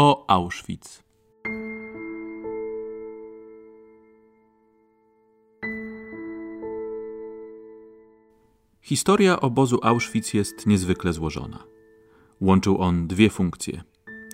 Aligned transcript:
o 0.00 0.24
Auschwitz. 0.28 1.02
Historia 8.82 9.40
obozu 9.40 9.78
Auschwitz 9.82 10.34
jest 10.34 10.66
niezwykle 10.66 11.12
złożona. 11.12 11.64
Łączył 12.40 12.78
on 12.82 13.06
dwie 13.06 13.30
funkcje: 13.30 13.82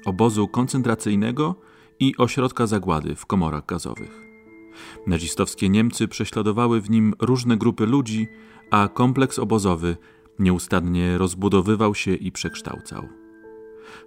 obozu 0.04 0.48
koncentracyjnego 0.48 1.54
i 2.00 2.16
ośrodka 2.16 2.66
zagłady 2.66 3.14
w 3.14 3.26
komorach 3.26 3.66
gazowych. 3.66 4.20
Nazistowskie 5.06 5.68
Niemcy 5.68 6.08
prześladowały 6.08 6.80
w 6.80 6.90
nim 6.90 7.14
różne 7.20 7.56
grupy 7.56 7.86
ludzi, 7.86 8.28
a 8.70 8.88
kompleks 8.88 9.38
obozowy 9.38 9.96
nieustannie 10.38 11.18
rozbudowywał 11.18 11.94
się 11.94 12.14
i 12.14 12.32
przekształcał. 12.32 13.23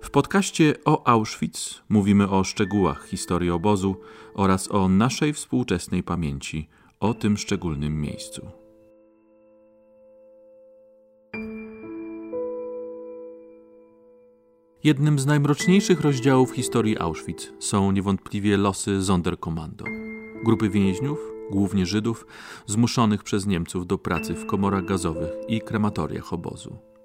W 0.01 0.09
podcaście 0.09 0.75
o 0.85 1.07
Auschwitz 1.07 1.83
mówimy 1.89 2.29
o 2.29 2.43
szczegółach 2.43 3.05
historii 3.07 3.49
obozu 3.49 3.95
oraz 4.33 4.71
o 4.71 4.87
naszej 4.87 5.33
współczesnej 5.33 6.03
pamięci 6.03 6.69
o 6.99 7.13
tym 7.13 7.37
szczególnym 7.37 8.01
miejscu. 8.01 8.51
Jednym 14.83 15.19
z 15.19 15.25
najmroczniejszych 15.25 16.01
rozdziałów 16.01 16.51
historii 16.51 16.99
Auschwitz 16.99 17.53
są 17.59 17.91
niewątpliwie 17.91 18.57
losy 18.57 19.03
Sonderkommando, 19.03 19.85
grupy 20.45 20.69
więźniów, 20.69 21.19
głównie 21.51 21.85
Żydów, 21.85 22.25
zmuszonych 22.65 23.23
przez 23.23 23.45
Niemców 23.45 23.87
do 23.87 23.97
pracy 23.97 24.33
w 24.33 24.45
komorach 24.45 24.85
gazowych 24.85 25.31
i 25.47 25.61
krematoriach 25.61 26.33
obozu. 26.33 26.96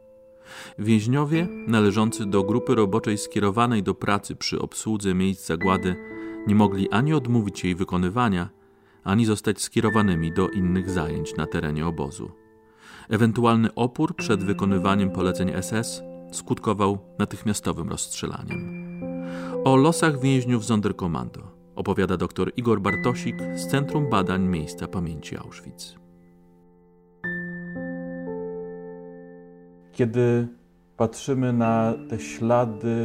Więźniowie, 0.79 1.49
należący 1.67 2.27
do 2.27 2.43
grupy 2.43 2.75
roboczej 2.75 3.19
skierowanej 3.19 3.83
do 3.83 3.95
pracy 3.95 4.37
przy 4.37 4.61
obsłudze 4.61 5.15
miejsc 5.15 5.47
zagłady, 5.47 5.97
nie 6.47 6.55
mogli 6.55 6.91
ani 6.91 7.15
odmówić 7.15 7.65
jej 7.65 7.75
wykonywania, 7.75 8.49
ani 9.05 9.25
zostać 9.27 9.63
skierowanymi 9.63 10.33
do 10.33 10.49
innych 10.49 10.91
zajęć 10.91 11.37
na 11.37 11.47
terenie 11.47 11.87
obozu. 11.87 12.31
Ewentualny 13.09 13.75
opór 13.75 14.17
przed 14.17 14.45
wykonywaniem 14.45 15.11
poleceń 15.11 15.53
SS 15.63 16.03
skutkował 16.33 16.99
natychmiastowym 17.19 17.89
rozstrzelaniem. 17.89 18.83
O 19.65 19.77
losach 19.77 20.21
więźniów 20.21 20.65
Sonderkommando 20.65 21.41
opowiada 21.77 22.17
dr 22.17 22.53
Igor 22.57 22.81
Bartosik 22.81 23.37
z 23.57 23.67
Centrum 23.67 24.11
Badań 24.11 24.43
Miejsca 24.43 24.89
Pamięci 24.89 25.37
Auschwitz. 25.37 26.02
Kiedy 29.93 30.49
patrzymy 30.97 31.53
na 31.53 31.95
te 32.09 32.19
ślady 32.19 32.97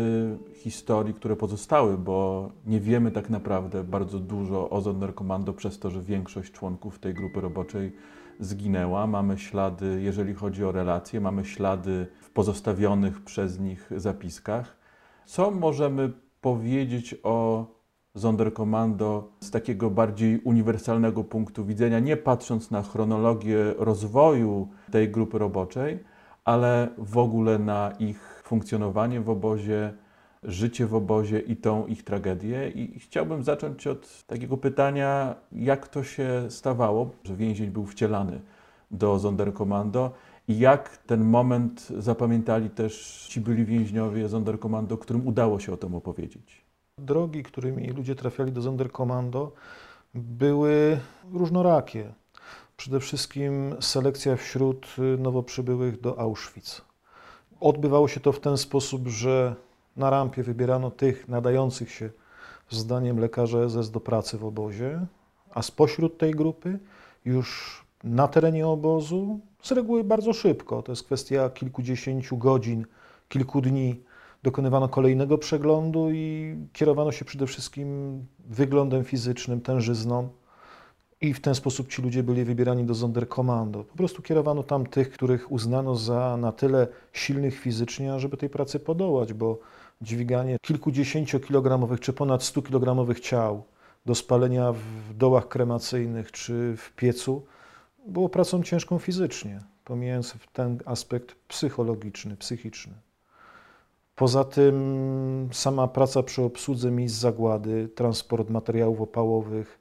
historii, 0.53 1.13
które 1.13 1.35
pozostały, 1.35 1.97
bo 1.97 2.49
nie 2.65 2.79
wiemy 2.79 3.11
tak 3.11 3.29
naprawdę 3.29 3.83
bardzo 3.83 4.19
dużo 4.19 4.69
o 4.69 4.81
Sonderkommando 4.81 5.53
przez 5.53 5.79
to, 5.79 5.89
że 5.89 6.01
większość 6.01 6.51
członków 6.51 6.99
tej 6.99 7.13
grupy 7.13 7.41
roboczej 7.41 7.91
zginęła. 8.39 9.07
Mamy 9.07 9.37
ślady, 9.37 10.01
jeżeli 10.01 10.33
chodzi 10.33 10.65
o 10.65 10.71
relacje, 10.71 11.21
mamy 11.21 11.45
ślady 11.45 12.07
w 12.21 12.29
pozostawionych 12.29 13.21
przez 13.23 13.59
nich 13.59 13.91
zapiskach. 13.97 14.77
Co 15.25 15.51
możemy 15.51 16.13
powiedzieć 16.41 17.15
o 17.23 17.65
Sonderkommando 18.15 19.31
z 19.39 19.51
takiego 19.51 19.89
bardziej 19.89 20.39
uniwersalnego 20.39 21.23
punktu 21.23 21.65
widzenia, 21.65 21.99
nie 21.99 22.17
patrząc 22.17 22.71
na 22.71 22.83
chronologię 22.83 23.73
rozwoju 23.77 24.67
tej 24.91 25.09
grupy 25.09 25.37
roboczej, 25.37 25.99
ale 26.47 26.87
w 26.97 27.17
ogóle 27.17 27.59
na 27.59 27.91
ich 27.99 28.41
funkcjonowanie 28.43 29.21
w 29.21 29.29
obozie, 29.29 29.93
życie 30.43 30.85
w 30.85 30.95
obozie 30.95 31.39
i 31.39 31.55
tą 31.55 31.87
ich 31.87 32.03
tragedię. 32.03 32.69
I 32.69 32.99
chciałbym 32.99 33.43
zacząć 33.43 33.87
od 33.87 34.23
takiego 34.27 34.57
pytania, 34.57 35.35
jak 35.51 35.87
to 35.87 36.03
się 36.03 36.45
stawało, 36.49 37.09
że 37.23 37.35
więzień 37.35 37.69
był 37.69 37.85
wcielany 37.85 38.41
do 38.91 39.19
Sonderkommando 39.19 40.11
i 40.47 40.59
jak 40.59 40.97
ten 40.97 41.23
moment 41.23 41.87
zapamiętali 41.97 42.69
też 42.69 43.25
ci 43.29 43.41
byli 43.41 43.65
więźniowie 43.65 44.29
Sonderkommando, 44.29 44.97
którym 44.97 45.27
udało 45.27 45.59
się 45.59 45.73
o 45.73 45.77
tym 45.77 45.95
opowiedzieć. 45.95 46.65
Drogi, 46.97 47.43
którymi 47.43 47.87
ludzie 47.87 48.15
trafiali 48.15 48.51
do 48.51 48.61
Sonderkommando, 48.61 49.51
były 50.13 50.99
różnorakie. 51.33 52.13
Przede 52.77 52.99
wszystkim 52.99 53.75
selekcja 53.79 54.35
wśród 54.35 54.95
nowo 55.17 55.43
przybyłych 55.43 56.01
do 56.01 56.19
Auschwitz. 56.19 56.81
Odbywało 57.59 58.07
się 58.07 58.19
to 58.19 58.31
w 58.31 58.39
ten 58.39 58.57
sposób, 58.57 59.07
że 59.07 59.55
na 59.95 60.09
rampie 60.09 60.43
wybierano 60.43 60.91
tych 60.91 61.27
nadających 61.27 61.91
się, 61.91 62.09
zdaniem 62.69 63.19
lekarza 63.19 63.69
SS, 63.69 63.91
do 63.91 63.99
pracy 63.99 64.37
w 64.37 64.45
obozie, 64.45 65.05
a 65.51 65.61
spośród 65.61 66.17
tej 66.17 66.31
grupy 66.31 66.79
już 67.25 67.81
na 68.03 68.27
terenie 68.27 68.67
obozu, 68.67 69.39
z 69.61 69.71
reguły 69.71 70.03
bardzo 70.03 70.33
szybko, 70.33 70.81
to 70.81 70.91
jest 70.91 71.03
kwestia 71.03 71.49
kilkudziesięciu 71.49 72.37
godzin, 72.37 72.85
kilku 73.29 73.61
dni, 73.61 74.03
dokonywano 74.43 74.89
kolejnego 74.89 75.37
przeglądu 75.37 76.11
i 76.11 76.55
kierowano 76.73 77.11
się 77.11 77.25
przede 77.25 77.47
wszystkim 77.47 78.19
wyglądem 78.39 79.03
fizycznym, 79.03 79.61
tężyzną. 79.61 80.29
I 81.21 81.33
w 81.33 81.41
ten 81.41 81.55
sposób 81.55 81.87
ci 81.87 82.01
ludzie 82.01 82.23
byli 82.23 82.43
wybierani 82.43 82.85
do 82.85 82.95
Sonderkommando. 82.95 83.83
Po 83.83 83.97
prostu 83.97 84.21
kierowano 84.21 84.63
tam 84.63 84.85
tych, 84.85 85.11
których 85.11 85.51
uznano 85.51 85.95
za 85.95 86.37
na 86.37 86.51
tyle 86.51 86.87
silnych 87.13 87.59
fizycznie, 87.59 88.19
żeby 88.19 88.37
tej 88.37 88.49
pracy 88.49 88.79
podołać, 88.79 89.33
bo 89.33 89.59
dźwiganie 90.01 90.57
kilkudziesięciokilogramowych 90.61 91.99
czy 91.99 92.13
ponad 92.13 92.43
100 92.43 92.61
kilogramowych 92.61 93.19
ciał 93.19 93.63
do 94.05 94.15
spalenia 94.15 94.73
w 94.73 95.13
dołach 95.13 95.47
kremacyjnych 95.47 96.31
czy 96.31 96.75
w 96.77 96.93
piecu 96.95 97.45
było 98.07 98.29
pracą 98.29 98.63
ciężką 98.63 98.99
fizycznie, 98.99 99.59
pomijając 99.83 100.35
ten 100.53 100.79
aspekt 100.85 101.35
psychologiczny, 101.47 102.37
psychiczny. 102.37 102.93
Poza 104.15 104.43
tym 104.43 105.49
sama 105.51 105.87
praca 105.87 106.23
przy 106.23 106.43
obsłudze 106.43 106.91
miejsc 106.91 107.15
zagłady, 107.15 107.89
transport 107.95 108.49
materiałów 108.49 109.01
opałowych, 109.01 109.79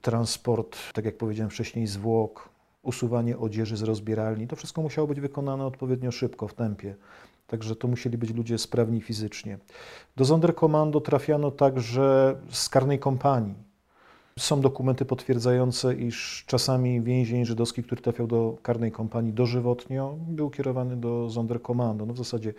transport, 0.00 0.92
tak 0.92 1.04
jak 1.04 1.16
powiedziałem 1.16 1.50
wcześniej, 1.50 1.86
zwłok, 1.86 2.48
usuwanie 2.82 3.38
odzieży 3.38 3.76
z 3.76 3.82
rozbieralni, 3.82 4.48
to 4.48 4.56
wszystko 4.56 4.82
musiało 4.82 5.08
być 5.08 5.20
wykonane 5.20 5.66
odpowiednio 5.66 6.12
szybko, 6.12 6.48
w 6.48 6.54
tempie. 6.54 6.94
Także 7.46 7.76
to 7.76 7.88
musieli 7.88 8.18
być 8.18 8.34
ludzie 8.34 8.58
sprawni 8.58 9.00
fizycznie. 9.00 9.58
Do 10.16 10.24
Sonderkommando 10.24 11.00
trafiano 11.00 11.50
także 11.50 12.36
z 12.50 12.68
karnej 12.68 12.98
kompanii. 12.98 13.54
Są 14.38 14.60
dokumenty 14.60 15.04
potwierdzające, 15.04 15.94
iż 15.94 16.44
czasami 16.46 17.00
więzień 17.00 17.44
żydowski, 17.44 17.82
który 17.82 18.02
trafiał 18.02 18.26
do 18.26 18.56
karnej 18.62 18.92
kompanii 18.92 19.32
dożywotnio, 19.32 20.16
był 20.28 20.50
kierowany 20.50 20.96
do 20.96 21.30
Sonderkommando. 21.30 22.06
No 22.06 22.14
w 22.14 22.18
zasadzie 22.18 22.54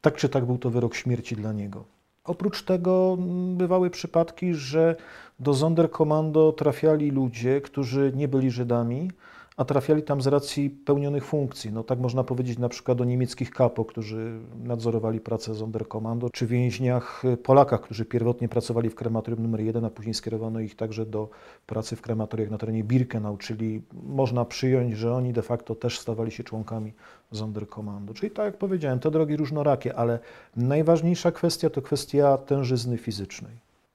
tak 0.00 0.16
czy 0.16 0.28
tak 0.28 0.46
był 0.46 0.58
to 0.58 0.70
wyrok 0.70 0.94
śmierci 0.94 1.36
dla 1.36 1.52
niego. 1.52 1.97
Oprócz 2.28 2.62
tego 2.62 3.18
bywały 3.56 3.90
przypadki, 3.90 4.54
że 4.54 4.96
do 5.40 5.54
Sonderkommando 5.54 6.52
trafiali 6.52 7.10
ludzie, 7.10 7.60
którzy 7.60 8.12
nie 8.16 8.28
byli 8.28 8.50
Żydami, 8.50 9.10
a 9.56 9.64
trafiali 9.64 10.02
tam 10.02 10.22
z 10.22 10.26
racji 10.26 10.70
pełnionych 10.70 11.24
funkcji. 11.24 11.72
No 11.72 11.82
tak 11.82 11.98
można 11.98 12.24
powiedzieć 12.24 12.58
na 12.58 12.68
przykład 12.68 13.00
o 13.00 13.04
niemieckich 13.04 13.50
kapo, 13.50 13.84
którzy 13.84 14.40
nadzorowali 14.64 15.20
pracę 15.20 15.54
Sonderkommando, 15.54 16.30
czy 16.30 16.46
więźniach 16.46 17.22
Polakach, 17.42 17.80
którzy 17.80 18.04
pierwotnie 18.04 18.48
pracowali 18.48 18.90
w 18.90 18.94
krematorium 18.94 19.42
numer 19.42 19.60
1, 19.60 19.84
a 19.84 19.90
później 19.90 20.14
skierowano 20.14 20.60
ich 20.60 20.76
także 20.76 21.06
do 21.06 21.28
pracy 21.66 21.96
w 21.96 22.02
krematoriach 22.02 22.50
na 22.50 22.58
terenie 22.58 22.84
Birkenau, 22.84 23.36
czyli 23.36 23.82
można 24.02 24.44
przyjąć, 24.44 24.96
że 24.96 25.14
oni 25.14 25.32
de 25.32 25.42
facto 25.42 25.74
też 25.74 25.98
stawali 25.98 26.30
się 26.30 26.44
członkami 26.44 26.92
Sonderkommando. 27.32 28.14
Czyli 28.14 28.30
tak 28.30 28.44
jak 28.44 28.56
powiedziałem, 28.56 28.98
te 28.98 29.10
drogi 29.10 29.36
różnorakie, 29.36 29.96
ale 29.96 30.18
najważniejsza 30.56 31.32
kwestia 31.32 31.70
to 31.70 31.82
kwestia 31.82 32.38
tężyzny 32.38 32.98
fizycznej. 32.98 33.52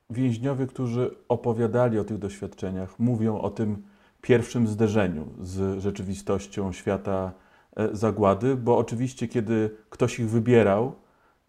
Więźniowie, 0.09 0.67
którzy 0.67 1.15
opowiadali 1.29 1.99
o 1.99 2.03
tych 2.03 2.17
doświadczeniach, 2.17 2.99
mówią 2.99 3.39
o 3.39 3.49
tym, 3.49 3.83
pierwszym 4.23 4.67
zderzeniu 4.67 5.27
z 5.41 5.81
rzeczywistością 5.81 6.71
świata 6.71 7.31
e, 7.75 7.95
zagłady, 7.95 8.55
bo 8.55 8.77
oczywiście, 8.77 9.27
kiedy 9.27 9.69
ktoś 9.89 10.19
ich 10.19 10.29
wybierał, 10.29 10.93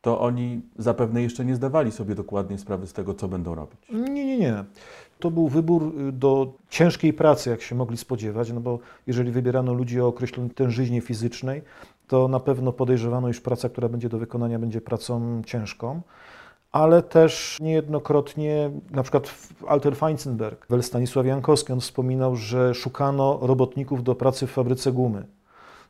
to 0.01 0.21
oni 0.21 0.63
zapewne 0.79 1.23
jeszcze 1.23 1.45
nie 1.45 1.57
zdawali 1.57 1.93
sobie 1.93 2.15
dokładnie 2.15 2.59
sprawy 2.59 2.87
z 2.87 2.93
tego, 2.93 3.15
co 3.15 3.29
będą 3.29 3.55
robić. 3.55 3.81
Nie, 3.93 4.25
nie, 4.25 4.39
nie. 4.39 4.65
To 5.19 5.31
był 5.31 5.49
wybór 5.49 5.93
y, 6.09 6.13
do 6.13 6.53
ciężkiej 6.71 7.13
pracy, 7.13 7.51
jak 7.51 7.63
się 7.63 7.75
mogli 7.75 7.97
spodziewać, 7.97 8.53
no 8.53 8.61
bo 8.61 8.79
jeżeli 9.07 9.33
wybierano 9.33 9.75
ludzi 9.75 10.01
o 10.01 10.07
określonej 10.07 10.51
tężyźnie 10.51 11.01
fizycznej, 11.01 11.63
to 12.09 12.29
na 12.29 12.41
pewno 12.41 12.73
podejrzewano, 12.73 13.29
iż 13.29 13.41
praca, 13.41 13.69
która 13.69 13.89
będzie 13.89 14.09
do 14.09 14.19
wykonania, 14.19 14.59
będzie 14.59 14.81
pracą 14.81 15.43
ciężką 15.47 16.03
ale 16.75 17.03
też 17.03 17.59
niejednokrotnie, 17.61 18.71
na 18.91 19.03
przykład 19.03 19.35
Alter 19.67 19.97
Feinzenberg, 19.97 20.67
Stanisław 20.81 21.27
Jankowski, 21.27 21.73
on 21.73 21.81
wspominał, 21.81 22.37
że 22.37 22.75
szukano 22.75 23.39
robotników 23.43 24.05
do 24.05 24.15
pracy 24.15 24.47
w 24.47 24.51
fabryce 24.51 24.93
gumy. 24.93 25.27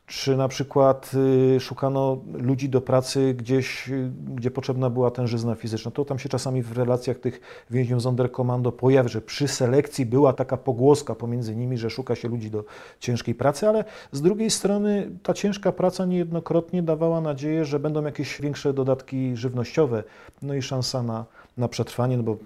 Czy 0.05 0.37
na 0.37 0.47
przykład 0.47 1.11
y, 1.55 1.59
szukano 1.59 2.17
ludzi 2.33 2.69
do 2.69 2.81
pracy 2.81 3.33
gdzieś, 3.33 3.89
y, 3.89 4.11
gdzie 4.35 4.51
potrzebna 4.51 4.89
była 4.89 5.11
tężyzna 5.11 5.55
fizyczna. 5.55 5.91
To 5.91 6.05
tam 6.05 6.19
się 6.19 6.29
czasami 6.29 6.61
w 6.61 6.77
relacjach 6.77 7.17
tych 7.17 7.41
więźniów 7.69 8.01
Sonderkommando 8.01 8.71
pojawia, 8.71 9.09
że 9.09 9.21
przy 9.21 9.47
selekcji 9.47 10.05
była 10.05 10.33
taka 10.33 10.57
pogłoska 10.57 11.15
pomiędzy 11.15 11.55
nimi, 11.55 11.77
że 11.77 11.89
szuka 11.89 12.15
się 12.15 12.27
ludzi 12.27 12.51
do 12.51 12.63
ciężkiej 12.99 13.35
pracy, 13.35 13.67
ale 13.67 13.85
z 14.11 14.21
drugiej 14.21 14.49
strony 14.49 15.11
ta 15.23 15.33
ciężka 15.33 15.71
praca 15.71 16.05
niejednokrotnie 16.05 16.83
dawała 16.83 17.21
nadzieję, 17.21 17.65
że 17.65 17.79
będą 17.79 18.05
jakieś 18.05 18.41
większe 18.41 18.73
dodatki 18.73 19.35
żywnościowe, 19.35 20.03
no 20.41 20.53
i 20.53 20.61
szansa 20.61 21.03
na, 21.03 21.25
na 21.57 21.67
przetrwanie, 21.67 22.17
no 22.17 22.23
bo 22.23 22.37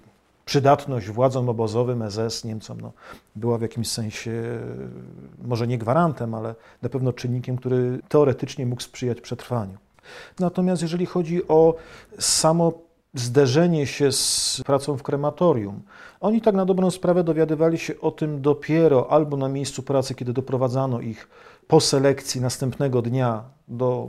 przydatność 0.50 1.08
władzom 1.08 1.48
obozowym, 1.48 2.10
SS, 2.10 2.44
Niemcom, 2.44 2.80
no, 2.80 2.92
była 3.36 3.58
w 3.58 3.62
jakimś 3.62 3.88
sensie 3.88 4.32
może 5.42 5.66
nie 5.66 5.78
gwarantem, 5.78 6.34
ale 6.34 6.54
na 6.82 6.88
pewno 6.88 7.12
czynnikiem, 7.12 7.56
który 7.56 8.00
teoretycznie 8.08 8.66
mógł 8.66 8.82
sprzyjać 8.82 9.20
przetrwaniu. 9.20 9.76
Natomiast 10.38 10.82
jeżeli 10.82 11.06
chodzi 11.06 11.48
o 11.48 11.74
samo 12.18 12.72
zderzenie 13.14 13.86
się 13.86 14.12
z 14.12 14.60
pracą 14.66 14.96
w 14.96 15.02
krematorium. 15.02 15.82
Oni 16.20 16.40
tak 16.40 16.54
na 16.54 16.66
dobrą 16.66 16.90
sprawę 16.90 17.24
dowiadywali 17.24 17.78
się 17.78 18.00
o 18.00 18.10
tym 18.10 18.42
dopiero 18.42 19.10
albo 19.10 19.36
na 19.36 19.48
miejscu 19.48 19.82
pracy, 19.82 20.14
kiedy 20.14 20.32
doprowadzano 20.32 21.00
ich 21.00 21.28
po 21.70 21.80
selekcji 21.80 22.40
następnego 22.40 23.02
dnia 23.02 23.44
do 23.68 24.08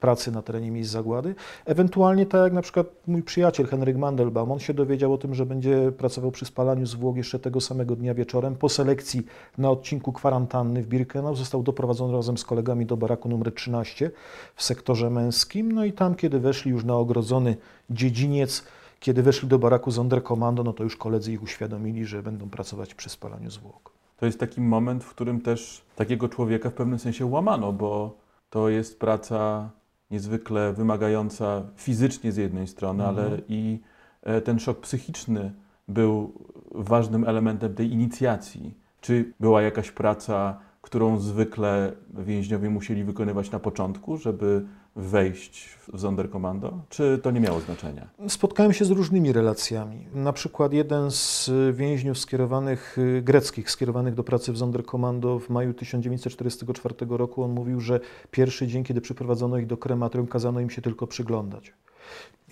pracy 0.00 0.32
na 0.32 0.42
terenie 0.42 0.70
miejsc 0.70 0.90
zagłady. 0.90 1.34
Ewentualnie 1.64 2.26
tak 2.26 2.40
jak 2.40 2.52
na 2.52 2.62
przykład 2.62 2.86
mój 3.06 3.22
przyjaciel 3.22 3.66
Henryk 3.66 3.96
Mandelbaum, 3.96 4.52
on 4.52 4.58
się 4.58 4.74
dowiedział 4.74 5.12
o 5.12 5.18
tym, 5.18 5.34
że 5.34 5.46
będzie 5.46 5.92
pracował 5.92 6.30
przy 6.30 6.44
spalaniu 6.44 6.86
zwłok 6.86 7.16
jeszcze 7.16 7.38
tego 7.38 7.60
samego 7.60 7.96
dnia 7.96 8.14
wieczorem. 8.14 8.56
Po 8.56 8.68
selekcji 8.68 9.26
na 9.58 9.70
odcinku 9.70 10.12
kwarantanny 10.12 10.82
w 10.82 10.86
Birkenau 10.86 11.36
został 11.36 11.62
doprowadzony 11.62 12.12
razem 12.12 12.38
z 12.38 12.44
kolegami 12.44 12.86
do 12.86 12.96
baraku 12.96 13.28
numer 13.28 13.54
13 13.54 14.10
w 14.54 14.62
sektorze 14.62 15.10
męskim. 15.10 15.72
No 15.72 15.84
i 15.84 15.92
tam, 15.92 16.14
kiedy 16.14 16.40
weszli 16.40 16.70
już 16.70 16.84
na 16.84 16.94
ogrodzony 16.94 17.56
dziedziniec, 17.90 18.64
kiedy 19.00 19.22
weszli 19.22 19.48
do 19.48 19.58
baraku 19.58 19.92
Sonderkommando, 19.92 20.64
no 20.64 20.72
to 20.72 20.84
już 20.84 20.96
koledzy 20.96 21.32
ich 21.32 21.42
uświadomili, 21.42 22.04
że 22.04 22.22
będą 22.22 22.50
pracować 22.50 22.94
przy 22.94 23.10
spalaniu 23.10 23.50
zwłok. 23.50 23.97
To 24.18 24.26
jest 24.26 24.40
taki 24.40 24.60
moment, 24.60 25.04
w 25.04 25.10
którym 25.10 25.40
też 25.40 25.84
takiego 25.96 26.28
człowieka 26.28 26.70
w 26.70 26.74
pewnym 26.74 26.98
sensie 26.98 27.26
łamano, 27.26 27.72
bo 27.72 28.18
to 28.50 28.68
jest 28.68 29.00
praca 29.00 29.70
niezwykle 30.10 30.72
wymagająca 30.72 31.62
fizycznie 31.76 32.32
z 32.32 32.36
jednej 32.36 32.66
strony, 32.66 33.04
mhm. 33.04 33.26
ale 33.26 33.40
i 33.48 33.80
e, 34.22 34.40
ten 34.40 34.58
szok 34.58 34.80
psychiczny 34.80 35.52
był 35.88 36.32
ważnym 36.70 37.24
elementem 37.24 37.74
tej 37.74 37.92
inicjacji. 37.92 38.74
Czy 39.00 39.32
była 39.40 39.62
jakaś 39.62 39.90
praca, 39.90 40.58
którą 40.82 41.18
zwykle 41.18 41.92
więźniowie 42.14 42.70
musieli 42.70 43.04
wykonywać 43.04 43.50
na 43.50 43.58
początku, 43.58 44.16
żeby 44.16 44.66
wejść 44.98 45.68
w 45.92 46.00
Sonderkommando, 46.00 46.80
czy 46.88 47.20
to 47.22 47.30
nie 47.30 47.40
miało 47.40 47.60
znaczenia? 47.60 48.08
Spotkałem 48.28 48.72
się 48.72 48.84
z 48.84 48.90
różnymi 48.90 49.32
relacjami. 49.32 50.06
Na 50.14 50.32
przykład 50.32 50.72
jeden 50.72 51.10
z 51.10 51.50
więźniów 51.72 52.18
skierowanych, 52.18 52.98
y, 52.98 53.22
greckich, 53.22 53.70
skierowanych 53.70 54.14
do 54.14 54.24
pracy 54.24 54.52
w 54.52 54.58
Sonderkommando 54.58 55.38
w 55.38 55.50
maju 55.50 55.74
1944 55.74 56.94
roku, 57.08 57.42
on 57.42 57.50
mówił, 57.50 57.80
że 57.80 58.00
pierwszy 58.30 58.66
dzień, 58.66 58.84
kiedy 58.84 59.00
przyprowadzono 59.00 59.58
ich 59.58 59.66
do 59.66 59.76
krematorium, 59.76 60.26
kazano 60.26 60.60
im 60.60 60.70
się 60.70 60.82
tylko 60.82 61.06
przyglądać. 61.06 61.72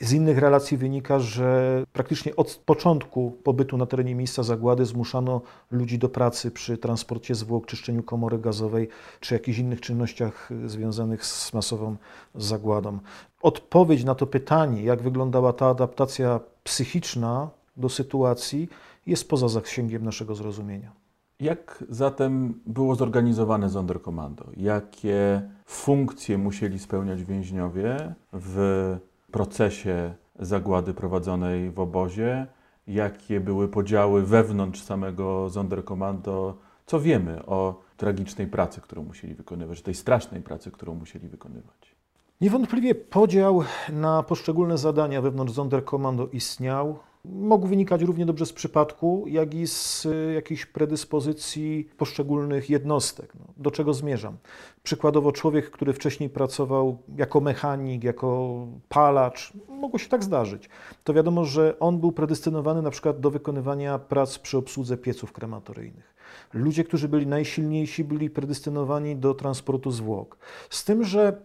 Z 0.01 0.13
innych 0.13 0.39
relacji 0.39 0.77
wynika, 0.77 1.19
że 1.19 1.83
praktycznie 1.93 2.37
od 2.37 2.63
początku 2.65 3.31
pobytu 3.31 3.77
na 3.77 3.87
terenie 3.87 4.15
miejsca 4.15 4.43
zagłady 4.43 4.85
zmuszano 4.85 5.41
ludzi 5.71 5.99
do 5.99 6.09
pracy 6.09 6.51
przy 6.51 6.79
transporcie 6.79 7.35
zwłok, 7.35 7.67
czyszczeniu 7.67 8.03
komory 8.03 8.39
gazowej 8.39 8.89
czy 9.21 9.35
jakichś 9.35 9.59
innych 9.59 9.81
czynnościach 9.81 10.51
związanych 10.67 11.27
z 11.27 11.53
masową 11.53 11.97
zagładą. 12.35 12.99
Odpowiedź 13.43 14.05
na 14.05 14.15
to 14.15 14.27
pytanie, 14.27 14.83
jak 14.83 15.03
wyglądała 15.03 15.53
ta 15.53 15.67
adaptacja 15.67 16.41
psychiczna 16.65 17.51
do 17.77 17.89
sytuacji, 17.89 18.69
jest 19.07 19.29
poza 19.29 19.49
zasięgiem 19.49 20.05
naszego 20.05 20.35
zrozumienia. 20.35 20.93
Jak 21.41 21.85
zatem 21.89 22.61
było 22.67 22.95
zorganizowane 22.95 23.71
Sonderkommando? 23.71 24.45
Jakie 24.57 25.43
funkcje 25.67 26.39
musieli 26.39 26.79
spełniać 26.79 27.25
więźniowie 27.25 28.15
w 28.33 28.97
procesie 29.37 30.15
zagłady 30.39 30.95
prowadzonej 30.95 31.71
w 31.71 31.81
obozie, 31.81 32.47
jakie 32.87 33.41
były 33.41 33.69
podziały 33.69 34.23
wewnątrz 34.23 34.83
samego 34.83 35.51
Sonderkommando, 35.51 36.59
co 36.87 37.01
wiemy 37.01 37.47
o 37.47 37.81
tragicznej 37.97 38.47
pracy, 38.47 38.81
którą 38.81 39.05
musieli 39.05 39.35
wykonywać, 39.35 39.83
tej 39.83 39.95
strasznej 39.95 40.43
pracy, 40.43 40.71
którą 40.71 40.95
musieli 40.95 41.29
wykonywać. 41.29 41.97
Niewątpliwie 42.41 42.95
podział 42.95 43.63
na 43.93 44.23
poszczególne 44.23 44.79
zadania 44.79 45.23
wewnątrz 45.23 45.55
Sonderkommando 45.55 46.27
istniał 46.27 46.99
mógł 47.31 47.67
wynikać 47.67 48.03
równie 48.03 48.27
dobrze 48.27 48.47
z 48.47 48.53
przypadku, 48.53 49.25
jak 49.27 49.55
i 49.55 49.67
z 49.67 50.07
y, 50.07 50.33
jakichś 50.35 50.67
predyspozycji 50.67 51.89
poszczególnych 51.97 52.71
jednostek. 52.71 53.33
No, 53.41 53.47
do 53.57 53.71
czego 53.71 53.95
zmierzam? 53.95 54.37
Przykładowo 54.83 55.33
człowiek, 55.33 55.71
który 55.71 55.93
wcześniej 55.93 56.31
pracował 56.31 56.99
jako 57.17 57.41
mechanik, 57.41 58.05
jako 58.05 58.57
palacz, 58.89 59.53
mogło 59.69 59.99
się 59.99 60.09
tak 60.09 60.25
zdarzyć. 60.25 60.69
To 61.05 61.15
wiadomo, 61.15 61.45
że 61.45 61.79
on 61.79 61.99
był 61.99 62.13
predystynowany 62.13 62.83
na 62.83 62.91
przykład 62.91 63.21
do 63.21 63.31
wykonywania 63.31 63.99
prac 63.99 64.39
przy 64.39 64.59
obsłudze 64.59 64.97
pieców 64.97 65.33
krematoryjnych. 65.33 66.15
Ludzie, 66.53 66.85
którzy 66.85 67.09
byli 67.09 67.27
najsilniejsi, 67.27 68.05
byli 68.05 68.31
predystynowani 68.31 69.17
do 69.17 69.35
transportu 69.35 69.91
zwłok. 69.91 70.39
Z 70.71 70.85
tym, 70.85 71.05
że 71.05 71.43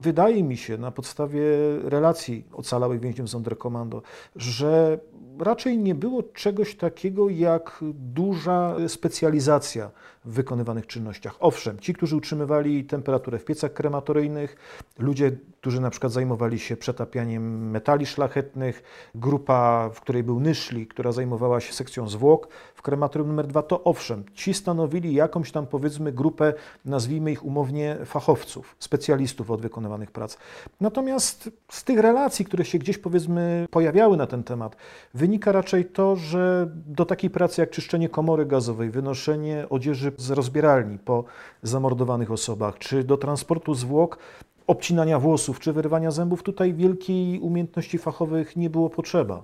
wydaje 0.00 0.42
mi 0.42 0.56
się 0.56 0.78
na 0.78 0.90
podstawie 0.90 1.42
relacji 1.84 2.44
ocalałych 2.52 3.00
więźniów 3.00 3.30
Sonderkommando, 3.30 4.02
że 4.36 4.98
raczej 5.42 5.78
nie 5.78 5.94
było 5.94 6.22
czegoś 6.22 6.76
takiego 6.76 7.28
jak 7.28 7.84
duża 7.94 8.76
specjalizacja 8.88 9.90
w 10.24 10.32
wykonywanych 10.32 10.86
czynnościach. 10.86 11.36
Owszem, 11.40 11.78
ci, 11.78 11.94
którzy 11.94 12.16
utrzymywali 12.16 12.84
temperaturę 12.84 13.38
w 13.38 13.44
piecach 13.44 13.72
krematoryjnych, 13.72 14.56
ludzie, 14.98 15.32
którzy 15.60 15.80
na 15.80 15.90
przykład 15.90 16.12
zajmowali 16.12 16.58
się 16.58 16.76
przetapianiem 16.76 17.70
metali 17.70 18.06
szlachetnych, 18.06 18.82
grupa, 19.14 19.90
w 19.94 20.00
której 20.00 20.22
był 20.22 20.40
Nyszli, 20.40 20.86
która 20.86 21.12
zajmowała 21.12 21.60
się 21.60 21.72
sekcją 21.72 22.08
zwłok 22.08 22.48
w 22.74 22.82
krematorium 22.82 23.28
numer 23.28 23.46
dwa, 23.46 23.62
to 23.62 23.84
owszem, 23.84 24.24
ci 24.34 24.54
stanowili 24.54 25.14
jakąś 25.14 25.52
tam 25.52 25.66
powiedzmy 25.66 26.12
grupę, 26.12 26.54
nazwijmy 26.84 27.32
ich 27.32 27.44
umownie 27.44 27.96
fachowców, 28.04 28.76
specjalistów 28.78 29.50
od 29.50 29.60
wykonywanych 29.60 30.10
prac. 30.10 30.36
Natomiast 30.80 31.50
z 31.68 31.84
tych 31.84 31.98
relacji, 31.98 32.44
które 32.44 32.64
się 32.64 32.78
gdzieś 32.78 32.98
powiedzmy 32.98 33.66
pojawiały 33.70 34.16
na 34.16 34.26
ten 34.26 34.44
temat, 34.44 34.76
wynika 35.14 35.52
raczej 35.52 35.84
to, 35.84 36.16
że 36.16 36.68
do 36.86 37.04
takiej 37.04 37.30
pracy 37.30 37.60
jak 37.60 37.70
czyszczenie 37.70 38.08
komory 38.08 38.46
gazowej, 38.46 38.90
wynoszenie 38.90 39.66
odzieży 39.70 40.11
z 40.16 40.30
rozbieralni 40.30 40.98
po 40.98 41.24
zamordowanych 41.62 42.30
osobach, 42.32 42.78
czy 42.78 43.04
do 43.04 43.16
transportu 43.16 43.74
zwłok, 43.74 44.18
obcinania 44.66 45.18
włosów 45.18 45.60
czy 45.60 45.72
wyrywania 45.72 46.10
zębów, 46.10 46.42
tutaj 46.42 46.74
wielkiej 46.74 47.40
umiejętności 47.40 47.98
fachowych 47.98 48.56
nie 48.56 48.70
było 48.70 48.90
potrzeba. 48.90 49.42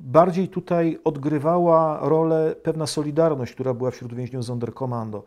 Bardziej 0.00 0.48
tutaj 0.48 0.98
odgrywała 1.04 1.98
rolę 2.02 2.54
pewna 2.62 2.86
solidarność, 2.86 3.52
która 3.52 3.74
była 3.74 3.90
wśród 3.90 4.14
więźniów 4.14 4.44
Sonderkommando. 4.44 5.22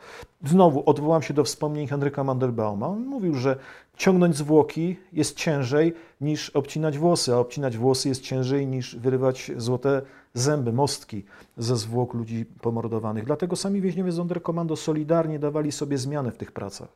Znowu 0.46 0.84
odwołam 0.86 1.22
się 1.22 1.34
do 1.34 1.44
wspomnień 1.44 1.88
Henryka 1.88 2.24
Mandelbauma. 2.24 2.88
On 2.88 3.06
mówił, 3.06 3.36
że 3.36 3.58
ciągnąć 3.98 4.36
zwłoki 4.36 4.98
jest 5.14 5.38
ciężej 5.38 5.94
niż 6.22 6.50
obcinać 6.50 6.98
włosy, 6.98 7.34
a 7.34 7.38
obcinać 7.38 7.78
włosy 7.78 8.10
jest 8.10 8.22
ciężej 8.22 8.68
niż 8.68 8.96
wyrywać 8.96 9.52
złote 9.58 10.02
zęby, 10.34 10.74
mostki 10.74 11.26
ze 11.58 11.78
zwłok 11.78 12.14
ludzi 12.14 12.46
pomordowanych. 12.46 13.26
Dlatego 13.26 13.56
sami 13.56 13.82
więźniowie 13.82 14.12
Sonderkommando 14.12 14.76
solidarnie 14.76 15.40
dawali 15.40 15.72
sobie 15.72 15.98
zmianę 15.98 16.32
w 16.32 16.38
tych 16.38 16.52
pracach. 16.52 16.90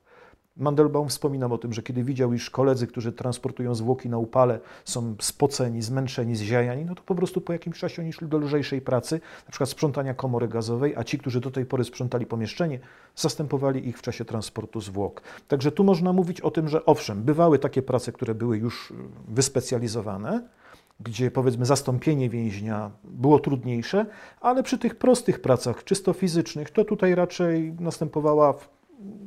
Mandelbaum 0.57 1.09
wspominał 1.09 1.53
o 1.53 1.57
tym, 1.57 1.73
że 1.73 1.83
kiedy 1.83 2.03
widział, 2.03 2.33
iż 2.33 2.49
koledzy, 2.49 2.87
którzy 2.87 3.11
transportują 3.11 3.75
zwłoki 3.75 4.09
na 4.09 4.17
upale, 4.17 4.59
są 4.85 5.15
spoceni, 5.21 5.81
zmęczeni, 5.81 6.35
zziajani, 6.35 6.85
no 6.85 6.95
to 6.95 7.03
po 7.05 7.15
prostu 7.15 7.41
po 7.41 7.53
jakimś 7.53 7.79
czasie 7.79 8.01
oni 8.01 8.13
szli 8.13 8.27
do 8.27 8.37
lżejszej 8.37 8.81
pracy, 8.81 9.21
na 9.45 9.51
przykład 9.51 9.69
sprzątania 9.69 10.13
komory 10.13 10.47
gazowej, 10.47 10.95
a 10.95 11.03
ci, 11.03 11.17
którzy 11.17 11.41
do 11.41 11.51
tej 11.51 11.65
pory 11.65 11.83
sprzątali 11.83 12.25
pomieszczenie, 12.25 12.79
zastępowali 13.15 13.87
ich 13.87 13.97
w 13.97 14.01
czasie 14.01 14.25
transportu 14.25 14.81
zwłok. 14.81 15.21
Także 15.47 15.71
tu 15.71 15.83
można 15.83 16.13
mówić 16.13 16.41
o 16.41 16.51
tym, 16.51 16.69
że 16.69 16.85
owszem, 16.85 17.23
bywały 17.23 17.59
takie 17.59 17.81
prace, 17.81 18.11
które 18.11 18.35
były 18.35 18.57
już 18.57 18.91
y, 18.91 18.93
wyspecjalizowane, 19.27 20.47
gdzie 20.99 21.31
powiedzmy 21.31 21.65
zastąpienie 21.65 22.29
więźnia 22.29 22.91
było 23.03 23.39
trudniejsze, 23.39 24.05
ale 24.41 24.63
przy 24.63 24.77
tych 24.77 24.95
prostych 24.95 25.41
pracach, 25.41 25.83
czysto 25.83 26.13
fizycznych, 26.13 26.71
to 26.71 26.85
tutaj 26.85 27.15
raczej 27.15 27.73
następowała 27.79 28.53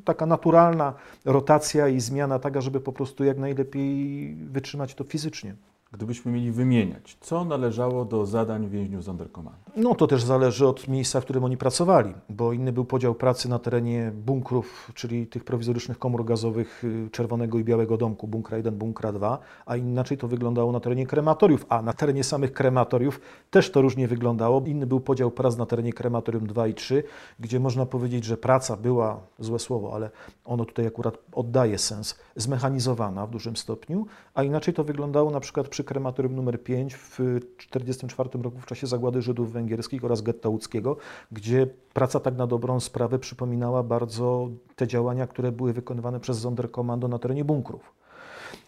taka 0.04 0.26
naturalna 0.26 0.94
rotacja 1.24 1.88
i 1.88 2.00
zmiana 2.00 2.38
taka, 2.38 2.60
żeby 2.60 2.80
po 2.80 2.92
prostu 2.92 3.24
jak 3.24 3.38
najlepiej 3.38 4.34
wytrzymać 4.34 4.94
to 4.94 5.04
fizycznie. 5.04 5.54
Gdybyśmy 5.92 6.32
mieli 6.32 6.52
wymieniać, 6.52 7.16
co 7.20 7.44
należało 7.44 8.04
do 8.04 8.26
zadań 8.26 8.68
więźniów 8.68 9.04
Sonderkommando? 9.04 9.60
No 9.76 9.94
to 9.94 10.06
też 10.06 10.24
zależy 10.24 10.66
od 10.66 10.88
miejsca, 10.88 11.20
w 11.20 11.24
którym 11.24 11.44
oni 11.44 11.56
pracowali, 11.56 12.14
bo 12.28 12.52
inny 12.52 12.72
był 12.72 12.84
podział 12.84 13.14
pracy 13.14 13.48
na 13.48 13.58
terenie 13.58 14.12
bunkrów, 14.14 14.90
czyli 14.94 15.26
tych 15.26 15.44
prowizorycznych 15.44 15.98
komór 15.98 16.24
gazowych 16.24 16.84
y, 16.84 17.08
Czerwonego 17.12 17.58
i 17.58 17.64
Białego 17.64 17.96
Domku, 17.96 18.28
bunkra 18.28 18.56
1, 18.56 18.74
bunkra 18.74 19.12
2, 19.12 19.38
a 19.66 19.76
inaczej 19.76 20.18
to 20.18 20.28
wyglądało 20.28 20.72
na 20.72 20.80
terenie 20.80 21.06
krematoriów, 21.06 21.66
a 21.68 21.82
na 21.82 21.92
terenie 21.92 22.24
samych 22.24 22.52
krematoriów 22.52 23.20
też 23.50 23.70
to 23.70 23.82
różnie 23.82 24.08
wyglądało. 24.08 24.62
Inny 24.66 24.86
był 24.86 25.00
podział 25.00 25.30
prac 25.30 25.56
na 25.56 25.66
terenie 25.66 25.92
krematorium 25.92 26.46
2 26.46 26.66
i 26.66 26.74
3, 26.74 27.02
gdzie 27.40 27.60
można 27.60 27.86
powiedzieć, 27.86 28.24
że 28.24 28.36
praca 28.36 28.76
była, 28.76 29.20
złe 29.38 29.58
słowo, 29.58 29.94
ale 29.94 30.10
ono 30.44 30.64
tutaj 30.64 30.86
akurat 30.86 31.18
oddaje 31.32 31.78
sens, 31.78 32.18
zmechanizowana 32.36 33.26
w 33.26 33.30
dużym 33.30 33.56
stopniu, 33.56 34.06
a 34.34 34.42
inaczej 34.42 34.74
to 34.74 34.84
wyglądało 34.84 35.30
na 35.30 35.40
przykład 35.40 35.68
przy 35.76 35.84
krematorium 35.84 36.34
numer 36.34 36.62
5 36.62 36.94
w 36.94 37.10
1944 37.10 38.42
roku 38.42 38.58
w 38.58 38.66
czasie 38.66 38.86
zagłady 38.86 39.22
Żydów 39.22 39.52
węgierskich 39.52 40.04
oraz 40.04 40.22
getta 40.22 40.48
łódzkiego, 40.48 40.96
gdzie 41.32 41.66
praca 41.92 42.20
tak 42.20 42.36
na 42.36 42.46
dobrą 42.46 42.80
sprawę 42.80 43.18
przypominała 43.18 43.82
bardzo 43.82 44.48
te 44.76 44.86
działania, 44.86 45.26
które 45.26 45.52
były 45.52 45.72
wykonywane 45.72 46.20
przez 46.20 46.40
Sonderkommando 46.40 47.08
na 47.08 47.18
terenie 47.18 47.44
bunkrów. 47.44 47.92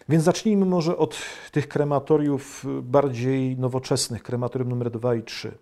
Więc 0.09 0.23
zacznijmy 0.23 0.65
może 0.65 0.97
od 0.97 1.17
tych 1.51 1.67
krematoriów 1.67 2.65
bardziej 2.83 3.57
nowoczesnych, 3.57 4.23
krematorium 4.23 4.69
numer 4.69 4.91
2 4.91 5.15
i 5.15 5.23
3. 5.23 5.57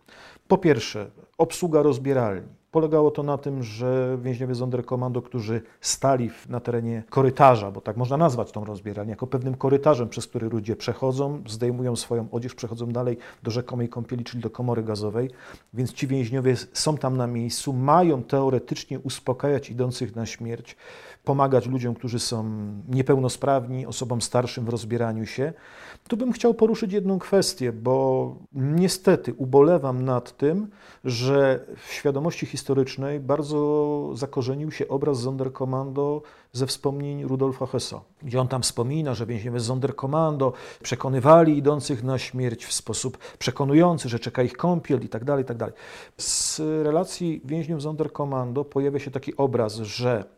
Po 0.47 0.57
pierwsze, 0.57 1.11
obsługa 1.37 1.81
rozbieralni. 1.81 2.56
Polegało 2.71 3.11
to 3.11 3.23
na 3.23 3.37
tym, 3.37 3.63
że 3.63 4.17
więźniowie 4.21 4.55
Sonderkommando, 4.55 5.21
którzy 5.21 5.61
stali 5.81 6.29
na 6.49 6.59
terenie 6.59 7.03
korytarza, 7.09 7.71
bo 7.71 7.81
tak 7.81 7.97
można 7.97 8.17
nazwać 8.17 8.51
tą 8.51 8.65
rozbieralnię, 8.65 9.09
jako 9.09 9.27
pewnym 9.27 9.55
korytarzem, 9.55 10.09
przez 10.09 10.27
który 10.27 10.49
ludzie 10.49 10.75
przechodzą, 10.75 11.43
zdejmują 11.47 11.95
swoją 11.95 12.27
odzież, 12.31 12.55
przechodzą 12.55 12.87
dalej 12.87 13.17
do 13.43 13.51
rzekomej 13.51 13.89
kąpieli, 13.89 14.23
czyli 14.23 14.43
do 14.43 14.49
komory 14.49 14.83
gazowej, 14.83 15.29
więc 15.73 15.93
ci 15.93 16.07
więźniowie 16.07 16.55
są 16.73 16.97
tam 16.97 17.17
na 17.17 17.27
miejscu, 17.27 17.73
mają 17.73 18.23
teoretycznie 18.23 18.99
uspokajać 18.99 19.69
idących 19.69 20.15
na 20.15 20.25
śmierć, 20.25 20.75
pomagać 21.23 21.67
ludziom, 21.67 21.95
którzy 21.95 22.19
są 22.19 22.45
niepełnosprawni, 22.89 23.85
osobom 23.85 24.21
starszym 24.21 24.65
w 24.65 24.69
rozbieraniu 24.69 25.25
się. 25.25 25.53
Tu 26.07 26.17
bym 26.17 26.31
chciał 26.31 26.53
poruszyć 26.53 26.93
jedną 26.93 27.19
kwestię, 27.19 27.73
bo 27.73 28.35
niestety 28.53 29.33
ubolewam 29.33 30.05
nad 30.05 30.37
tym, 30.37 30.67
że 31.03 31.65
w 31.77 31.93
świadomości 31.93 32.45
historycznej 32.45 33.19
bardzo 33.19 34.11
zakorzenił 34.13 34.71
się 34.71 34.87
obraz 34.87 35.19
Sonderkommando 35.19 36.21
ze 36.53 36.67
wspomnień 36.67 37.23
Rudolfa 37.23 37.65
Hessa, 37.65 38.01
gdzie 38.23 38.41
on 38.41 38.47
tam 38.47 38.61
wspomina, 38.61 39.13
że 39.13 39.25
więźniowie 39.25 39.59
Sonderkommando 39.59 40.53
przekonywali 40.83 41.57
idących 41.57 42.03
na 42.03 42.17
śmierć 42.17 42.65
w 42.65 42.73
sposób 42.73 43.17
przekonujący, 43.39 44.09
że 44.09 44.19
czeka 44.19 44.43
ich 44.43 44.57
kąpiel 44.57 45.01
i 45.01 45.09
tak 45.09 45.25
dalej, 45.25 45.43
i 45.43 45.47
tak. 45.47 45.73
Z 46.17 46.59
relacji 46.59 47.41
więźniów 47.45 47.81
Sonderkommando 47.81 48.65
pojawia 48.65 48.99
się 48.99 49.11
taki 49.11 49.37
obraz, 49.37 49.75
że 49.75 50.36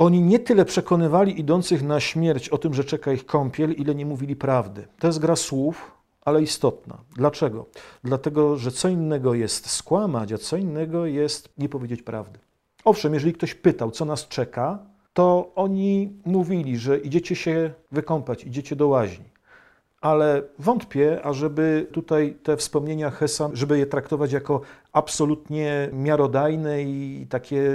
oni 0.00 0.22
nie 0.22 0.38
tyle 0.38 0.64
przekonywali 0.64 1.40
idących 1.40 1.82
na 1.82 2.00
śmierć 2.00 2.48
o 2.48 2.58
tym, 2.58 2.74
że 2.74 2.84
czeka 2.84 3.12
ich 3.12 3.26
kąpiel, 3.26 3.72
ile 3.72 3.94
nie 3.94 4.06
mówili 4.06 4.36
prawdy. 4.36 4.86
To 4.98 5.06
jest 5.06 5.18
gra 5.18 5.36
słów, 5.36 5.90
ale 6.24 6.42
istotna. 6.42 6.98
Dlaczego? 7.16 7.66
Dlatego, 8.04 8.56
że 8.56 8.70
co 8.70 8.88
innego 8.88 9.34
jest 9.34 9.70
skłamać, 9.70 10.32
a 10.32 10.38
co 10.38 10.56
innego 10.56 11.06
jest 11.06 11.48
nie 11.58 11.68
powiedzieć 11.68 12.02
prawdy. 12.02 12.38
Owszem, 12.84 13.14
jeżeli 13.14 13.32
ktoś 13.32 13.54
pytał, 13.54 13.90
co 13.90 14.04
nas 14.04 14.28
czeka, 14.28 14.78
to 15.12 15.52
oni 15.54 16.12
mówili, 16.24 16.78
że 16.78 16.98
idziecie 16.98 17.36
się 17.36 17.72
wykąpać, 17.92 18.44
idziecie 18.44 18.76
do 18.76 18.88
łaźni 18.88 19.29
ale 20.00 20.42
wątpię, 20.58 21.22
ażeby 21.22 21.86
tutaj 21.92 22.36
te 22.42 22.56
wspomnienia 22.56 23.10
Hesa, 23.10 23.50
żeby 23.52 23.78
je 23.78 23.86
traktować 23.86 24.32
jako 24.32 24.60
absolutnie 24.92 25.88
miarodajne 25.92 26.82
i 26.82 27.26
takie 27.30 27.70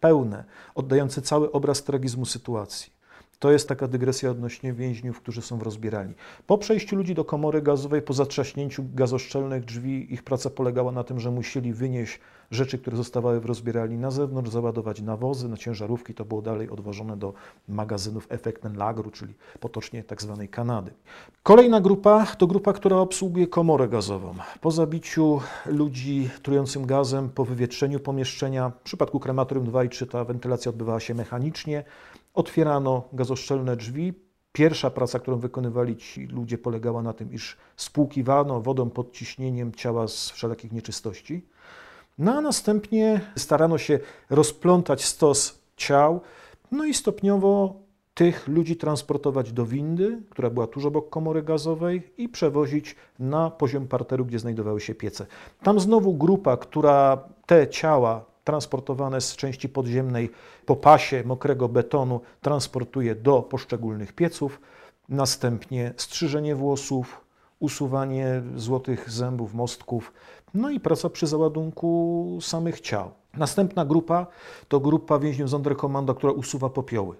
pełne, 0.00 0.44
oddające 0.74 1.22
cały 1.22 1.52
obraz 1.52 1.82
tragizmu 1.82 2.26
sytuacji. 2.26 2.99
To 3.40 3.50
jest 3.50 3.68
taka 3.68 3.88
dygresja 3.88 4.30
odnośnie 4.30 4.72
więźniów, 4.72 5.20
którzy 5.20 5.42
są 5.42 5.58
w 5.58 5.62
rozbierani. 5.62 6.14
Po 6.46 6.58
przejściu 6.58 6.96
ludzi 6.96 7.14
do 7.14 7.24
komory 7.24 7.62
gazowej, 7.62 8.02
po 8.02 8.12
zatrzaśnięciu 8.12 8.84
gazoszczelnych 8.94 9.64
drzwi, 9.64 10.14
ich 10.14 10.22
praca 10.22 10.50
polegała 10.50 10.92
na 10.92 11.04
tym, 11.04 11.20
że 11.20 11.30
musieli 11.30 11.72
wynieść 11.72 12.20
rzeczy, 12.50 12.78
które 12.78 12.96
zostawały 12.96 13.40
w 13.40 13.44
rozbieralni 13.44 13.98
na 13.98 14.10
zewnątrz, 14.10 14.50
załadować 14.50 15.00
nawozy, 15.00 15.48
na 15.48 15.56
ciężarówki, 15.56 16.14
to 16.14 16.24
było 16.24 16.42
dalej 16.42 16.70
odwożone 16.70 17.16
do 17.16 17.32
magazynów 17.68 18.26
Effektenlageru, 18.28 19.10
czyli 19.10 19.34
potocznie 19.60 20.04
tak 20.04 20.22
zwanej 20.22 20.48
Kanady. 20.48 20.90
Kolejna 21.42 21.80
grupa 21.80 22.26
to 22.26 22.46
grupa, 22.46 22.72
która 22.72 22.96
obsługuje 22.96 23.46
komorę 23.46 23.88
gazową. 23.88 24.34
Po 24.60 24.70
zabiciu 24.70 25.40
ludzi 25.66 26.30
trującym 26.42 26.86
gazem, 26.86 27.28
po 27.28 27.44
wywietrzeniu 27.44 28.00
pomieszczenia, 28.00 28.70
w 28.70 28.82
przypadku 28.82 29.20
krematorium 29.20 29.66
2 29.66 29.84
i 29.84 29.88
3 29.88 30.06
ta 30.06 30.24
wentylacja 30.24 30.70
odbywała 30.70 31.00
się 31.00 31.14
mechanicznie, 31.14 31.84
otwierano 32.34 33.08
gazoszczelne 33.12 33.76
drzwi, 33.76 34.14
Pierwsza 34.52 34.90
praca, 34.90 35.18
którą 35.18 35.38
wykonywali 35.38 35.96
ci 35.96 36.26
ludzie, 36.26 36.58
polegała 36.58 37.02
na 37.02 37.12
tym, 37.12 37.32
iż 37.32 37.56
spłukiwano 37.76 38.60
wodą 38.60 38.90
pod 38.90 39.12
ciśnieniem 39.12 39.72
ciała 39.72 40.08
z 40.08 40.30
wszelakich 40.30 40.72
nieczystości. 40.72 41.46
No 42.18 42.34
a 42.34 42.40
następnie 42.40 43.20
starano 43.36 43.78
się 43.78 43.98
rozplątać 44.30 45.04
stos 45.04 45.58
ciał, 45.76 46.20
no 46.72 46.84
i 46.84 46.94
stopniowo 46.94 47.74
tych 48.14 48.48
ludzi 48.48 48.76
transportować 48.76 49.52
do 49.52 49.66
windy, 49.66 50.22
która 50.30 50.50
była 50.50 50.66
tuż 50.66 50.84
obok 50.84 51.10
komory 51.10 51.42
gazowej 51.42 52.12
i 52.18 52.28
przewozić 52.28 52.96
na 53.18 53.50
poziom 53.50 53.88
parteru, 53.88 54.24
gdzie 54.24 54.38
znajdowały 54.38 54.80
się 54.80 54.94
piece. 54.94 55.26
Tam 55.62 55.80
znowu 55.80 56.14
grupa, 56.14 56.56
która 56.56 57.24
te 57.46 57.68
ciała 57.68 58.24
transportowane 58.44 59.20
z 59.20 59.36
części 59.36 59.68
podziemnej 59.68 60.30
po 60.66 60.76
pasie 60.76 61.22
mokrego 61.24 61.68
betonu 61.68 62.20
transportuje 62.40 63.14
do 63.14 63.42
poszczególnych 63.42 64.12
pieców, 64.12 64.60
następnie 65.08 65.94
strzyżenie 65.96 66.54
włosów, 66.54 67.24
usuwanie 67.60 68.42
złotych 68.56 69.10
zębów, 69.10 69.54
mostków, 69.54 70.12
no 70.54 70.70
i 70.70 70.80
praca 70.80 71.10
przy 71.10 71.26
załadunku 71.26 72.38
samych 72.42 72.80
ciał. 72.80 73.10
Następna 73.34 73.84
grupa 73.84 74.26
to 74.68 74.80
grupa 74.80 75.18
więźniów 75.18 75.50
Sonderkommando, 75.50 76.14
która 76.14 76.32
usuwa 76.32 76.68
popioły. 76.68 77.16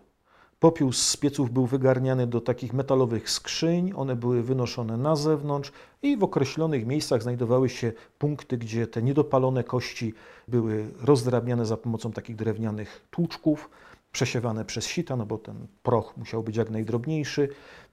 Popiół 0.60 0.92
z 0.92 1.16
pieców 1.16 1.50
był 1.50 1.66
wygarniany 1.66 2.26
do 2.26 2.40
takich 2.40 2.72
metalowych 2.72 3.30
skrzyń, 3.30 3.92
one 3.96 4.16
były 4.16 4.42
wynoszone 4.42 4.96
na 4.96 5.16
zewnątrz 5.16 5.72
i 6.02 6.16
w 6.16 6.24
określonych 6.24 6.86
miejscach 6.86 7.22
znajdowały 7.22 7.68
się 7.68 7.92
punkty, 8.18 8.58
gdzie 8.58 8.86
te 8.86 9.02
niedopalone 9.02 9.64
kości 9.64 10.14
były 10.48 10.86
rozdrabniane 11.00 11.66
za 11.66 11.76
pomocą 11.76 12.12
takich 12.12 12.36
drewnianych 12.36 13.06
tłuczków, 13.10 13.70
przesiewane 14.12 14.64
przez 14.64 14.86
sita, 14.86 15.16
no 15.16 15.26
bo 15.26 15.38
ten 15.38 15.66
proch 15.82 16.16
musiał 16.16 16.42
być 16.42 16.56
jak 16.56 16.70
najdrobniejszy. 16.70 17.48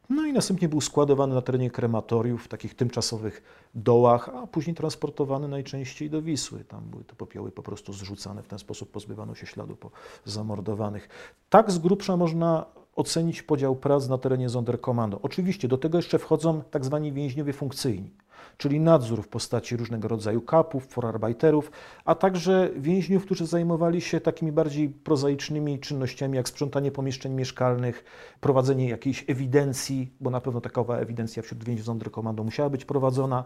No 0.09 0.25
i 0.25 0.33
następnie 0.33 0.69
był 0.69 0.81
składowany 0.81 1.35
na 1.35 1.41
terenie 1.41 1.71
krematoriów, 1.71 2.45
w 2.45 2.47
takich 2.47 2.75
tymczasowych 2.75 3.43
dołach, 3.75 4.29
a 4.29 4.47
później 4.47 4.75
transportowany 4.75 5.47
najczęściej 5.47 6.09
do 6.09 6.21
Wisły. 6.21 6.63
Tam 6.63 6.83
były 6.83 7.03
te 7.03 7.15
popioły 7.15 7.51
po 7.51 7.63
prostu 7.63 7.93
zrzucane, 7.93 8.43
w 8.43 8.47
ten 8.47 8.59
sposób 8.59 8.91
pozbywano 8.91 9.35
się 9.35 9.45
śladu 9.45 9.75
po 9.75 9.91
zamordowanych. 10.25 11.09
Tak 11.49 11.71
z 11.71 11.77
grubsza 11.77 12.17
można 12.17 12.65
ocenić 12.95 13.43
podział 13.43 13.75
prac 13.75 14.07
na 14.07 14.17
terenie 14.17 14.49
Sonderkommando. 14.49 15.19
Oczywiście 15.21 15.67
do 15.67 15.77
tego 15.77 15.97
jeszcze 15.97 16.19
wchodzą 16.19 16.61
tak 16.71 16.85
zwani 16.85 17.13
więźniowie 17.13 17.53
funkcyjni 17.53 18.11
czyli 18.57 18.79
nadzór 18.79 19.23
w 19.23 19.27
postaci 19.27 19.77
różnego 19.77 20.07
rodzaju 20.07 20.41
kapów, 20.41 20.87
forarbeiterów, 20.87 21.71
a 22.05 22.15
także 22.15 22.69
więźniów, 22.75 23.25
którzy 23.25 23.45
zajmowali 23.45 24.01
się 24.01 24.21
takimi 24.21 24.51
bardziej 24.51 24.89
prozaicznymi 24.89 25.79
czynnościami, 25.79 26.37
jak 26.37 26.49
sprzątanie 26.49 26.91
pomieszczeń 26.91 27.33
mieszkalnych, 27.33 28.03
prowadzenie 28.41 28.89
jakiejś 28.89 29.25
ewidencji, 29.27 30.11
bo 30.19 30.29
na 30.29 30.41
pewno 30.41 30.61
takowa 30.61 30.97
ewidencja 30.97 31.43
wśród 31.43 31.63
więźniów 31.63 31.85
Sonderkommando 31.85 32.43
musiała 32.43 32.69
być 32.69 32.85
prowadzona, 32.85 33.45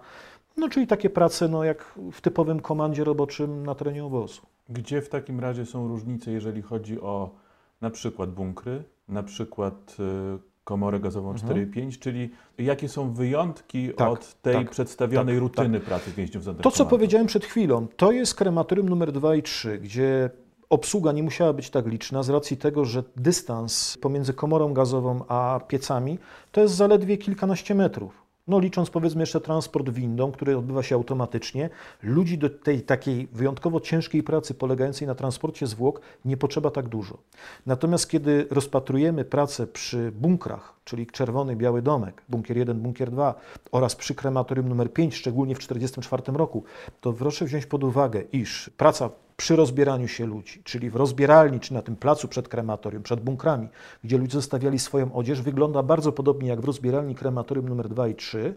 no 0.57 0.69
czyli 0.69 0.87
takie 0.87 1.09
prace, 1.09 1.47
no, 1.47 1.63
jak 1.63 1.99
w 2.11 2.21
typowym 2.21 2.59
komandzie 2.59 3.03
roboczym 3.03 3.65
na 3.65 3.75
terenie 3.75 4.05
obozu. 4.05 4.41
Gdzie 4.69 5.01
w 5.01 5.09
takim 5.09 5.39
razie 5.39 5.65
są 5.65 5.87
różnice, 5.87 6.31
jeżeli 6.31 6.61
chodzi 6.61 7.01
o 7.01 7.35
na 7.81 7.89
przykład 7.89 8.31
bunkry, 8.31 8.83
na 9.07 9.23
przykład 9.23 9.97
y, 9.99 10.50
komorę 10.63 10.99
gazową 10.99 11.31
mhm. 11.31 11.71
4.5, 11.71 11.99
czyli 11.99 12.29
jakie 12.57 12.89
są 12.89 13.13
wyjątki 13.13 13.89
tak, 13.93 14.09
od 14.09 14.41
tej 14.41 14.55
tak, 14.55 14.69
przedstawionej 14.69 15.35
tak, 15.35 15.41
rutyny 15.41 15.79
tak. 15.79 15.87
pracy 15.87 16.11
więźniów 16.17 16.43
za 16.43 16.53
To, 16.53 16.71
co 16.71 16.85
powiedziałem 16.85 17.27
przed 17.27 17.45
chwilą, 17.45 17.87
to 17.97 18.11
jest 18.11 18.35
krematorium 18.35 18.89
numer 18.89 19.11
2 19.11 19.35
i 19.35 19.43
3, 19.43 19.79
gdzie 19.79 20.29
obsługa 20.69 21.11
nie 21.11 21.23
musiała 21.23 21.53
być 21.53 21.69
tak 21.69 21.87
liczna 21.87 22.23
z 22.23 22.29
racji 22.29 22.57
tego, 22.57 22.85
że 22.85 23.03
dystans 23.15 23.97
pomiędzy 24.01 24.33
komorą 24.33 24.73
gazową 24.73 25.25
a 25.27 25.59
piecami 25.67 26.19
to 26.51 26.61
jest 26.61 26.73
zaledwie 26.75 27.17
kilkanaście 27.17 27.75
metrów. 27.75 28.20
No 28.47 28.59
licząc 28.59 28.89
powiedzmy 28.89 29.21
jeszcze 29.21 29.41
transport 29.41 29.89
windą, 29.89 30.31
który 30.31 30.57
odbywa 30.57 30.83
się 30.83 30.95
automatycznie, 30.95 31.69
ludzi 32.03 32.37
do 32.37 32.49
tej 32.49 32.81
takiej 32.81 33.27
wyjątkowo 33.27 33.79
ciężkiej 33.79 34.23
pracy 34.23 34.53
polegającej 34.53 35.07
na 35.07 35.15
transporcie 35.15 35.67
zwłok 35.67 36.01
nie 36.25 36.37
potrzeba 36.37 36.71
tak 36.71 36.89
dużo. 36.89 37.17
Natomiast 37.65 38.09
kiedy 38.09 38.47
rozpatrujemy 38.51 39.25
pracę 39.25 39.67
przy 39.67 40.11
bunkrach, 40.11 40.73
czyli 40.85 41.07
czerwony, 41.07 41.55
biały 41.55 41.81
domek, 41.81 42.23
bunkier 42.29 42.57
1, 42.57 42.79
bunkier 42.79 43.11
2 43.11 43.35
oraz 43.71 43.95
przy 43.95 44.15
krematorium 44.15 44.69
numer 44.69 44.93
5, 44.93 45.15
szczególnie 45.15 45.55
w 45.55 45.59
1944 45.59 46.37
roku, 46.37 46.63
to 47.01 47.13
proszę 47.13 47.45
wziąć 47.45 47.65
pod 47.65 47.83
uwagę, 47.83 48.21
iż 48.31 48.69
praca 48.77 49.09
przy 49.41 49.55
rozbieraniu 49.55 50.07
się 50.07 50.25
ludzi, 50.25 50.61
czyli 50.63 50.89
w 50.89 50.95
rozbieralni, 50.95 51.59
czy 51.59 51.73
na 51.73 51.81
tym 51.81 51.95
placu 51.95 52.27
przed 52.27 52.47
krematorium, 52.47 53.03
przed 53.03 53.21
bunkrami, 53.21 53.67
gdzie 54.03 54.17
ludzie 54.17 54.33
zostawiali 54.33 54.79
swoją 54.79 55.13
odzież, 55.13 55.41
wygląda 55.41 55.83
bardzo 55.83 56.11
podobnie 56.11 56.49
jak 56.49 56.61
w 56.61 56.65
rozbieralni 56.65 57.15
krematorium 57.15 57.69
numer 57.69 57.89
2 57.89 58.07
i 58.07 58.15
3. 58.15 58.55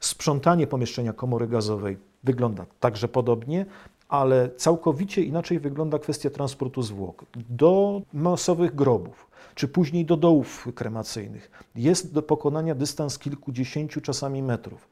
Sprzątanie 0.00 0.66
pomieszczenia 0.66 1.12
komory 1.12 1.48
gazowej 1.48 1.96
wygląda 2.24 2.66
także 2.80 3.08
podobnie, 3.08 3.66
ale 4.08 4.50
całkowicie 4.56 5.22
inaczej 5.22 5.60
wygląda 5.60 5.98
kwestia 5.98 6.30
transportu 6.30 6.82
zwłok 6.82 7.24
do 7.50 8.02
masowych 8.12 8.74
grobów 8.74 9.31
czy 9.54 9.68
później 9.68 10.04
do 10.04 10.16
dołów 10.16 10.68
kremacyjnych. 10.74 11.50
Jest 11.74 12.12
do 12.12 12.22
pokonania 12.22 12.74
dystans 12.74 13.18
kilkudziesięciu 13.18 14.00
czasami 14.00 14.42
metrów. 14.42 14.88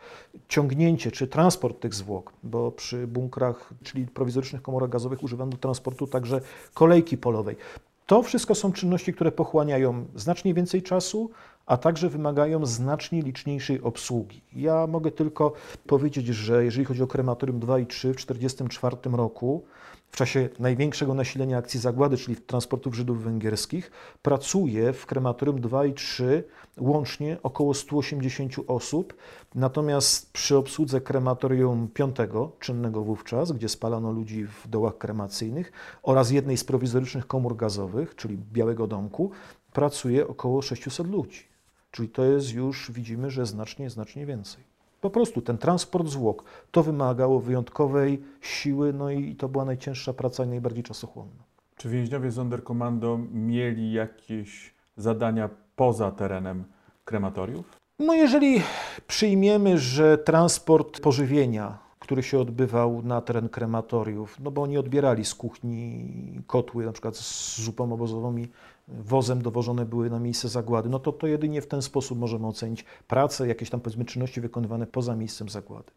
Ciągnięcie 0.49 1.11
czy 1.11 1.27
transport 1.27 1.81
tych 1.81 1.95
zwłok, 1.95 2.33
bo 2.43 2.71
przy 2.73 3.07
bunkrach, 3.07 3.75
czyli 3.83 4.07
prowizorycznych 4.07 4.63
komorach 4.63 4.91
gazowych 4.91 5.23
używano 5.23 5.51
do 5.51 5.57
transportu 5.57 6.07
także 6.07 6.41
kolejki 6.75 7.19
polowej. 7.19 7.57
To 8.07 8.23
wszystko 8.23 8.55
są 8.55 8.73
czynności, 8.73 9.13
które 9.13 9.33
pochłaniają 9.33 10.07
znacznie 10.15 10.55
więcej 10.55 10.83
czasu, 10.83 11.31
a 11.67 11.77
także 11.77 12.09
wymagają 12.09 12.67
znacznie 12.67 13.23
liczniejszej 13.23 13.83
obsługi. 13.83 14.41
Ja 14.53 14.87
mogę 14.87 15.11
tylko 15.11 15.53
powiedzieć, 15.87 16.27
że 16.27 16.65
jeżeli 16.65 16.85
chodzi 16.85 17.03
o 17.03 17.07
krematorium 17.07 17.61
2 17.61 17.79
i 17.79 17.87
3 17.87 18.09
w 18.13 18.17
1944 18.17 19.17
roku, 19.17 19.65
w 20.11 20.17
czasie 20.17 20.49
największego 20.59 21.15
nasilenia 21.15 21.59
akcji 21.59 21.81
zagłady, 21.81 22.17
czyli 22.17 22.37
transportów 22.37 22.95
Żydów 22.95 23.23
węgierskich, 23.23 23.91
pracuje 24.23 24.93
w 24.93 25.07
krematorium 25.07 25.61
2 25.61 25.87
i 25.87 25.95
3 25.95 26.45
łącznie 26.79 27.37
około 27.43 27.75
180 27.75 28.55
osób. 28.67 29.15
Natomiast 29.55 30.33
przy 30.33 30.57
obsłudze 30.57 31.01
krematorium 31.01 31.89
5, 31.89 32.17
czynnego 32.61 33.03
wówczas, 33.03 33.53
gdzie 33.53 33.69
spalano 33.69 34.13
ludzi 34.13 34.47
w 34.47 34.69
dołach 34.69 34.99
kremacyjnych, 34.99 35.73
oraz 36.03 36.31
jednej 36.31 36.57
z 36.57 36.65
prowizorycznych 36.65 37.27
komór 37.27 37.57
gazowych, 37.57 38.17
czyli 38.17 38.39
Białego 38.53 38.87
Domku, 38.87 39.31
pracuje 39.73 40.29
około 40.29 40.63
600 40.63 41.07
ludzi. 41.07 41.51
Czyli 41.91 42.09
to 42.09 42.25
jest 42.25 42.53
już, 42.53 42.93
widzimy, 42.93 43.31
że 43.31 43.47
znacznie, 43.47 43.91
znacznie 43.91 44.27
więcej. 44.27 44.70
Po 45.01 45.11
prostu 45.11 45.43
ten 45.43 45.59
transport 45.59 46.09
zwłok 46.09 46.45
to 46.71 46.83
wymagało 46.83 47.41
wyjątkowej 47.41 48.23
siły, 48.41 48.93
no 48.93 49.11
i 49.11 49.37
to 49.37 49.49
była 49.49 49.65
najcięższa 49.65 50.13
praca 50.13 50.45
i 50.45 50.49
najbardziej 50.49 50.85
czasochłonna. 50.85 51.45
Czy 51.77 51.89
więźniowie 51.89 52.33
Sonderkommando 52.33 53.19
mieli 53.33 53.93
jakieś 53.93 54.75
zadania 54.97 55.51
poza 55.77 56.11
terenem 56.11 56.65
krematoriów? 57.05 57.81
No 57.99 58.15
jeżeli 58.15 58.63
przyjmiemy, 59.07 59.79
że 59.79 60.19
transport 60.19 61.01
pożywienia, 61.01 61.79
który 61.99 62.23
się 62.23 62.39
odbywał 62.39 63.03
na 63.03 63.21
teren 63.21 63.49
krematoriów, 63.49 64.41
no 64.41 64.51
bo 64.51 64.63
oni 64.63 64.79
odbierali 64.79 65.25
z 65.25 65.35
kuchni 65.35 66.43
kotły, 66.47 66.85
na 66.85 66.93
przykład 66.93 67.17
z 67.17 67.61
zupą 67.61 67.93
obozową 67.93 68.37
i 68.37 68.49
wozem 68.91 69.43
dowożone 69.43 69.87
były 69.87 70.11
na 70.11 70.19
miejsce 70.19 70.49
zagłady, 70.49 70.89
no 70.89 70.99
to 70.99 71.13
to 71.13 71.27
jedynie 71.27 71.63
w 71.63 71.67
ten 71.67 71.83
sposób 71.83 72.19
możemy 72.19 72.47
ocenić 72.47 72.85
pracę, 73.09 73.49
jakieś 73.49 73.71
tam 73.71 73.81
powiedzmy 73.81 74.05
czynności 74.05 74.41
wykonywane 74.41 74.87
poza 74.87 75.17
miejscem 75.17 75.49
zagłady. 75.49 75.93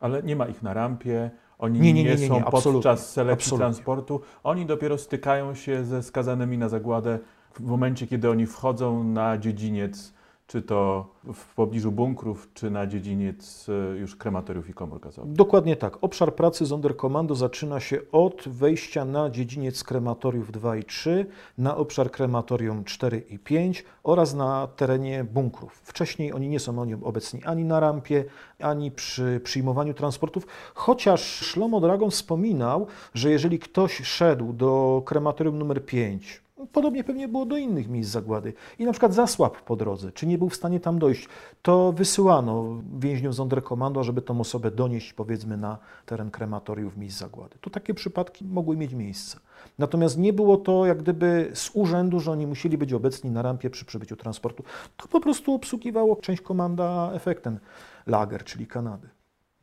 Ale 0.00 0.22
nie 0.22 0.36
ma 0.36 0.46
ich 0.46 0.62
na 0.62 0.74
rampie, 0.74 1.30
oni 1.58 1.80
Nie, 1.80 1.92
nie, 1.92 2.04
nie, 2.04 2.16
nie, 2.16 2.28
są 2.28 2.42
podczas 2.42 3.12
selekcji 3.12 3.44
absolutnie. 3.44 3.58
transportu, 3.64 4.20
oni 4.42 4.66
dopiero 4.66 4.98
stykają 4.98 5.54
się 5.54 5.84
ze 5.84 6.02
skazanymi 6.02 6.58
na 6.58 6.68
zagładę 6.68 7.18
w 7.54 7.60
momencie, 7.60 8.06
kiedy 8.06 8.30
oni 8.30 8.46
wchodzą 8.46 9.04
na 9.04 9.38
dziedziniec, 9.38 10.14
czy 10.48 10.62
to 10.62 11.06
w 11.34 11.54
pobliżu 11.54 11.92
bunkrów, 11.92 12.48
czy 12.54 12.70
na 12.70 12.86
dziedziniec 12.86 13.66
e, 13.68 13.98
już 13.98 14.16
krematoriów 14.16 14.70
i 14.70 14.74
komór 14.74 15.00
gazowych. 15.00 15.32
Dokładnie 15.32 15.76
tak. 15.76 16.04
Obszar 16.04 16.34
pracy 16.34 16.66
Sonderkommando 16.66 17.34
zaczyna 17.34 17.80
się 17.80 18.00
od 18.12 18.48
wejścia 18.48 19.04
na 19.04 19.30
dziedziniec 19.30 19.84
krematoriów 19.84 20.52
2 20.52 20.76
i 20.76 20.84
3, 20.84 21.26
na 21.58 21.76
obszar 21.76 22.10
krematorium 22.10 22.84
4 22.84 23.18
i 23.18 23.38
5 23.38 23.84
oraz 24.02 24.34
na 24.34 24.66
terenie 24.66 25.24
bunkrów. 25.24 25.80
Wcześniej 25.84 26.32
oni 26.32 26.48
nie 26.48 26.60
są 26.60 26.78
oni 26.78 26.94
obecni 26.94 27.44
ani 27.44 27.64
na 27.64 27.80
rampie, 27.80 28.24
ani 28.58 28.90
przy 28.90 29.40
przyjmowaniu 29.44 29.94
transportów, 29.94 30.46
chociaż 30.74 31.22
Szlomo 31.22 31.80
Dragon 31.80 32.10
wspominał, 32.10 32.86
że 33.14 33.30
jeżeli 33.30 33.58
ktoś 33.58 33.96
szedł 33.96 34.52
do 34.52 35.02
krematorium 35.06 35.58
numer 35.58 35.86
5, 35.86 36.47
Podobnie 36.72 37.04
pewnie 37.04 37.28
było 37.28 37.46
do 37.46 37.56
innych 37.56 37.88
miejsc 37.88 38.10
zagłady. 38.10 38.52
I 38.78 38.84
na 38.84 38.92
przykład 38.92 39.14
zasłabł 39.14 39.56
po 39.64 39.76
drodze, 39.76 40.12
czy 40.12 40.26
nie 40.26 40.38
był 40.38 40.48
w 40.48 40.56
stanie 40.56 40.80
tam 40.80 40.98
dojść, 40.98 41.28
to 41.62 41.92
wysyłano 41.92 42.82
więźniów 42.98 43.34
Sonderkommando, 43.34 44.04
żeby 44.04 44.22
tą 44.22 44.40
osobę 44.40 44.70
donieść 44.70 45.12
powiedzmy 45.12 45.56
na 45.56 45.78
teren 46.06 46.30
krematoriów 46.30 46.96
miejsc 46.96 47.18
zagłady. 47.18 47.56
To 47.60 47.70
takie 47.70 47.94
przypadki 47.94 48.44
mogły 48.44 48.76
mieć 48.76 48.94
miejsce. 48.94 49.40
Natomiast 49.78 50.18
nie 50.18 50.32
było 50.32 50.56
to 50.56 50.86
jak 50.86 50.98
gdyby 50.98 51.50
z 51.54 51.70
urzędu, 51.74 52.20
że 52.20 52.32
oni 52.32 52.46
musieli 52.46 52.78
być 52.78 52.92
obecni 52.92 53.30
na 53.30 53.42
rampie 53.42 53.70
przy 53.70 53.84
przybyciu 53.84 54.16
transportu. 54.16 54.64
To 54.96 55.08
po 55.08 55.20
prostu 55.20 55.54
obsługiwało 55.54 56.16
część 56.16 56.42
komanda 56.42 57.10
efektem 57.12 57.58
Lager, 58.06 58.44
czyli 58.44 58.66
Kanady. 58.66 59.08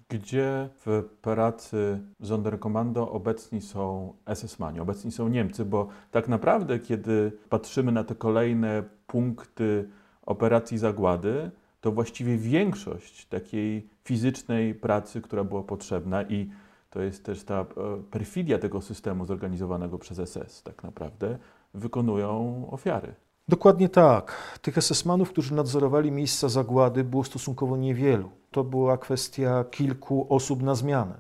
Gdzie 0.10 0.70
w 0.86 1.04
pracy 1.22 2.00
Sonderkommando 2.24 3.12
obecni 3.12 3.62
są 3.62 4.14
SS-mani, 4.26 4.80
obecni 4.80 5.12
są 5.12 5.28
Niemcy, 5.28 5.66
bo 5.66 5.88
tak 6.12 6.28
naprawdę, 6.28 6.80
kiedy 6.80 7.32
patrzymy 7.50 7.92
na 7.92 8.04
te 8.04 8.16
kolejne 8.16 8.84
punkty 9.08 9.90
operacji 10.26 10.78
zagłady, 10.78 11.52
to 11.82 11.92
właściwie 11.92 12.38
większość 12.38 13.26
takiej 13.26 13.90
fizycznej 14.04 14.76
pracy, 14.76 15.22
która 15.22 15.44
była 15.44 15.64
potrzebna 15.64 16.24
i 16.24 16.50
to 16.90 17.02
jest 17.02 17.26
też 17.26 17.44
ta 17.44 17.62
e, 17.62 17.66
perfidia 18.12 18.60
tego 18.60 18.82
systemu 18.82 19.26
zorganizowanego 19.26 19.98
przez 19.98 20.30
SS 20.30 20.64
tak 20.64 20.84
naprawdę, 20.84 21.38
wykonują 21.74 22.64
ofiary. 22.72 23.14
Dokładnie 23.48 23.90
tak. 23.90 24.58
Tych 24.62 24.78
SS-manów, 24.78 25.30
którzy 25.30 25.54
nadzorowali 25.54 26.12
miejsca 26.12 26.50
zagłady, 26.50 27.04
było 27.04 27.24
stosunkowo 27.24 27.78
niewielu. 27.78 28.30
To 28.52 28.64
była 28.64 28.98
kwestia 28.98 29.64
kilku 29.72 30.28
osób 30.30 30.64
na 30.64 30.76
zmianę. 30.76 31.16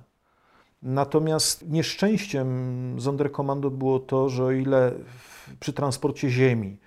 Natomiast 0.81 1.69
nieszczęściem 1.69 2.47
Sonderkommando 3.01 3.71
było 3.71 3.99
to, 3.99 4.29
że 4.29 4.43
o 4.43 4.51
ile 4.51 4.91
przy 5.59 5.73
transporcie 5.73 6.29
ziemi, 6.29 6.77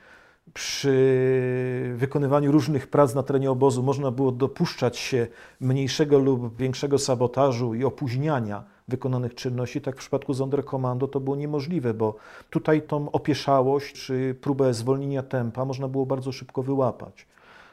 przy 0.55 1.93
wykonywaniu 1.97 2.53
różnych 2.53 2.87
prac 2.87 3.15
na 3.15 3.23
terenie 3.23 3.51
obozu 3.51 3.83
można 3.83 4.11
było 4.11 4.33
dopuszczać 4.33 4.99
się 4.99 5.27
mniejszego 5.61 6.19
lub 6.19 6.57
większego 6.57 6.99
sabotażu 6.99 7.75
i 7.75 7.85
opóźniania 7.85 8.65
wykonanych 8.89 9.35
czynności, 9.35 9.81
tak 9.81 9.97
w 9.97 9.99
przypadku 9.99 10.35
Sonderkommando 10.35 11.09
to 11.09 11.21
było 11.21 11.37
niemożliwe, 11.37 11.95
bo 11.95 12.17
tutaj 12.51 12.83
tą 12.83 13.11
opieszałość 13.11 14.07
czy 14.07 14.37
próbę 14.41 14.75
zwolnienia 14.75 15.23
tempa 15.23 15.65
można 15.65 15.89
było 15.89 16.07
bardzo 16.07 16.33
szybko 16.33 16.63
wyłapać. 16.63 17.27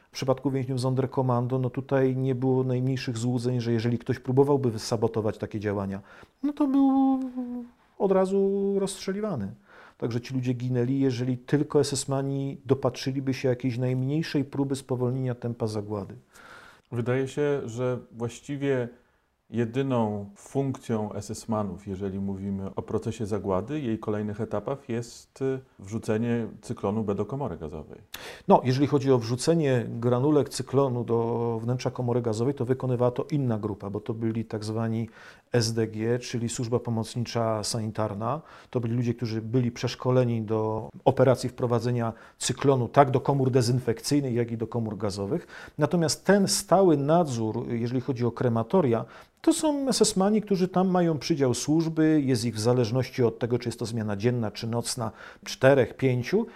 W 0.08 0.10
przypadku 0.10 0.50
więźniów 0.50 0.80
Sonderkommando, 0.80 1.58
no 1.58 1.70
tutaj 1.70 2.16
nie 2.16 2.34
było 2.34 2.64
najmniejszych 2.64 3.18
złudzeń, 3.18 3.60
że 3.60 3.72
jeżeli 3.72 3.98
ktoś 3.98 4.18
próbowałby 4.18 4.78
sabotować 4.78 5.38
takie 5.38 5.60
działania, 5.60 6.00
no 6.42 6.52
to 6.52 6.66
był 6.66 7.20
od 7.98 8.12
razu 8.12 8.74
rozstrzeliwany. 8.78 9.54
Także 9.98 10.20
ci 10.20 10.34
ludzie 10.34 10.52
ginęli, 10.52 11.00
jeżeli 11.00 11.38
tylko 11.38 11.84
SS-mani 11.84 12.60
dopatrzyliby 12.66 13.34
się 13.34 13.48
jakiejś 13.48 13.78
najmniejszej 13.78 14.44
próby 14.44 14.76
spowolnienia 14.76 15.34
tempa 15.34 15.66
zagłady. 15.66 16.14
Wydaje 16.92 17.28
się, 17.28 17.60
że 17.64 17.98
właściwie 18.12 18.88
jedyną 19.50 20.30
funkcją 20.36 21.10
SS-manów, 21.20 21.86
jeżeli 21.86 22.18
mówimy 22.18 22.74
o 22.74 22.82
procesie 22.82 23.26
zagłady, 23.26 23.80
jej 23.80 23.98
kolejnych 23.98 24.40
etapach, 24.40 24.88
jest 24.88 25.42
y, 25.42 25.60
wrzucenie 25.78 26.46
cyklonu 26.62 27.04
B 27.04 27.14
do 27.14 27.26
komory 27.26 27.56
gazowej. 27.56 27.98
No, 28.48 28.60
jeżeli 28.64 28.86
chodzi 28.86 29.12
o 29.12 29.18
wrzucenie 29.18 29.86
granulek 29.88 30.48
cyklonu 30.48 31.04
do 31.04 31.58
wnętrza 31.62 31.90
komory 31.90 32.22
gazowej, 32.22 32.54
to 32.54 32.64
wykonywała 32.64 33.10
to 33.10 33.26
inna 33.30 33.58
grupa, 33.58 33.90
bo 33.90 34.00
to 34.00 34.14
byli 34.14 34.44
tak 34.44 34.64
zwani 34.64 35.08
SDG, 35.52 36.18
czyli 36.20 36.48
Służba 36.48 36.78
Pomocnicza 36.78 37.64
Sanitarna. 37.64 38.40
To 38.70 38.80
byli 38.80 38.94
ludzie, 38.94 39.14
którzy 39.14 39.42
byli 39.42 39.70
przeszkoleni 39.70 40.42
do 40.42 40.88
operacji 41.04 41.48
wprowadzenia 41.48 42.12
cyklonu 42.38 42.88
tak 42.88 43.10
do 43.10 43.20
komór 43.20 43.50
dezynfekcyjnych, 43.50 44.34
jak 44.34 44.50
i 44.50 44.56
do 44.56 44.66
komór 44.66 44.96
gazowych. 44.96 45.46
Natomiast 45.78 46.24
ten 46.24 46.48
stały 46.48 46.96
nadzór, 46.96 47.68
jeżeli 47.68 48.00
chodzi 48.00 48.24
o 48.24 48.30
krematoria, 48.30 49.04
to 49.46 49.52
są 49.52 49.86
SS-mani, 49.92 50.42
którzy 50.42 50.68
tam 50.68 50.88
mają 50.88 51.18
przydział 51.18 51.54
służby, 51.54 52.22
jest 52.24 52.44
ich 52.44 52.54
w 52.54 52.60
zależności 52.60 53.22
od 53.22 53.38
tego, 53.38 53.58
czy 53.58 53.68
jest 53.68 53.78
to 53.78 53.86
zmiana 53.86 54.16
dzienna, 54.16 54.50
czy 54.50 54.66
nocna, 54.66 55.10
czterech, 55.44 55.96
pięciu. 55.96 56.46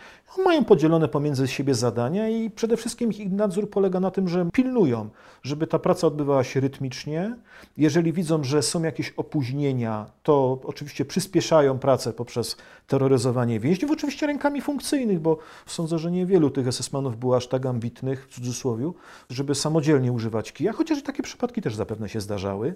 Mają 0.44 0.64
podzielone 0.64 1.09
pomiędzy 1.09 1.48
siebie 1.48 1.70
siebie 1.70 1.74
zadania 1.74 2.29
i 2.29 2.50
przede 2.50 2.76
wszystkim 2.76 3.12
ich 3.12 3.33
nadzór 3.33 3.70
polega 3.70 4.00
na 4.00 4.11
tym, 4.11 4.29
że 4.29 4.46
pilnują, 4.53 5.09
żeby 5.42 5.66
ta 5.66 5.79
praca 5.79 6.07
odbywała 6.07 6.44
się 6.44 6.61
rytmicznie. 6.61 7.37
Jeżeli 7.76 8.12
widzą, 8.12 8.44
że 8.44 8.62
są 8.62 8.83
jakieś 8.83 9.11
opóźnienia, 9.16 10.07
to 10.22 10.59
oczywiście 10.64 11.05
przyspieszają 11.05 11.79
pracę 11.79 12.12
poprzez 12.12 12.57
terroryzowanie 12.87 13.61
więźniów, 13.61 13.90
oczywiście 13.90 14.26
rękami 14.26 14.61
funkcyjnych, 14.61 15.20
bo 15.20 15.38
sądzę, 15.66 15.98
że 15.98 16.11
niewielu 16.11 16.50
tych 16.50 16.66
SS-manów 16.66 17.16
było 17.16 17.37
aż 17.37 17.46
tak 17.46 17.66
ambitnych, 17.66 18.26
w 18.26 18.35
cudzysłowie, 18.35 18.92
żeby 19.31 19.55
samodzielnie 19.55 20.12
używać 20.12 20.53
kija, 20.53 20.72
chociaż 20.72 21.03
takie 21.03 21.22
przypadki 21.22 21.62
też 21.62 21.74
zapewne 21.74 22.09
się 22.09 22.20
zdarzały. 22.20 22.74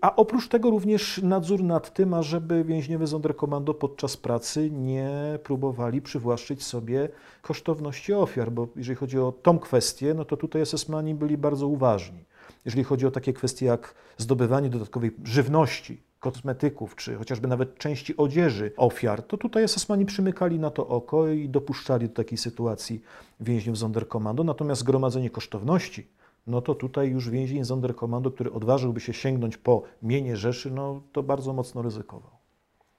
A 0.00 0.16
oprócz 0.16 0.48
tego 0.48 0.70
również 0.70 1.20
nadzór 1.22 1.62
nad 1.62 1.94
tym, 1.94 2.14
ażeby 2.14 2.64
więźniowie 2.64 3.06
Sonderkommando 3.06 3.74
podczas 3.74 4.16
pracy 4.16 4.70
nie 4.70 5.10
próbowali 5.42 6.02
przywłaszczyć 6.02 6.64
sobie 6.64 7.08
kosztowności 7.42 8.12
ofiar, 8.12 8.52
bo 8.52 8.68
jeżeli 8.76 8.96
chodzi 8.96 9.18
o 9.18 9.32
tą 9.32 9.58
kwestię, 9.58 10.14
no 10.14 10.24
to 10.24 10.36
tutaj 10.36 10.62
SS-mani 10.62 11.14
byli 11.14 11.38
bardzo 11.38 11.68
uważni. 11.68 12.24
Jeżeli 12.64 12.84
chodzi 12.84 13.06
o 13.06 13.10
takie 13.10 13.32
kwestie 13.32 13.66
jak 13.66 13.94
zdobywanie 14.18 14.70
dodatkowej 14.70 15.10
żywności, 15.24 16.02
kosmetyków, 16.20 16.96
czy 16.96 17.14
chociażby 17.14 17.48
nawet 17.48 17.78
części 17.78 18.16
odzieży 18.16 18.72
ofiar, 18.76 19.22
to 19.22 19.36
tutaj 19.36 19.64
SS-mani 19.68 20.06
przymykali 20.06 20.58
na 20.58 20.70
to 20.70 20.88
oko 20.88 21.28
i 21.28 21.48
dopuszczali 21.48 22.08
do 22.08 22.14
takiej 22.14 22.38
sytuacji 22.38 23.02
więźniów 23.40 23.78
Sonderkommando. 23.78 24.44
Natomiast 24.44 24.82
gromadzenie 24.82 25.30
kosztowności, 25.30 26.08
no 26.46 26.60
to 26.60 26.74
tutaj 26.74 27.10
już 27.10 27.30
więzień 27.30 27.64
Sonderkommando, 27.64 28.30
który 28.30 28.52
odważyłby 28.52 29.00
się 29.00 29.12
sięgnąć 29.12 29.56
po 29.56 29.82
mienie 30.02 30.36
Rzeszy, 30.36 30.70
no 30.70 31.02
to 31.12 31.22
bardzo 31.22 31.52
mocno 31.52 31.82
ryzykował. 31.82 32.30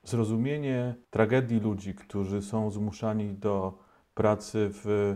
Zrozumienie 0.03 0.95
tragedii 1.09 1.59
ludzi, 1.59 1.93
którzy 1.93 2.41
są 2.41 2.71
zmuszani 2.71 3.33
do 3.33 3.77
pracy 4.13 4.69
w 4.71 5.15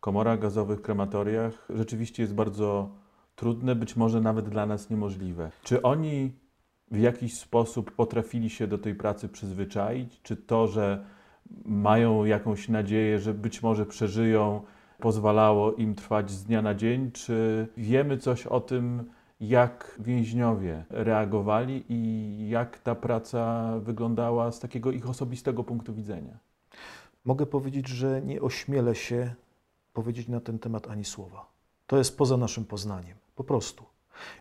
komorach 0.00 0.40
gazowych, 0.40 0.82
krematoriach, 0.82 1.68
rzeczywiście 1.70 2.22
jest 2.22 2.34
bardzo 2.34 2.90
trudne, 3.36 3.74
być 3.74 3.96
może 3.96 4.20
nawet 4.20 4.48
dla 4.48 4.66
nas 4.66 4.90
niemożliwe. 4.90 5.50
Czy 5.62 5.82
oni 5.82 6.32
w 6.90 6.98
jakiś 6.98 7.38
sposób 7.38 7.90
potrafili 7.90 8.50
się 8.50 8.66
do 8.66 8.78
tej 8.78 8.94
pracy 8.94 9.28
przyzwyczaić? 9.28 10.20
Czy 10.22 10.36
to, 10.36 10.66
że 10.66 11.06
mają 11.64 12.24
jakąś 12.24 12.68
nadzieję, 12.68 13.18
że 13.18 13.34
być 13.34 13.62
może 13.62 13.86
przeżyją, 13.86 14.62
pozwalało 14.98 15.72
im 15.72 15.94
trwać 15.94 16.30
z 16.30 16.44
dnia 16.44 16.62
na 16.62 16.74
dzień? 16.74 17.10
Czy 17.12 17.66
wiemy 17.76 18.18
coś 18.18 18.46
o 18.46 18.60
tym, 18.60 19.04
jak 19.40 19.96
więźniowie 19.98 20.84
reagowali 20.90 21.84
i 21.88 22.48
jak 22.48 22.78
ta 22.78 22.94
praca 22.94 23.72
wyglądała 23.78 24.52
z 24.52 24.60
takiego 24.60 24.90
ich 24.90 25.08
osobistego 25.08 25.64
punktu 25.64 25.94
widzenia? 25.94 26.38
Mogę 27.24 27.46
powiedzieć, 27.46 27.88
że 27.88 28.22
nie 28.22 28.40
ośmielę 28.40 28.94
się 28.94 29.34
powiedzieć 29.92 30.28
na 30.28 30.40
ten 30.40 30.58
temat 30.58 30.90
ani 30.90 31.04
słowa. 31.04 31.46
To 31.86 31.98
jest 31.98 32.18
poza 32.18 32.36
naszym 32.36 32.64
poznaniem, 32.64 33.16
po 33.36 33.44
prostu. 33.44 33.84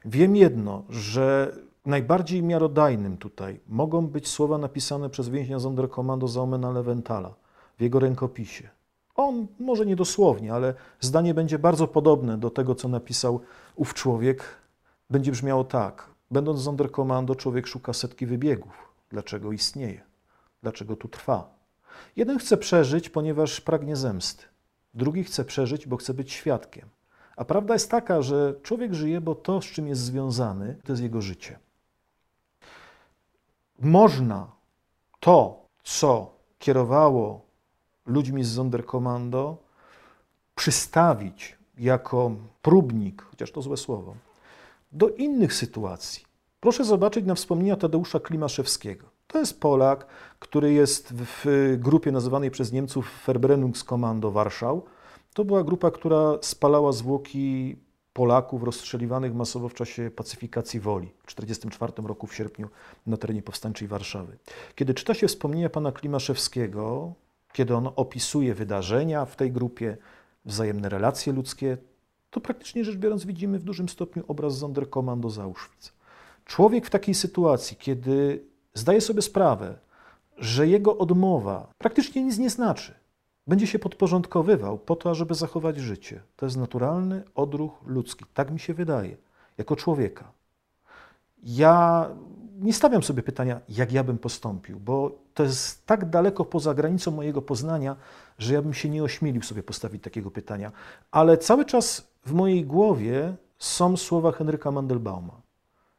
Wiem 0.05 0.35
jedno, 0.35 0.83
że 0.89 1.55
najbardziej 1.85 2.43
miarodajnym 2.43 3.17
tutaj 3.17 3.59
mogą 3.67 4.07
być 4.07 4.27
słowa 4.27 4.57
napisane 4.57 5.09
przez 5.09 5.29
więźnia 5.29 5.59
Sonderkommando 5.59 6.27
Zaumena 6.27 6.71
Lewentala 6.71 7.33
w 7.77 7.81
jego 7.81 7.99
rękopisie. 7.99 8.69
On, 9.15 9.47
może 9.59 9.85
nie 9.85 9.95
dosłownie, 9.95 10.53
ale 10.53 10.73
zdanie 10.99 11.33
będzie 11.33 11.59
bardzo 11.59 11.87
podobne 11.87 12.37
do 12.37 12.49
tego, 12.49 12.75
co 12.75 12.87
napisał 12.87 13.41
ów 13.75 13.93
człowiek. 13.93 14.43
Będzie 15.09 15.31
brzmiało 15.31 15.63
tak. 15.63 16.09
Będąc 16.31 16.63
Sonderkommando, 16.63 17.35
człowiek 17.35 17.67
szuka 17.67 17.93
setki 17.93 18.25
wybiegów. 18.25 18.93
Dlaczego 19.09 19.51
istnieje? 19.51 20.01
Dlaczego 20.61 20.95
tu 20.95 21.07
trwa? 21.07 21.55
Jeden 22.15 22.39
chce 22.39 22.57
przeżyć, 22.57 23.09
ponieważ 23.09 23.61
pragnie 23.61 23.95
zemsty. 23.95 24.43
Drugi 24.93 25.23
chce 25.23 25.45
przeżyć, 25.45 25.87
bo 25.87 25.97
chce 25.97 26.13
być 26.13 26.31
świadkiem. 26.31 26.89
A 27.35 27.45
prawda 27.45 27.73
jest 27.73 27.91
taka, 27.91 28.21
że 28.21 28.55
człowiek 28.63 28.93
żyje, 28.93 29.21
bo 29.21 29.35
to, 29.35 29.61
z 29.61 29.65
czym 29.65 29.87
jest 29.87 30.01
związany, 30.01 30.77
to 30.83 30.91
jest 30.93 31.03
jego 31.03 31.21
życie. 31.21 31.59
Można 33.79 34.51
to, 35.19 35.65
co 35.83 36.35
kierowało 36.59 37.44
ludźmi 38.05 38.43
z 38.43 38.55
Sonderkommando, 38.55 39.57
przystawić 40.55 41.57
jako 41.77 42.31
próbnik, 42.61 43.21
chociaż 43.21 43.51
to 43.51 43.61
złe 43.61 43.77
słowo, 43.77 44.15
do 44.91 45.09
innych 45.09 45.53
sytuacji. 45.53 46.23
Proszę 46.59 46.83
zobaczyć 46.83 47.25
na 47.25 47.35
wspomnienia 47.35 47.75
Tadeusza 47.75 48.19
Klimaszewskiego. 48.19 49.07
To 49.27 49.39
jest 49.39 49.59
Polak, 49.59 50.07
który 50.39 50.73
jest 50.73 51.13
w 51.13 51.75
grupie 51.79 52.11
nazywanej 52.11 52.51
przez 52.51 52.71
Niemców 52.71 53.23
Verbrenungskommando 53.27 54.31
Warszał. 54.31 54.83
To 55.33 55.45
była 55.45 55.63
grupa, 55.63 55.91
która 55.91 56.37
spalała 56.41 56.91
zwłoki 56.91 57.75
Polaków 58.13 58.63
rozstrzeliwanych 58.63 59.35
masowo 59.35 59.69
w 59.69 59.73
czasie 59.73 60.11
pacyfikacji 60.15 60.79
woli 60.79 61.07
w 61.07 61.35
1944 61.35 62.07
roku 62.07 62.27
w 62.27 62.35
sierpniu 62.35 62.69
na 63.07 63.17
terenie 63.17 63.41
powstańczej 63.41 63.87
Warszawy. 63.87 64.37
Kiedy 64.75 64.93
czyta 64.93 65.13
się 65.13 65.27
wspomnienia 65.27 65.69
pana 65.69 65.91
Klimaszewskiego, 65.91 67.13
kiedy 67.55 67.75
on 67.75 67.89
opisuje 67.95 68.53
wydarzenia 68.53 69.25
w 69.25 69.35
tej 69.35 69.51
grupie, 69.51 69.97
wzajemne 70.45 70.89
relacje 70.89 71.33
ludzkie, 71.33 71.77
to 72.29 72.41
praktycznie 72.41 72.83
rzecz 72.83 72.95
biorąc 72.95 73.25
widzimy 73.25 73.59
w 73.59 73.63
dużym 73.63 73.89
stopniu 73.89 74.23
obraz 74.27 74.57
Sonderkommando 74.57 75.29
z 75.29 75.39
Auschwitz. 75.39 75.93
Człowiek 76.45 76.85
w 76.85 76.89
takiej 76.89 77.15
sytuacji, 77.15 77.77
kiedy 77.77 78.43
zdaje 78.73 79.01
sobie 79.01 79.21
sprawę, 79.21 79.77
że 80.37 80.67
jego 80.67 80.97
odmowa 80.97 81.67
praktycznie 81.77 82.23
nic 82.23 82.37
nie 82.37 82.49
znaczy, 82.49 82.93
będzie 83.47 83.67
się 83.67 83.79
podporządkowywał 83.79 84.77
po 84.77 84.95
to, 84.95 85.15
żeby 85.15 85.35
zachować 85.35 85.77
życie. 85.77 86.21
To 86.35 86.45
jest 86.45 86.57
naturalny 86.57 87.23
odruch 87.35 87.71
ludzki. 87.85 88.25
Tak 88.33 88.51
mi 88.51 88.59
się 88.59 88.73
wydaje, 88.73 89.17
jako 89.57 89.75
człowieka. 89.75 90.31
Ja 91.43 92.09
nie 92.59 92.73
stawiam 92.73 93.03
sobie 93.03 93.23
pytania, 93.23 93.61
jak 93.69 93.91
ja 93.91 94.03
bym 94.03 94.17
postąpił, 94.17 94.79
bo 94.79 95.11
to 95.33 95.43
jest 95.43 95.85
tak 95.85 96.09
daleko 96.09 96.45
poza 96.45 96.73
granicą 96.73 97.11
mojego 97.11 97.41
poznania, 97.41 97.95
że 98.37 98.53
ja 98.53 98.61
bym 98.61 98.73
się 98.73 98.89
nie 98.89 99.03
ośmielił 99.03 99.41
sobie 99.41 99.63
postawić 99.63 100.03
takiego 100.03 100.31
pytania. 100.31 100.71
Ale 101.11 101.37
cały 101.37 101.65
czas 101.65 102.07
w 102.25 102.33
mojej 102.33 102.65
głowie 102.65 103.35
są 103.59 103.97
słowa 103.97 104.31
Henryka 104.31 104.71
Mandelbauma. 104.71 105.41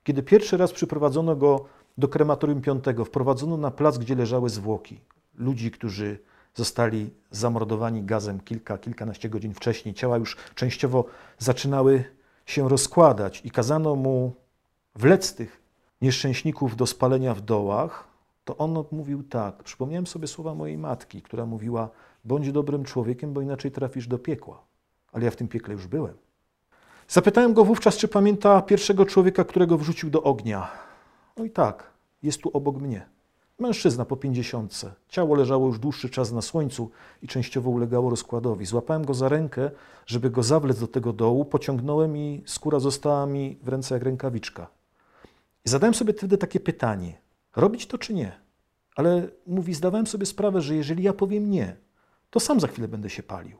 Kiedy 0.04 0.22
pierwszy 0.22 0.56
raz 0.56 0.72
przyprowadzono 0.72 1.36
go 1.36 1.64
do 1.98 2.08
krematorium 2.08 2.62
piątego, 2.62 3.04
wprowadzono 3.04 3.56
na 3.56 3.70
plac, 3.70 3.98
gdzie 3.98 4.14
leżały 4.14 4.50
zwłoki 4.50 5.00
ludzi, 5.34 5.70
którzy 5.70 6.18
zostali 6.54 7.10
zamordowani 7.30 8.02
gazem 8.02 8.40
kilka, 8.40 8.78
kilkanaście 8.78 9.28
godzin 9.28 9.54
wcześniej. 9.54 9.94
Ciała 9.94 10.16
już 10.16 10.36
częściowo 10.54 11.04
zaczynały 11.38 12.04
się 12.46 12.68
rozkładać 12.68 13.42
i 13.44 13.50
kazano 13.50 13.96
mu 13.96 14.32
wlec 14.94 15.34
tych 15.34 15.65
nieszczęśników 16.00 16.76
do 16.76 16.86
spalenia 16.86 17.34
w 17.34 17.40
dołach, 17.40 18.08
to 18.44 18.56
on 18.56 18.84
mówił 18.92 19.22
tak. 19.22 19.62
Przypomniałem 19.62 20.06
sobie 20.06 20.26
słowa 20.26 20.54
mojej 20.54 20.78
matki, 20.78 21.22
która 21.22 21.46
mówiła: 21.46 21.88
Bądź 22.24 22.52
dobrym 22.52 22.84
człowiekiem, 22.84 23.32
bo 23.32 23.40
inaczej 23.40 23.70
trafisz 23.70 24.08
do 24.08 24.18
piekła. 24.18 24.62
Ale 25.12 25.24
ja 25.24 25.30
w 25.30 25.36
tym 25.36 25.48
piekle 25.48 25.74
już 25.74 25.86
byłem. 25.86 26.14
Zapytałem 27.08 27.54
go 27.54 27.64
wówczas, 27.64 27.96
czy 27.96 28.08
pamięta 28.08 28.62
pierwszego 28.62 29.06
człowieka, 29.06 29.44
którego 29.44 29.78
wrzucił 29.78 30.10
do 30.10 30.22
ognia. 30.22 30.70
No 31.36 31.44
i 31.44 31.50
tak, 31.50 31.90
jest 32.22 32.42
tu 32.42 32.50
obok 32.52 32.76
mnie. 32.76 33.06
Mężczyzna 33.58 34.04
po 34.04 34.16
pięćdziesiątce. 34.16 34.92
Ciało 35.08 35.34
leżało 35.34 35.66
już 35.66 35.78
dłuższy 35.78 36.10
czas 36.10 36.32
na 36.32 36.42
słońcu 36.42 36.90
i 37.22 37.28
częściowo 37.28 37.70
ulegało 37.70 38.10
rozkładowi. 38.10 38.66
Złapałem 38.66 39.04
go 39.04 39.14
za 39.14 39.28
rękę, 39.28 39.70
żeby 40.06 40.30
go 40.30 40.42
zawlec 40.42 40.80
do 40.80 40.88
tego 40.88 41.12
dołu, 41.12 41.44
pociągnąłem 41.44 42.16
i 42.16 42.42
skóra 42.46 42.78
została 42.78 43.26
mi 43.26 43.58
w 43.62 43.68
ręce 43.68 43.94
jak 43.94 44.02
rękawiczka. 44.02 44.66
I 45.66 45.70
zadałem 45.70 45.94
sobie 45.94 46.12
wtedy 46.12 46.38
takie 46.38 46.60
pytanie: 46.60 47.18
robić 47.56 47.86
to 47.86 47.98
czy 47.98 48.14
nie? 48.14 48.40
Ale 48.96 49.28
mówi, 49.46 49.74
zdawałem 49.74 50.06
sobie 50.06 50.26
sprawę, 50.26 50.60
że 50.60 50.76
jeżeli 50.76 51.02
ja 51.02 51.12
powiem 51.12 51.50
nie, 51.50 51.76
to 52.30 52.40
sam 52.40 52.60
za 52.60 52.66
chwilę 52.66 52.88
będę 52.88 53.10
się 53.10 53.22
palił. 53.22 53.58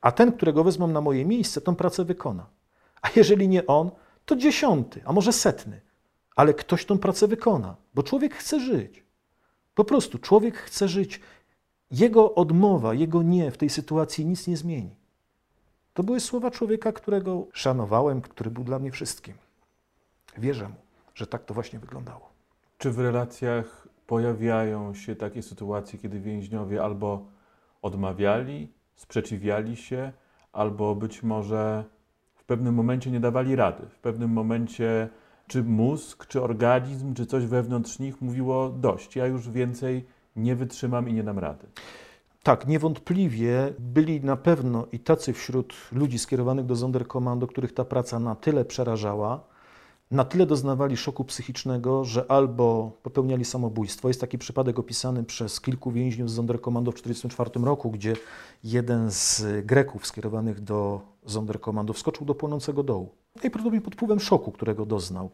A 0.00 0.12
ten, 0.12 0.32
którego 0.32 0.64
wezmą 0.64 0.86
na 0.86 1.00
moje 1.00 1.24
miejsce, 1.24 1.60
tą 1.60 1.76
pracę 1.76 2.04
wykona. 2.04 2.46
A 3.02 3.08
jeżeli 3.16 3.48
nie 3.48 3.66
on, 3.66 3.90
to 4.24 4.36
dziesiąty, 4.36 5.02
a 5.04 5.12
może 5.12 5.32
setny. 5.32 5.80
Ale 6.36 6.54
ktoś 6.54 6.84
tą 6.84 6.98
pracę 6.98 7.28
wykona, 7.28 7.76
bo 7.94 8.02
człowiek 8.02 8.34
chce 8.34 8.60
żyć. 8.60 9.04
Po 9.74 9.84
prostu 9.84 10.18
człowiek 10.18 10.56
chce 10.56 10.88
żyć. 10.88 11.20
Jego 11.90 12.34
odmowa, 12.34 12.94
jego 12.94 13.22
nie 13.22 13.50
w 13.50 13.56
tej 13.56 13.70
sytuacji 13.70 14.26
nic 14.26 14.46
nie 14.46 14.56
zmieni. 14.56 14.94
To 15.94 16.02
były 16.02 16.20
słowa 16.20 16.50
człowieka, 16.50 16.92
którego 16.92 17.46
szanowałem, 17.52 18.20
który 18.20 18.50
był 18.50 18.64
dla 18.64 18.78
mnie 18.78 18.90
wszystkim. 18.90 19.34
Wierzę 20.38 20.68
mu, 20.68 20.83
że 21.14 21.26
tak 21.26 21.44
to 21.44 21.54
właśnie 21.54 21.78
wyglądało. 21.78 22.30
Czy 22.78 22.90
w 22.90 22.98
relacjach 22.98 23.88
pojawiają 24.06 24.94
się 24.94 25.16
takie 25.16 25.42
sytuacje, 25.42 25.98
kiedy 25.98 26.20
więźniowie 26.20 26.82
albo 26.82 27.26
odmawiali, 27.82 28.72
sprzeciwiali 28.96 29.76
się, 29.76 30.12
albo 30.52 30.94
być 30.94 31.22
może 31.22 31.84
w 32.34 32.44
pewnym 32.44 32.74
momencie 32.74 33.10
nie 33.10 33.20
dawali 33.20 33.56
rady, 33.56 33.86
w 33.88 33.98
pewnym 33.98 34.30
momencie 34.30 35.08
czy 35.46 35.62
mózg, 35.62 36.26
czy 36.26 36.42
organizm, 36.42 37.14
czy 37.14 37.26
coś 37.26 37.46
wewnątrz 37.46 37.98
nich 37.98 38.20
mówiło 38.20 38.68
dość, 38.68 39.16
ja 39.16 39.26
już 39.26 39.50
więcej 39.50 40.06
nie 40.36 40.56
wytrzymam 40.56 41.08
i 41.08 41.12
nie 41.12 41.22
dam 41.22 41.38
rady. 41.38 41.66
Tak, 42.42 42.66
niewątpliwie 42.66 43.74
byli 43.78 44.20
na 44.20 44.36
pewno 44.36 44.86
i 44.92 44.98
tacy 44.98 45.32
wśród 45.32 45.74
ludzi 45.92 46.18
skierowanych 46.18 46.66
do 46.66 46.76
Sonderkommando, 46.76 47.46
których 47.46 47.74
ta 47.74 47.84
praca 47.84 48.18
na 48.18 48.34
tyle 48.34 48.64
przerażała, 48.64 49.53
na 50.10 50.24
tyle 50.24 50.46
doznawali 50.46 50.96
szoku 50.96 51.24
psychicznego, 51.24 52.04
że 52.04 52.30
albo 52.30 52.92
popełniali 53.02 53.44
samobójstwo. 53.44 54.08
Jest 54.08 54.20
taki 54.20 54.38
przypadek 54.38 54.78
opisany 54.78 55.24
przez 55.24 55.60
kilku 55.60 55.90
więźniów 55.90 56.30
z 56.30 56.36
Sonderkommando 56.36 56.92
w 56.92 56.94
1944 56.94 57.66
roku, 57.66 57.90
gdzie 57.90 58.16
jeden 58.64 59.10
z 59.10 59.44
Greków 59.66 60.06
skierowanych 60.06 60.60
do 60.60 61.00
Sonderkommando 61.26 61.92
wskoczył 61.92 62.26
do 62.26 62.34
płonącego 62.34 62.82
dołu. 62.82 63.08
Najprawdopodobniej 63.34 63.82
pod 63.82 63.94
wpływem 63.94 64.20
szoku, 64.20 64.52
którego 64.52 64.86
doznał. 64.86 65.30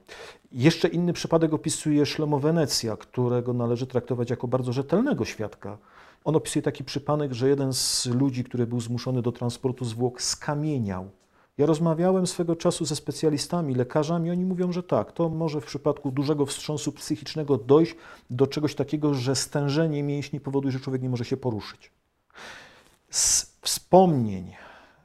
Jeszcze 0.53 0.89
inny 0.89 1.13
przypadek 1.13 1.53
opisuje 1.53 2.07
Szlomo 2.07 2.39
Wenecja, 2.39 2.97
którego 2.97 3.53
należy 3.53 3.87
traktować 3.87 4.31
jako 4.31 4.49
bardzo 4.49 4.73
rzetelnego 4.73 5.25
świadka. 5.25 5.79
On 6.25 6.37
opisuje 6.37 6.63
taki 6.63 6.85
przypadek, 6.85 7.33
że 7.33 7.49
jeden 7.49 7.73
z 7.73 8.07
ludzi, 8.07 8.45
który 8.45 8.67
był 8.67 8.81
zmuszony 8.81 9.23
do 9.23 9.33
transportu 9.33 9.85
zwłok, 9.85 10.23
skamieniał 10.23 11.11
ja 11.59 11.67
rozmawiałem 11.67 12.27
swego 12.27 12.57
czasu 12.57 12.85
ze 12.85 12.97
specjalistami, 12.97 13.75
lekarzami, 13.75 14.31
oni 14.31 14.45
mówią, 14.45 14.73
że 14.73 14.83
tak, 14.83 15.13
to 15.13 15.29
może 15.29 15.61
w 15.61 15.67
przypadku 15.67 16.11
dużego 16.11 16.47
wstrząsu 16.47 16.93
psychicznego 16.93 17.57
dojść 17.57 17.97
do 18.31 18.47
czegoś 18.47 18.75
takiego, 18.75 19.15
że 19.15 19.37
stężenie 19.37 20.03
mięśni 20.03 20.41
powoduje, 20.41 20.73
że 20.73 20.81
człowiek 20.81 21.03
nie 21.03 21.09
może 21.09 21.25
się 21.25 21.37
poruszyć. 21.37 21.91
Z 23.11 23.57
wspomnień 23.63 24.53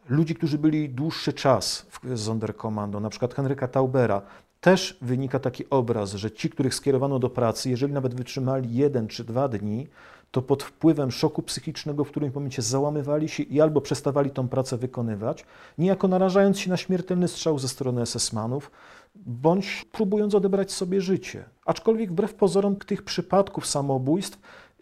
ludzi, 0.09 0.35
którzy 0.35 0.57
byli 0.57 0.89
dłuższy 0.89 1.33
czas 1.33 1.85
w 1.89 2.17
Sonderkommando, 2.17 2.99
na 2.99 3.09
przykład 3.09 3.33
Henryka 3.33 3.67
Taubera, 3.67 4.21
też 4.61 4.97
wynika 5.01 5.39
taki 5.39 5.69
obraz, 5.69 6.13
że 6.13 6.31
ci, 6.31 6.49
których 6.49 6.75
skierowano 6.75 7.19
do 7.19 7.29
pracy, 7.29 7.69
jeżeli 7.69 7.93
nawet 7.93 8.15
wytrzymali 8.15 8.75
jeden 8.75 9.07
czy 9.07 9.23
dwa 9.23 9.47
dni, 9.47 9.87
to 10.35 10.41
pod 10.41 10.63
wpływem 10.63 11.11
szoku 11.11 11.41
psychicznego 11.41 12.03
w 12.03 12.09
którym 12.09 12.31
momencie 12.35 12.61
załamywali 12.61 13.29
się 13.29 13.43
i 13.43 13.61
albo 13.61 13.81
przestawali 13.81 14.29
tą 14.31 14.47
pracę 14.47 14.77
wykonywać, 14.77 15.45
niejako 15.77 16.07
narażając 16.07 16.59
się 16.59 16.69
na 16.69 16.77
śmiertelny 16.77 17.27
strzał 17.27 17.59
ze 17.59 17.67
strony 17.67 18.01
SS-manów, 18.01 18.71
bądź 19.15 19.85
próbując 19.91 20.35
odebrać 20.35 20.71
sobie 20.71 21.01
życie. 21.01 21.45
Aczkolwiek 21.65 22.11
wbrew 22.11 22.33
pozorom 22.33 22.75
tych 22.75 23.03
przypadków 23.03 23.65
samobójstw, 23.65 24.39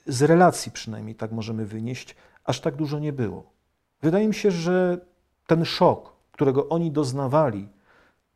z 0.07 0.21
relacji 0.21 0.71
przynajmniej 0.71 1.15
tak 1.15 1.31
możemy 1.31 1.65
wynieść, 1.65 2.15
aż 2.43 2.61
tak 2.61 2.75
dużo 2.75 2.99
nie 2.99 3.13
było. 3.13 3.43
Wydaje 4.01 4.27
mi 4.27 4.33
się, 4.33 4.51
że 4.51 5.05
ten 5.47 5.65
szok, 5.65 6.13
którego 6.31 6.69
oni 6.69 6.91
doznawali, 6.91 7.69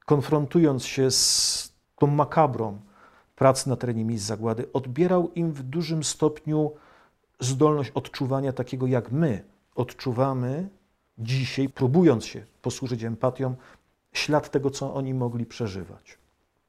konfrontując 0.06 0.86
się 0.86 1.12
z 1.12 1.74
tą 2.00 2.08
makabrą 2.08 2.80
pracy 3.36 3.70
na 3.70 3.76
terenie 3.76 4.06
miejsc 4.06 4.26
zagłady, 4.26 4.72
odbierał 4.74 5.32
im 5.36 5.52
w 5.52 5.64
dużym 5.64 6.04
stopniu 6.04 6.72
zdolność 7.40 7.92
odczuwania 7.92 8.54
takiego, 8.54 8.88
jak 8.88 9.12
my 9.12 9.44
odczuwamy 9.76 10.70
dzisiaj, 11.18 11.70
próbując 11.70 12.26
się 12.26 12.46
posłużyć 12.62 13.04
empatią, 13.04 13.56
ślad 14.14 14.52
tego, 14.52 14.70
co 14.70 14.94
oni 14.94 15.14
mogli 15.14 15.46
przeżywać. 15.46 16.18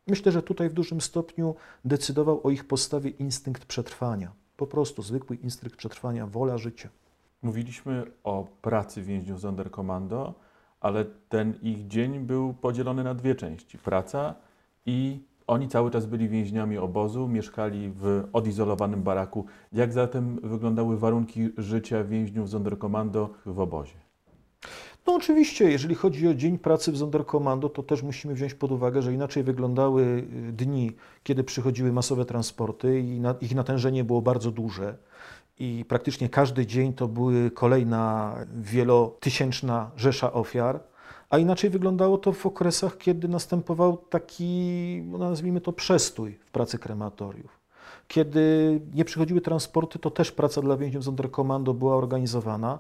Myślę, 0.07 0.33
że 0.33 0.43
tutaj 0.43 0.69
w 0.69 0.73
dużym 0.73 1.01
stopniu 1.01 1.55
decydował 1.85 2.41
o 2.45 2.51
ich 2.51 2.65
postawie 2.65 3.11
instynkt 3.11 3.65
przetrwania. 3.65 4.33
Po 4.57 4.67
prostu 4.67 5.03
zwykły 5.03 5.37
instynkt 5.37 5.77
przetrwania, 5.77 6.27
wola 6.27 6.59
życia. 6.59 6.89
Mówiliśmy 7.43 8.05
o 8.25 8.47
pracy 8.63 9.03
więźniów 9.03 9.41
Sonderkommando, 9.41 10.35
ale 10.81 11.05
ten 11.29 11.55
ich 11.63 11.87
dzień 11.87 12.21
był 12.21 12.55
podzielony 12.55 13.05
na 13.05 13.15
dwie 13.15 13.35
części: 13.35 13.79
praca 13.79 14.35
i 14.87 15.21
oni 15.49 15.69
cały 15.69 15.91
czas 15.91 16.07
byli 16.07 16.29
więźniami 16.29 16.79
obozu, 16.79 17.29
mieszkali 17.29 17.93
w 17.97 18.25
odizolowanym 18.33 19.03
baraku. 19.03 19.47
Jak 19.73 19.93
zatem 19.93 20.41
wyglądały 20.43 20.99
warunki 20.99 21.49
życia 21.59 22.05
więźniów 22.05 22.51
Sonderkommando 22.51 23.31
w 23.47 23.61
obozie? 23.61 23.95
No 25.07 25.15
oczywiście, 25.15 25.71
jeżeli 25.71 25.95
chodzi 25.95 26.29
o 26.29 26.35
dzień 26.35 26.59
pracy 26.59 26.93
w 26.93 26.99
Sonderkommando, 26.99 27.69
to 27.69 27.83
też 27.83 28.03
musimy 28.03 28.35
wziąć 28.35 28.55
pod 28.55 28.73
uwagę, 28.73 29.03
że 29.03 29.13
inaczej 29.13 29.43
wyglądały 29.43 30.03
y, 30.49 30.53
dni, 30.53 30.93
kiedy 31.23 31.45
przychodziły 31.45 31.93
masowe 31.93 32.25
transporty 32.25 33.01
i 33.01 33.23
ich 33.41 33.55
natężenie 33.55 34.05
było 34.05 34.23
bardzo 34.23 34.51
duże. 34.51 34.97
I 35.59 35.85
praktycznie 35.89 36.29
każdy 36.29 36.67
dzień 36.67 36.93
to 36.93 37.09
były 37.09 37.51
kolejna 37.51 38.35
wielotysięczna 38.61 39.91
rzesza 39.97 40.33
ofiar 40.33 40.81
a 41.31 41.39
inaczej 41.39 41.71
wyglądało 41.71 42.19
to 42.19 42.33
w 42.33 42.47
okresach, 42.47 42.99
kiedy 42.99 43.29
następował 43.29 43.97
taki, 43.97 45.03
no, 45.07 45.19
nazwijmy 45.19 45.61
to, 45.61 45.73
przestój 45.73 46.39
w 46.47 46.51
pracy 46.51 46.79
krematoriów. 46.79 47.59
Kiedy 48.09 48.81
nie 48.95 49.05
przychodziły 49.05 49.41
transporty, 49.41 49.99
to 49.99 50.11
też 50.11 50.33
praca 50.33 50.63
dla 50.63 50.77
więźniów 50.77 51.05
Sonderkommando 51.05 51.75
była 51.75 51.97
organizowana 51.97 52.79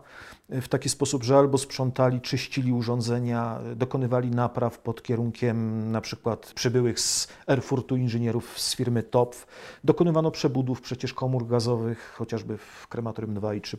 w 0.48 0.68
taki 0.68 0.88
sposób, 0.88 1.24
że 1.24 1.38
albo 1.38 1.58
sprzątali, 1.58 2.20
czyścili 2.20 2.72
urządzenia, 2.72 3.60
dokonywali 3.76 4.30
napraw 4.30 4.78
pod 4.78 5.02
kierunkiem 5.02 5.90
na 5.92 6.00
przykład 6.00 6.52
przybyłych 6.54 7.00
z 7.00 7.28
Erfurtu 7.46 7.96
inżynierów 7.96 8.60
z 8.60 8.76
firmy 8.76 9.02
TOPF. 9.02 9.46
Dokonywano 9.84 10.30
przebudów 10.30 10.80
przecież 10.80 11.14
komór 11.14 11.46
gazowych, 11.46 12.14
chociażby 12.18 12.58
w 12.58 12.88
krematorium 12.88 13.34
2 13.34 13.54
i 13.54 13.60
3 13.60 13.78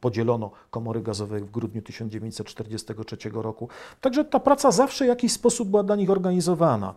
podzielono 0.00 0.50
komory 0.70 1.02
gazowe 1.02 1.40
w 1.40 1.50
grudniu 1.50 1.82
1943 1.82 3.16
roku. 3.32 3.68
Także 4.00 4.24
ta 4.24 4.40
praca 4.40 4.70
zawsze 4.70 5.04
w 5.04 5.08
jakiś 5.08 5.32
sposób 5.32 5.68
była 5.68 5.82
dla 5.82 5.96
nich 5.96 6.10
organizowana. 6.10 6.94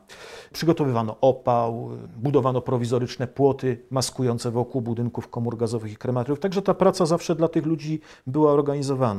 Przygotowywano 0.53 1.15
opał, 1.21 1.89
budowano 2.17 2.61
prowizoryczne 2.61 3.27
płoty 3.27 3.85
maskujące 3.89 4.51
wokół 4.51 4.81
budynków 4.81 5.27
komór 5.27 5.57
gazowych 5.57 5.91
i 5.91 5.95
krematoriów. 5.95 6.39
Także 6.39 6.61
ta 6.61 6.73
praca 6.73 7.05
zawsze 7.05 7.35
dla 7.35 7.47
tych 7.47 7.65
ludzi 7.65 8.01
była 8.27 8.51
organizowana. 8.51 9.12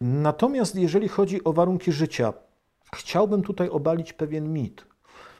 Natomiast 0.00 0.74
jeżeli 0.74 1.08
chodzi 1.08 1.44
o 1.44 1.52
warunki 1.52 1.92
życia, 1.92 2.32
chciałbym 2.94 3.42
tutaj 3.42 3.68
obalić 3.68 4.12
pewien 4.12 4.52
mit, 4.52 4.84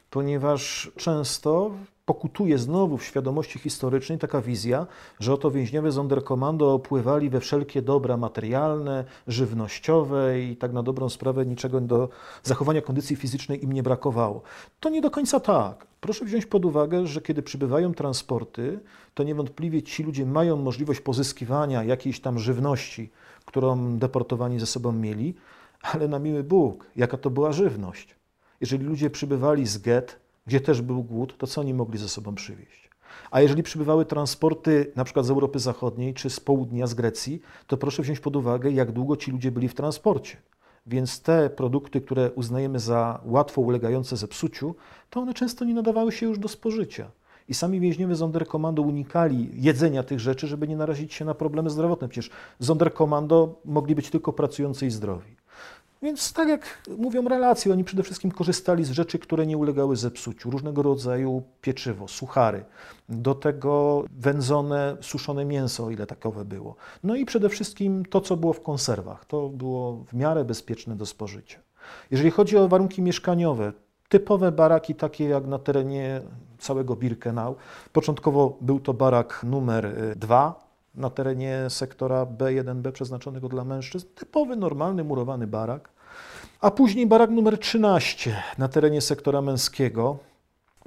ponieważ 0.09 0.91
często 0.97 1.71
pokutuje 2.05 2.57
znowu 2.57 2.97
w 2.97 3.03
świadomości 3.03 3.59
historycznej 3.59 4.17
taka 4.17 4.41
wizja, 4.41 4.87
że 5.19 5.33
oto 5.33 5.51
więźniowie 5.51 5.91
Sonderkommando 5.91 6.73
opływali 6.73 7.29
we 7.29 7.39
wszelkie 7.39 7.81
dobra 7.81 8.17
materialne, 8.17 9.03
żywnościowe 9.27 10.41
i 10.41 10.57
tak 10.57 10.73
na 10.73 10.83
dobrą 10.83 11.09
sprawę 11.09 11.45
niczego 11.45 11.81
do 11.81 12.09
zachowania 12.43 12.81
kondycji 12.81 13.15
fizycznej 13.15 13.63
im 13.63 13.73
nie 13.73 13.83
brakowało. 13.83 14.41
To 14.79 14.89
nie 14.89 15.01
do 15.01 15.11
końca 15.11 15.39
tak. 15.39 15.87
Proszę 16.01 16.25
wziąć 16.25 16.45
pod 16.45 16.65
uwagę, 16.65 17.07
że 17.07 17.21
kiedy 17.21 17.41
przybywają 17.41 17.93
transporty, 17.93 18.79
to 19.13 19.23
niewątpliwie 19.23 19.83
ci 19.83 20.03
ludzie 20.03 20.25
mają 20.25 20.57
możliwość 20.57 21.01
pozyskiwania 21.01 21.83
jakiejś 21.83 22.19
tam 22.19 22.39
żywności, 22.39 23.11
którą 23.45 23.97
deportowani 23.97 24.59
ze 24.59 24.65
sobą 24.65 24.91
mieli, 24.91 25.35
ale 25.81 26.07
na 26.07 26.19
miły 26.19 26.43
Bóg, 26.43 26.85
jaka 26.95 27.17
to 27.17 27.29
była 27.29 27.51
żywność. 27.51 28.15
Jeżeli 28.61 28.85
ludzie 28.85 29.09
przybywali 29.09 29.67
z 29.67 29.77
get, 29.77 30.19
gdzie 30.47 30.61
też 30.61 30.81
był 30.81 31.03
głód, 31.03 31.37
to 31.37 31.47
co 31.47 31.61
oni 31.61 31.73
mogli 31.73 31.99
ze 31.99 32.09
sobą 32.09 32.35
przywieźć? 32.35 32.89
A 33.31 33.41
jeżeli 33.41 33.63
przybywały 33.63 34.05
transporty 34.05 34.91
na 34.95 35.03
przykład 35.03 35.25
z 35.25 35.29
Europy 35.29 35.59
Zachodniej 35.59 36.13
czy 36.13 36.29
z 36.29 36.39
południa, 36.39 36.87
z 36.87 36.93
Grecji, 36.93 37.41
to 37.67 37.77
proszę 37.77 38.01
wziąć 38.01 38.19
pod 38.19 38.35
uwagę, 38.35 38.71
jak 38.71 38.91
długo 38.91 39.17
ci 39.17 39.31
ludzie 39.31 39.51
byli 39.51 39.67
w 39.67 39.73
transporcie. 39.73 40.37
Więc 40.87 41.21
te 41.21 41.49
produkty, 41.49 42.01
które 42.01 42.31
uznajemy 42.31 42.79
za 42.79 43.21
łatwo 43.25 43.61
ulegające 43.61 44.17
zepsuciu, 44.17 44.75
to 45.09 45.19
one 45.19 45.33
często 45.33 45.65
nie 45.65 45.73
nadawały 45.73 46.11
się 46.11 46.25
już 46.25 46.39
do 46.39 46.47
spożycia. 46.47 47.11
I 47.47 47.53
sami 47.53 47.79
więźniowie 47.79 48.15
Sonderkommando 48.15 48.81
unikali 48.81 49.49
jedzenia 49.53 50.03
tych 50.03 50.19
rzeczy, 50.19 50.47
żeby 50.47 50.67
nie 50.67 50.77
narazić 50.77 51.13
się 51.13 51.25
na 51.25 51.33
problemy 51.33 51.69
zdrowotne. 51.69 52.09
Przecież 52.09 52.31
Sonderkommando 52.61 53.61
mogli 53.65 53.95
być 53.95 54.09
tylko 54.09 54.33
pracujący 54.33 54.85
i 54.85 54.91
zdrowi. 54.91 55.35
Więc 56.01 56.33
tak 56.33 56.47
jak 56.47 56.81
mówią 56.97 57.27
relacje, 57.27 57.73
oni 57.73 57.83
przede 57.83 58.03
wszystkim 58.03 58.31
korzystali 58.31 58.83
z 58.83 58.91
rzeczy, 58.91 59.19
które 59.19 59.47
nie 59.47 59.57
ulegały 59.57 59.95
zepsuciu. 59.95 60.51
Różnego 60.51 60.81
rodzaju 60.83 61.43
pieczywo, 61.61 62.07
suchary, 62.07 62.65
do 63.09 63.35
tego 63.35 64.03
wędzone, 64.17 64.97
suszone 65.01 65.45
mięso, 65.45 65.85
o 65.85 65.91
ile 65.91 66.07
takowe 66.07 66.45
było. 66.45 66.75
No 67.03 67.15
i 67.15 67.25
przede 67.25 67.49
wszystkim 67.49 68.05
to, 68.05 68.21
co 68.21 68.37
było 68.37 68.53
w 68.53 68.61
konserwach. 68.61 69.25
To 69.25 69.49
było 69.49 70.03
w 70.07 70.13
miarę 70.13 70.45
bezpieczne 70.45 70.95
do 70.95 71.05
spożycia. 71.05 71.59
Jeżeli 72.11 72.31
chodzi 72.31 72.57
o 72.57 72.67
warunki 72.67 73.01
mieszkaniowe, 73.01 73.73
typowe 74.09 74.51
baraki 74.51 74.95
takie 74.95 75.29
jak 75.29 75.45
na 75.45 75.59
terenie 75.59 76.21
całego 76.59 76.95
Birkenau. 76.95 77.55
Początkowo 77.93 78.57
był 78.61 78.79
to 78.79 78.93
barak 78.93 79.43
numer 79.43 80.15
2 80.15 80.61
y, 80.61 80.99
na 81.01 81.09
terenie 81.09 81.69
sektora 81.69 82.25
B1B 82.25 82.91
przeznaczonego 82.91 83.49
dla 83.49 83.63
mężczyzn. 83.63 84.07
Typowy, 84.15 84.55
normalny, 84.55 85.03
murowany 85.03 85.47
barak. 85.47 85.89
A 86.61 86.71
później 86.71 87.07
barak 87.07 87.29
numer 87.29 87.57
13 87.57 88.35
na 88.57 88.67
terenie 88.67 89.01
sektora 89.01 89.41
męskiego 89.41 90.17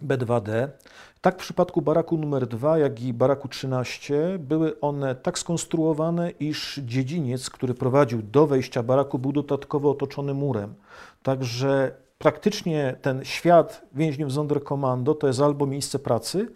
B2D. 0.02 0.68
Tak 1.20 1.34
w 1.34 1.38
przypadku 1.38 1.82
baraku 1.82 2.18
numer 2.18 2.46
2, 2.46 2.78
jak 2.78 3.00
i 3.02 3.12
baraku 3.12 3.48
13 3.48 4.38
były 4.38 4.80
one 4.80 5.14
tak 5.14 5.38
skonstruowane, 5.38 6.30
iż 6.30 6.80
dziedziniec, 6.84 7.50
który 7.50 7.74
prowadził 7.74 8.22
do 8.22 8.46
wejścia 8.46 8.82
baraku, 8.82 9.18
był 9.18 9.32
dodatkowo 9.32 9.90
otoczony 9.90 10.34
murem. 10.34 10.74
Także 11.22 11.92
praktycznie 12.18 12.96
ten 13.02 13.24
świat 13.24 13.82
więźniów 13.92 14.32
Sonderkommando 14.32 15.14
to 15.14 15.26
jest 15.26 15.40
albo 15.40 15.66
miejsce 15.66 15.98
pracy, 15.98 16.48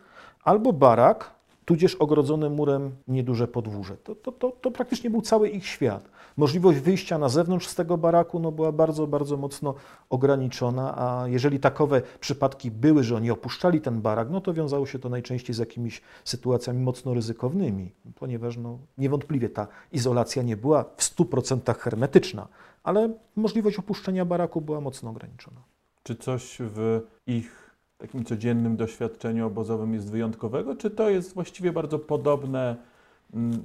albo 0.44 0.72
barak, 0.72 1.34
tudzież 1.64 1.94
ogrodzone 1.94 2.50
murem 2.50 2.96
nieduże 3.08 3.48
podwórze. 3.48 3.96
To, 3.96 4.14
to, 4.14 4.32
to, 4.32 4.50
to 4.50 4.70
praktycznie 4.70 5.10
był 5.10 5.22
cały 5.22 5.48
ich 5.48 5.66
świat. 5.66 6.08
Możliwość 6.36 6.78
wyjścia 6.78 7.18
na 7.18 7.28
zewnątrz 7.28 7.66
z 7.66 7.74
tego 7.74 7.98
baraku 7.98 8.38
no, 8.38 8.52
była 8.52 8.72
bardzo, 8.72 9.06
bardzo 9.06 9.36
mocno 9.36 9.74
ograniczona, 10.10 10.94
a 10.98 11.28
jeżeli 11.28 11.60
takowe 11.60 12.02
przypadki 12.20 12.70
były, 12.70 13.04
że 13.04 13.16
oni 13.16 13.30
opuszczali 13.30 13.80
ten 13.80 14.00
barak, 14.00 14.30
no 14.30 14.40
to 14.40 14.54
wiązało 14.54 14.86
się 14.86 14.98
to 14.98 15.08
najczęściej 15.08 15.54
z 15.54 15.58
jakimiś 15.58 16.02
sytuacjami 16.24 16.82
mocno 16.82 17.14
ryzykownymi, 17.14 17.92
ponieważ 18.14 18.56
no, 18.56 18.78
niewątpliwie 18.98 19.48
ta 19.48 19.66
izolacja 19.92 20.42
nie 20.42 20.56
była 20.56 20.84
w 20.96 21.02
100% 21.02 21.78
hermetyczna, 21.78 22.48
ale 22.82 23.14
możliwość 23.36 23.78
opuszczenia 23.78 24.24
baraku 24.24 24.60
była 24.60 24.80
mocno 24.80 25.10
ograniczona. 25.10 25.60
Czy 26.02 26.16
coś 26.16 26.56
w 26.60 27.00
ich 27.26 27.70
takim 27.98 28.24
codziennym 28.24 28.76
doświadczeniu 28.76 29.46
obozowym 29.46 29.94
jest 29.94 30.10
wyjątkowego, 30.10 30.76
czy 30.76 30.90
to 30.90 31.10
jest 31.10 31.34
właściwie 31.34 31.72
bardzo 31.72 31.98
podobne 31.98 32.76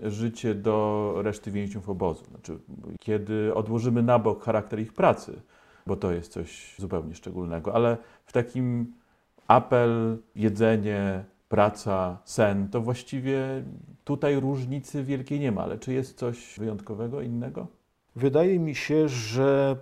życie 0.03 0.55
do 0.55 1.13
reszty 1.17 1.51
więźniów 1.51 1.89
obozu? 1.89 2.25
Znaczy, 2.25 2.59
kiedy 2.99 3.53
odłożymy 3.53 4.03
na 4.03 4.19
bok 4.19 4.43
charakter 4.43 4.79
ich 4.79 4.93
pracy, 4.93 5.41
bo 5.87 5.95
to 5.95 6.11
jest 6.11 6.31
coś 6.31 6.75
zupełnie 6.77 7.15
szczególnego, 7.15 7.75
ale 7.75 7.97
w 8.25 8.33
takim 8.33 8.93
apel, 9.47 10.17
jedzenie, 10.35 11.23
praca, 11.49 12.17
sen, 12.25 12.69
to 12.69 12.81
właściwie 12.81 13.63
tutaj 14.03 14.39
różnicy 14.39 15.03
wielkiej 15.03 15.39
nie 15.39 15.51
ma, 15.51 15.63
ale 15.63 15.77
czy 15.77 15.93
jest 15.93 16.17
coś 16.17 16.55
wyjątkowego, 16.59 17.21
innego? 17.21 17.67
Wydaje 18.15 18.59
mi 18.59 18.75
się, 18.75 19.09
że 19.09 19.77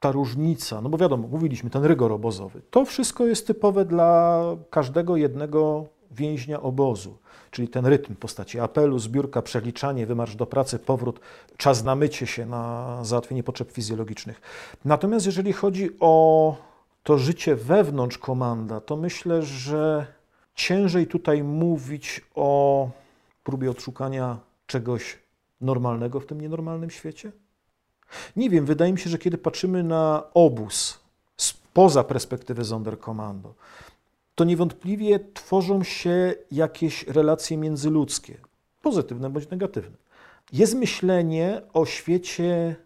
ta 0.00 0.12
różnica, 0.12 0.80
no 0.80 0.88
bo 0.88 0.98
wiadomo, 0.98 1.28
mówiliśmy, 1.28 1.70
ten 1.70 1.84
rygor 1.84 2.12
obozowy, 2.12 2.62
to 2.70 2.84
wszystko 2.84 3.26
jest 3.26 3.46
typowe 3.46 3.84
dla 3.84 4.42
każdego 4.70 5.16
jednego 5.16 5.86
więźnia 6.12 6.62
obozu, 6.62 7.18
czyli 7.50 7.68
ten 7.68 7.86
rytm 7.86 8.14
w 8.14 8.18
postaci 8.18 8.60
apelu, 8.60 8.98
zbiórka, 8.98 9.42
przeliczanie, 9.42 10.06
wymarsz 10.06 10.36
do 10.36 10.46
pracy, 10.46 10.78
powrót, 10.78 11.20
czas 11.56 11.84
na 11.84 11.94
mycie 11.94 12.26
się, 12.26 12.46
na 12.46 12.98
załatwienie 13.04 13.42
potrzeb 13.42 13.72
fizjologicznych. 13.72 14.40
Natomiast 14.84 15.26
jeżeli 15.26 15.52
chodzi 15.52 15.90
o 16.00 16.56
to 17.02 17.18
życie 17.18 17.56
wewnątrz 17.56 18.18
komanda, 18.18 18.80
to 18.80 18.96
myślę, 18.96 19.42
że 19.42 20.06
ciężej 20.54 21.06
tutaj 21.06 21.42
mówić 21.42 22.20
o 22.34 22.90
próbie 23.44 23.70
odszukania 23.70 24.38
czegoś 24.66 25.18
normalnego 25.60 26.20
w 26.20 26.26
tym 26.26 26.40
nienormalnym 26.40 26.90
świecie. 26.90 27.32
Nie 28.36 28.50
wiem, 28.50 28.66
wydaje 28.66 28.92
mi 28.92 28.98
się, 28.98 29.10
że 29.10 29.18
kiedy 29.18 29.38
patrzymy 29.38 29.82
na 29.82 30.22
obóz 30.34 30.98
spoza 31.36 32.04
perspektywy 32.04 32.64
Sonderkommando, 32.64 33.54
to 34.34 34.44
niewątpliwie 34.44 35.20
tworzą 35.34 35.82
się 35.82 36.34
jakieś 36.50 37.06
relacje 37.06 37.56
międzyludzkie, 37.56 38.38
pozytywne 38.82 39.30
bądź 39.30 39.50
negatywne. 39.50 39.96
Jest 40.52 40.74
myślenie 40.74 41.62
o 41.72 41.86
świecie, 41.86 42.76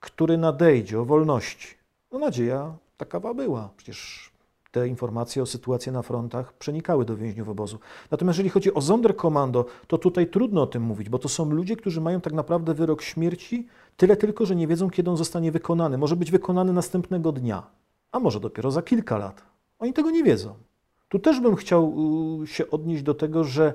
który 0.00 0.38
nadejdzie, 0.38 1.00
o 1.00 1.04
wolności. 1.04 1.68
No 2.12 2.18
nadzieja 2.18 2.76
taka 2.96 3.34
była. 3.34 3.70
Przecież 3.76 4.32
te 4.70 4.88
informacje 4.88 5.42
o 5.42 5.46
sytuacji 5.46 5.92
na 5.92 6.02
frontach 6.02 6.52
przenikały 6.52 7.04
do 7.04 7.16
więźniów 7.16 7.48
obozu. 7.48 7.78
Natomiast 8.10 8.38
jeżeli 8.38 8.50
chodzi 8.50 8.74
o 8.74 8.80
Sonderkommando, 8.80 9.64
to 9.86 9.98
tutaj 9.98 10.26
trudno 10.26 10.62
o 10.62 10.66
tym 10.66 10.82
mówić, 10.82 11.08
bo 11.08 11.18
to 11.18 11.28
są 11.28 11.50
ludzie, 11.50 11.76
którzy 11.76 12.00
mają 12.00 12.20
tak 12.20 12.32
naprawdę 12.32 12.74
wyrok 12.74 13.02
śmierci, 13.02 13.68
tyle 13.96 14.16
tylko, 14.16 14.46
że 14.46 14.56
nie 14.56 14.66
wiedzą, 14.66 14.90
kiedy 14.90 15.10
on 15.10 15.16
zostanie 15.16 15.52
wykonany. 15.52 15.98
Może 15.98 16.16
być 16.16 16.30
wykonany 16.30 16.72
następnego 16.72 17.32
dnia, 17.32 17.62
a 18.12 18.20
może 18.20 18.40
dopiero 18.40 18.70
za 18.70 18.82
kilka 18.82 19.18
lat. 19.18 19.42
Oni 19.78 19.92
tego 19.92 20.10
nie 20.10 20.24
wiedzą. 20.24 20.54
Tu 21.12 21.18
też 21.18 21.40
bym 21.40 21.56
chciał 21.56 21.94
y, 22.42 22.46
się 22.46 22.70
odnieść 22.70 23.02
do 23.02 23.14
tego, 23.14 23.44
że 23.44 23.74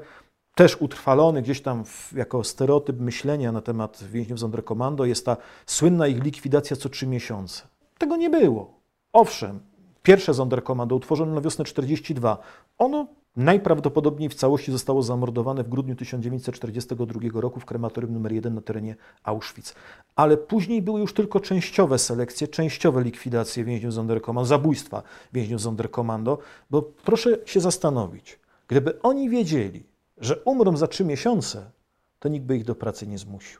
też 0.56 0.78
utrwalony 0.82 1.42
gdzieś 1.42 1.62
tam 1.62 1.86
w, 1.86 2.14
jako 2.14 2.44
stereotyp 2.44 3.00
myślenia 3.00 3.52
na 3.52 3.62
temat 3.62 4.04
więźniów 4.04 4.40
Sonderkommando 4.40 5.06
jest 5.06 5.26
ta 5.26 5.38
słynna 5.66 6.08
ich 6.08 6.24
likwidacja 6.24 6.78
co 6.78 6.90
trzy 6.90 7.08
miesiące. 7.08 7.68
Tego 7.98 8.16
nie 8.16 8.30
było. 8.30 8.80
Owszem, 9.14 9.60
Pierwsze 10.04 10.34
Sonderkommando 10.34 10.96
utworzone 10.96 11.34
na 11.34 11.42
wiosnę 11.42 11.66
42. 11.66 12.38
Ono 12.78 13.08
najprawdopodobniej 13.38 14.30
w 14.30 14.36
całości 14.36 14.72
zostało 14.72 15.04
zamordowane 15.04 15.64
w 15.64 15.70
grudniu 15.70 15.96
1942 15.96 17.42
roku 17.42 17.60
w 17.60 17.66
krematorium 17.66 18.16
nr 18.16 18.32
1 18.32 18.56
na 18.56 18.62
terenie 18.62 18.96
Auschwitz. 19.24 19.76
Ale 20.16 20.38
później 20.38 20.82
były 20.82 21.00
już 21.00 21.14
tylko 21.14 21.40
częściowe 21.40 22.00
selekcje, 22.00 22.48
częściowe 22.48 23.04
likwidacje 23.04 23.64
więźniów 23.64 23.94
Sonderkommando, 23.94 24.46
zabójstwa 24.48 25.04
więźniów 25.34 25.62
Sonderkommando, 25.62 26.38
bo 26.70 26.82
proszę 26.82 27.38
się 27.46 27.60
zastanowić, 27.60 28.40
gdyby 28.68 29.02
oni 29.02 29.30
wiedzieli, 29.30 29.84
że 30.18 30.36
umrą 30.44 30.78
za 30.78 30.88
trzy 30.88 31.06
miesiące, 31.06 31.72
to 32.20 32.30
nikt 32.30 32.46
by 32.46 32.58
ich 32.58 32.66
do 32.66 32.76
pracy 32.76 33.08
nie 33.08 33.18
zmusił. 33.18 33.60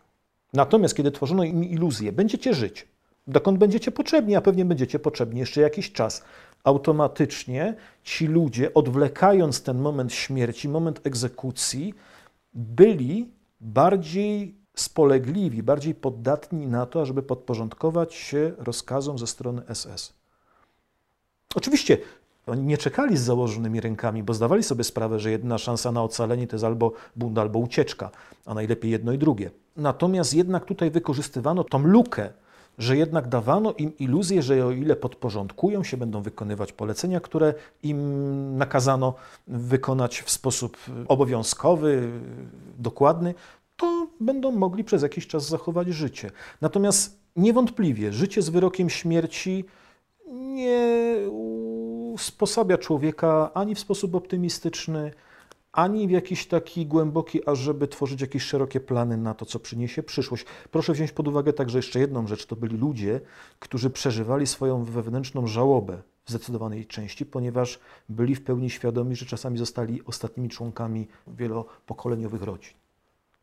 Natomiast 0.54 0.96
kiedy 0.96 1.12
tworzono 1.12 1.44
im 1.44 1.64
iluzję, 1.64 2.12
będziecie 2.12 2.54
żyć, 2.54 2.88
dokąd 3.28 3.58
będziecie 3.58 3.92
potrzebni, 3.92 4.36
a 4.36 4.42
pewnie 4.42 4.66
będziecie 4.66 5.00
potrzebni 5.00 5.40
jeszcze 5.40 5.62
jakiś 5.62 5.92
czas. 5.92 6.24
Automatycznie 6.68 7.76
ci 8.04 8.28
ludzie, 8.28 8.74
odwlekając 8.74 9.64
ten 9.64 9.78
moment 9.78 10.14
śmierci, 10.14 10.70
moment 10.70 11.08
egzekucji, 11.08 11.94
byli 12.54 13.32
bardziej 13.62 14.56
spolegliwi, 14.76 15.64
bardziej 15.64 15.96
poddatni 15.96 16.68
na 16.68 16.86
to, 16.86 17.06
żeby 17.06 17.24
podporządkować 17.24 18.14
się 18.14 18.52
rozkazom 18.58 19.20
ze 19.20 19.28
strony 19.28 19.62
SS. 19.74 20.14
Oczywiście 21.56 21.98
oni 22.48 22.64
nie 22.64 22.78
czekali 22.78 23.18
z 23.18 23.22
założonymi 23.22 23.82
rękami, 23.82 24.24
bo 24.24 24.34
zdawali 24.34 24.64
sobie 24.64 24.84
sprawę, 24.84 25.20
że 25.20 25.32
jedyna 25.32 25.58
szansa 25.58 25.92
na 25.92 26.04
ocalenie 26.04 26.48
to 26.48 26.56
jest 26.56 26.66
albo 26.66 26.92
bunt, 27.16 27.38
albo 27.38 27.60
ucieczka, 27.60 28.10
a 28.46 28.54
najlepiej 28.54 28.92
jedno 28.92 29.12
i 29.12 29.18
drugie. 29.18 29.52
Natomiast 29.78 30.34
jednak 30.34 30.66
tutaj 30.66 30.92
wykorzystywano 30.92 31.64
tą 31.64 31.80
lukę, 31.80 32.30
że 32.78 32.98
jednak 32.98 33.28
dawano 33.28 33.74
im 33.74 33.98
iluzję, 33.98 34.42
że 34.42 34.66
o 34.66 34.72
ile 34.72 34.96
podporządkują 34.96 35.84
się, 35.84 35.98
będą 35.98 36.22
wykonywać 36.22 36.74
polecenia, 36.74 37.20
które 37.20 37.54
im 37.84 38.58
nakazano 38.58 39.14
wykonać 39.48 40.22
w 40.22 40.30
sposób 40.30 40.78
obowiązkowy, 41.08 42.12
dokładny, 42.80 43.34
to 43.76 44.08
będą 44.20 44.52
mogli 44.52 44.84
przez 44.84 45.02
jakiś 45.02 45.28
czas 45.28 45.48
zachować 45.50 45.88
życie. 45.88 46.32
Natomiast 46.62 47.20
niewątpliwie 47.36 48.14
życie 48.14 48.42
z 48.42 48.50
wyrokiem 48.50 48.90
śmierci 48.90 49.66
nie 50.32 51.16
usposabia 52.14 52.78
człowieka 52.78 53.52
ani 53.54 53.76
w 53.76 53.80
sposób 53.80 54.16
optymistyczny, 54.16 55.12
ani 55.72 56.08
w 56.08 56.12
jakiś 56.12 56.48
taki 56.48 56.86
głęboki, 56.86 57.50
ażeby 57.50 57.88
tworzyć 57.88 58.22
jakieś 58.22 58.44
szerokie 58.44 58.80
plany 58.80 59.18
na 59.18 59.34
to, 59.34 59.46
co 59.46 59.60
przyniesie 59.60 60.04
przyszłość. 60.04 60.46
Proszę 60.72 60.94
wziąć 60.94 61.12
pod 61.12 61.28
uwagę 61.28 61.54
także 61.54 61.78
jeszcze 61.78 62.00
jedną 62.00 62.28
rzecz. 62.28 62.46
To 62.46 62.56
byli 62.56 62.78
ludzie, 62.78 63.22
którzy 63.60 63.90
przeżywali 63.90 64.48
swoją 64.48 64.84
wewnętrzną 64.84 65.48
żałobę 65.48 66.02
w 66.26 66.30
zdecydowanej 66.30 66.86
części, 66.86 67.26
ponieważ 67.26 67.80
byli 68.10 68.36
w 68.36 68.44
pełni 68.44 68.70
świadomi, 68.70 69.16
że 69.16 69.26
czasami 69.26 69.58
zostali 69.58 70.06
ostatnimi 70.06 70.50
członkami 70.50 71.08
wielopokoleniowych 71.28 72.42
rodzin. 72.42 72.74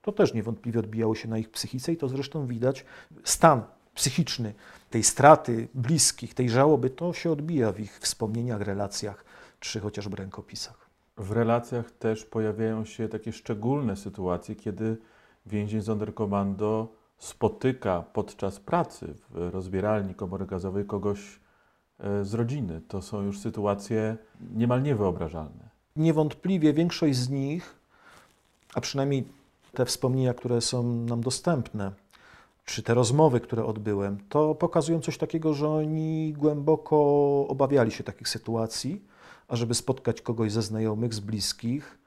To 0.03 0.13
też 0.13 0.35
niewątpliwie 0.35 0.81
odbijało 0.81 1.15
się 1.15 1.29
na 1.29 1.39
ich 1.39 1.51
psychice 1.51 1.93
i 1.93 1.97
to 1.97 2.09
zresztą 2.09 2.47
widać. 2.47 2.85
Stan 3.25 3.63
psychiczny 3.95 4.55
tej 4.91 5.05
straty 5.05 5.69
bliskich, 5.75 6.35
tej 6.35 6.51
żałoby, 6.51 6.91
to 6.91 7.13
się 7.13 7.31
odbija 7.31 7.73
w 7.73 7.81
ich 7.81 7.99
wspomnieniach, 7.99 8.61
relacjach 8.61 9.25
czy 9.61 9.81
chociażby 9.81 10.17
rękopisach. 10.17 10.84
W 11.17 11.31
relacjach 11.31 11.91
też 11.91 12.25
pojawiają 12.25 12.85
się 12.85 13.09
takie 13.09 13.33
szczególne 13.33 13.97
sytuacje, 13.97 14.55
kiedy 14.55 14.97
więzień 15.47 15.83
Sonderkommando 15.83 16.89
spotyka 17.19 18.05
podczas 18.13 18.61
pracy 18.61 19.15
w 19.31 19.51
rozbieralni 19.53 20.15
komory 20.15 20.47
gazowej 20.47 20.85
kogoś 20.85 21.41
e, 21.99 22.25
z 22.25 22.35
rodziny. 22.35 22.81
To 22.89 23.03
są 23.03 23.23
już 23.23 23.39
sytuacje 23.39 24.17
niemal 24.55 24.83
niewyobrażalne. 24.83 25.69
Niewątpliwie 25.97 26.73
większość 26.73 27.17
z 27.17 27.31
nich, 27.31 27.75
a 28.75 28.81
przynajmniej 28.81 29.29
te 29.73 29.85
wspomnienia, 29.85 30.35
które 30.35 30.61
są 30.61 30.83
nam 30.83 31.21
dostępne, 31.21 31.93
czy 32.65 32.83
te 32.83 32.95
rozmowy, 32.95 33.41
które 33.41 33.65
odbyłem, 33.65 34.19
to 34.29 34.55
pokazują 34.55 35.01
coś 35.01 35.19
takiego, 35.19 35.55
że 35.55 35.69
oni 35.69 36.33
głęboko 36.33 36.97
obawiali 37.49 37.91
się 37.91 38.05
takich 38.05 38.29
sytuacji 38.29 39.14
ażeby 39.49 39.75
spotkać 39.75 40.21
kogoś 40.21 40.53
ze 40.53 40.63
znajomych, 40.63 41.15
z 41.15 41.21
bliskich, 41.21 41.99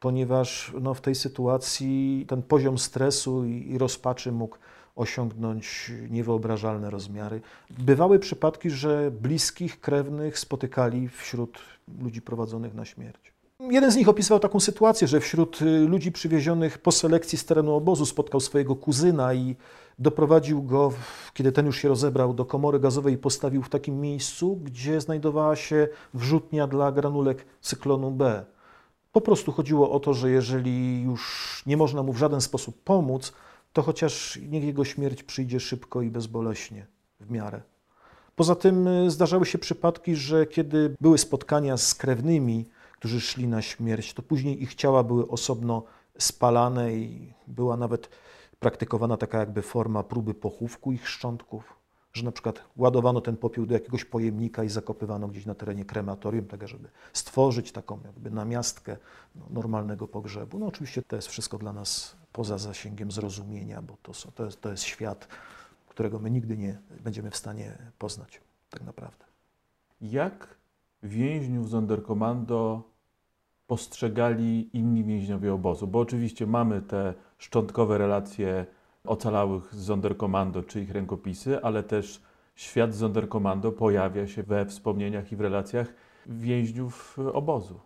ponieważ 0.00 0.72
no, 0.80 0.94
w 0.94 1.00
tej 1.00 1.14
sytuacji 1.14 2.24
ten 2.28 2.42
poziom 2.42 2.78
stresu 2.78 3.44
i, 3.44 3.70
i 3.70 3.78
rozpaczy 3.78 4.32
mógł 4.32 4.56
osiągnąć 4.96 5.92
niewyobrażalne 6.10 6.90
rozmiary. 6.90 7.40
Bywały 7.78 8.18
przypadki, 8.18 8.70
że 8.70 9.10
bliskich, 9.10 9.80
krewnych 9.80 10.38
spotykali 10.38 11.08
wśród 11.08 11.58
ludzi 12.02 12.22
prowadzonych 12.22 12.74
na 12.74 12.84
śmierć. 12.84 13.32
Jeden 13.68 13.92
z 13.92 13.96
nich 13.96 14.08
opisywał 14.08 14.40
taką 14.40 14.60
sytuację, 14.60 15.08
że 15.08 15.20
wśród 15.20 15.62
y, 15.62 15.64
ludzi 15.64 16.12
przywiezionych 16.12 16.78
po 16.78 16.92
selekcji 16.92 17.38
z 17.38 17.44
terenu 17.44 17.74
obozu 17.74 18.06
spotkał 18.06 18.40
swojego 18.40 18.76
kuzyna 18.76 19.34
i 19.34 19.56
doprowadził 19.98 20.62
go, 20.62 20.92
kiedy 21.34 21.52
ten 21.52 21.66
już 21.66 21.78
się 21.78 21.88
rozebrał, 21.88 22.34
do 22.34 22.44
komory 22.44 22.80
gazowej 22.80 23.14
i 23.14 23.18
postawił 23.18 23.62
w 23.62 23.68
takim 23.68 24.00
miejscu, 24.00 24.56
gdzie 24.56 25.00
znajdowała 25.00 25.56
się 25.56 25.88
wrzutnia 26.14 26.66
dla 26.66 26.92
granulek 26.92 27.46
cyklonu 27.60 28.10
B. 28.10 28.44
Po 29.12 29.20
prostu 29.20 29.52
chodziło 29.52 29.90
o 29.90 30.00
to, 30.00 30.14
że 30.14 30.30
jeżeli 30.30 31.02
już 31.02 31.62
nie 31.66 31.76
można 31.76 32.02
mu 32.02 32.12
w 32.12 32.18
żaden 32.18 32.40
sposób 32.40 32.82
pomóc, 32.84 33.32
to 33.72 33.82
chociaż 33.82 34.38
niech 34.48 34.64
jego 34.64 34.84
śmierć 34.84 35.22
przyjdzie 35.22 35.60
szybko 35.60 36.02
i 36.02 36.10
bezboleśnie 36.10 36.86
w 37.20 37.30
miarę. 37.30 37.60
Poza 38.36 38.54
tym 38.54 38.86
y, 38.86 39.10
zdarzały 39.10 39.46
się 39.46 39.58
przypadki, 39.58 40.16
że 40.16 40.46
kiedy 40.46 40.96
były 41.00 41.18
spotkania 41.18 41.76
z 41.76 41.94
krewnymi, 41.94 42.66
którzy 43.00 43.20
szli 43.20 43.48
na 43.48 43.62
śmierć, 43.62 44.14
to 44.14 44.22
później 44.22 44.62
ich 44.62 44.74
ciała 44.74 45.04
były 45.04 45.28
osobno 45.28 45.82
spalane 46.18 46.94
i 46.94 47.32
była 47.46 47.76
nawet 47.76 48.10
praktykowana 48.58 49.16
taka 49.16 49.38
jakby 49.38 49.62
forma 49.62 50.02
próby 50.02 50.34
pochówku 50.34 50.92
ich 50.92 51.08
szczątków, 51.08 51.76
że 52.12 52.24
na 52.24 52.32
przykład 52.32 52.64
ładowano 52.76 53.20
ten 53.20 53.36
popiół 53.36 53.66
do 53.66 53.74
jakiegoś 53.74 54.04
pojemnika 54.04 54.64
i 54.64 54.68
zakopywano 54.68 55.28
gdzieś 55.28 55.46
na 55.46 55.54
terenie 55.54 55.84
krematorium, 55.84 56.46
tak 56.46 56.68
żeby 56.68 56.88
stworzyć 57.12 57.72
taką 57.72 58.00
jakby 58.04 58.30
namiastkę 58.30 58.96
no, 59.34 59.46
normalnego 59.50 60.08
pogrzebu. 60.08 60.58
No 60.58 60.66
oczywiście 60.66 61.02
to 61.02 61.16
jest 61.16 61.28
wszystko 61.28 61.58
dla 61.58 61.72
nas 61.72 62.16
poza 62.32 62.58
zasięgiem 62.58 63.10
zrozumienia, 63.10 63.82
bo 63.82 63.96
to, 64.02 64.14
są, 64.14 64.30
to, 64.34 64.44
jest, 64.44 64.60
to 64.60 64.70
jest 64.70 64.82
świat, 64.82 65.28
którego 65.88 66.18
my 66.18 66.30
nigdy 66.30 66.56
nie 66.56 66.78
będziemy 67.00 67.30
w 67.30 67.36
stanie 67.36 67.78
poznać 67.98 68.40
tak 68.70 68.82
naprawdę. 68.82 69.24
Jak 70.00 70.60
więźniów 71.02 71.70
Sonderkommando 71.70 72.89
postrzegali 73.70 74.70
inni 74.72 75.04
więźniowie 75.04 75.52
obozu? 75.52 75.86
Bo 75.86 75.98
oczywiście 75.98 76.46
mamy 76.46 76.82
te 76.82 77.14
szczątkowe 77.38 77.98
relacje 77.98 78.66
ocalałych 79.04 79.74
z 79.74 79.86
Sonderkommando 79.86 80.62
czy 80.62 80.80
ich 80.80 80.90
rękopisy, 80.90 81.62
ale 81.62 81.82
też 81.82 82.22
świat 82.54 82.94
Sonderkommando 82.94 83.72
pojawia 83.72 84.26
się 84.26 84.42
we 84.42 84.66
wspomnieniach 84.66 85.32
i 85.32 85.36
w 85.36 85.40
relacjach 85.40 85.94
więźniów 86.26 87.18
obozu. 87.32 87.80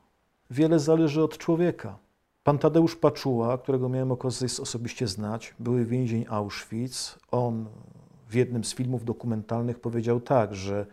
Wiele 0.50 0.78
zależy 0.78 1.22
od 1.22 1.38
człowieka. 1.38 1.98
Pan 2.44 2.58
Tadeusz 2.58 2.96
Paczuła, 2.96 3.58
którego 3.58 3.88
miałem 3.88 4.12
okazję 4.12 4.48
osobiście 4.62 5.06
znać, 5.08 5.54
były 5.58 5.84
więzień 5.84 6.24
Auschwitz. 6.28 7.18
On 7.30 7.66
w 8.28 8.34
jednym 8.34 8.64
z 8.64 8.74
filmów 8.74 9.04
dokumentalnych 9.04 9.80
powiedział 9.80 10.20
tak, 10.20 10.54
że 10.54 10.86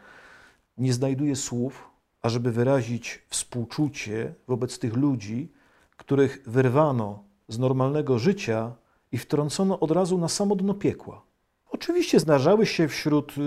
nie 0.77 0.93
znajduje 0.93 1.35
słów, 1.35 1.90
ażeby 2.21 2.51
wyrazić 2.51 3.21
współczucie 3.29 4.33
wobec 4.47 4.79
tych 4.79 4.95
ludzi, 4.95 5.51
których 5.97 6.43
wyrwano 6.47 7.23
z 7.47 7.59
normalnego 7.59 8.19
życia 8.19 8.71
i 9.11 9.17
wtrącono 9.17 9.79
od 9.79 9.91
razu 9.91 10.17
na 10.17 10.27
samo 10.27 10.55
dno 10.55 10.73
piekła. 10.73 11.21
Oczywiście 11.71 12.19
zdarzały 12.19 12.65
się 12.65 12.87
wśród 12.87 13.37
y, 13.37 13.41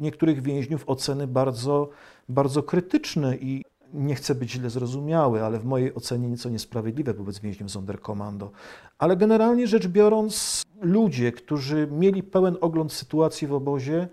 niektórych 0.00 0.42
więźniów 0.42 0.84
oceny 0.86 1.26
bardzo, 1.26 1.88
bardzo 2.28 2.62
krytyczne 2.62 3.36
i 3.36 3.64
nie 3.94 4.14
chcę 4.14 4.34
być 4.34 4.50
źle 4.50 4.70
zrozumiały, 4.70 5.42
ale 5.42 5.58
w 5.58 5.64
mojej 5.64 5.94
ocenie 5.94 6.28
nieco 6.28 6.50
niesprawiedliwe 6.50 7.14
wobec 7.14 7.38
więźniów 7.38 7.70
Sonderkommando. 7.70 8.50
Ale 8.98 9.16
generalnie 9.16 9.66
rzecz 9.66 9.86
biorąc, 9.86 10.62
ludzie, 10.80 11.32
którzy 11.32 11.88
mieli 11.90 12.22
pełen 12.22 12.56
ogląd 12.60 12.92
sytuacji 12.92 13.46
w 13.46 13.54
obozie, 13.54 14.08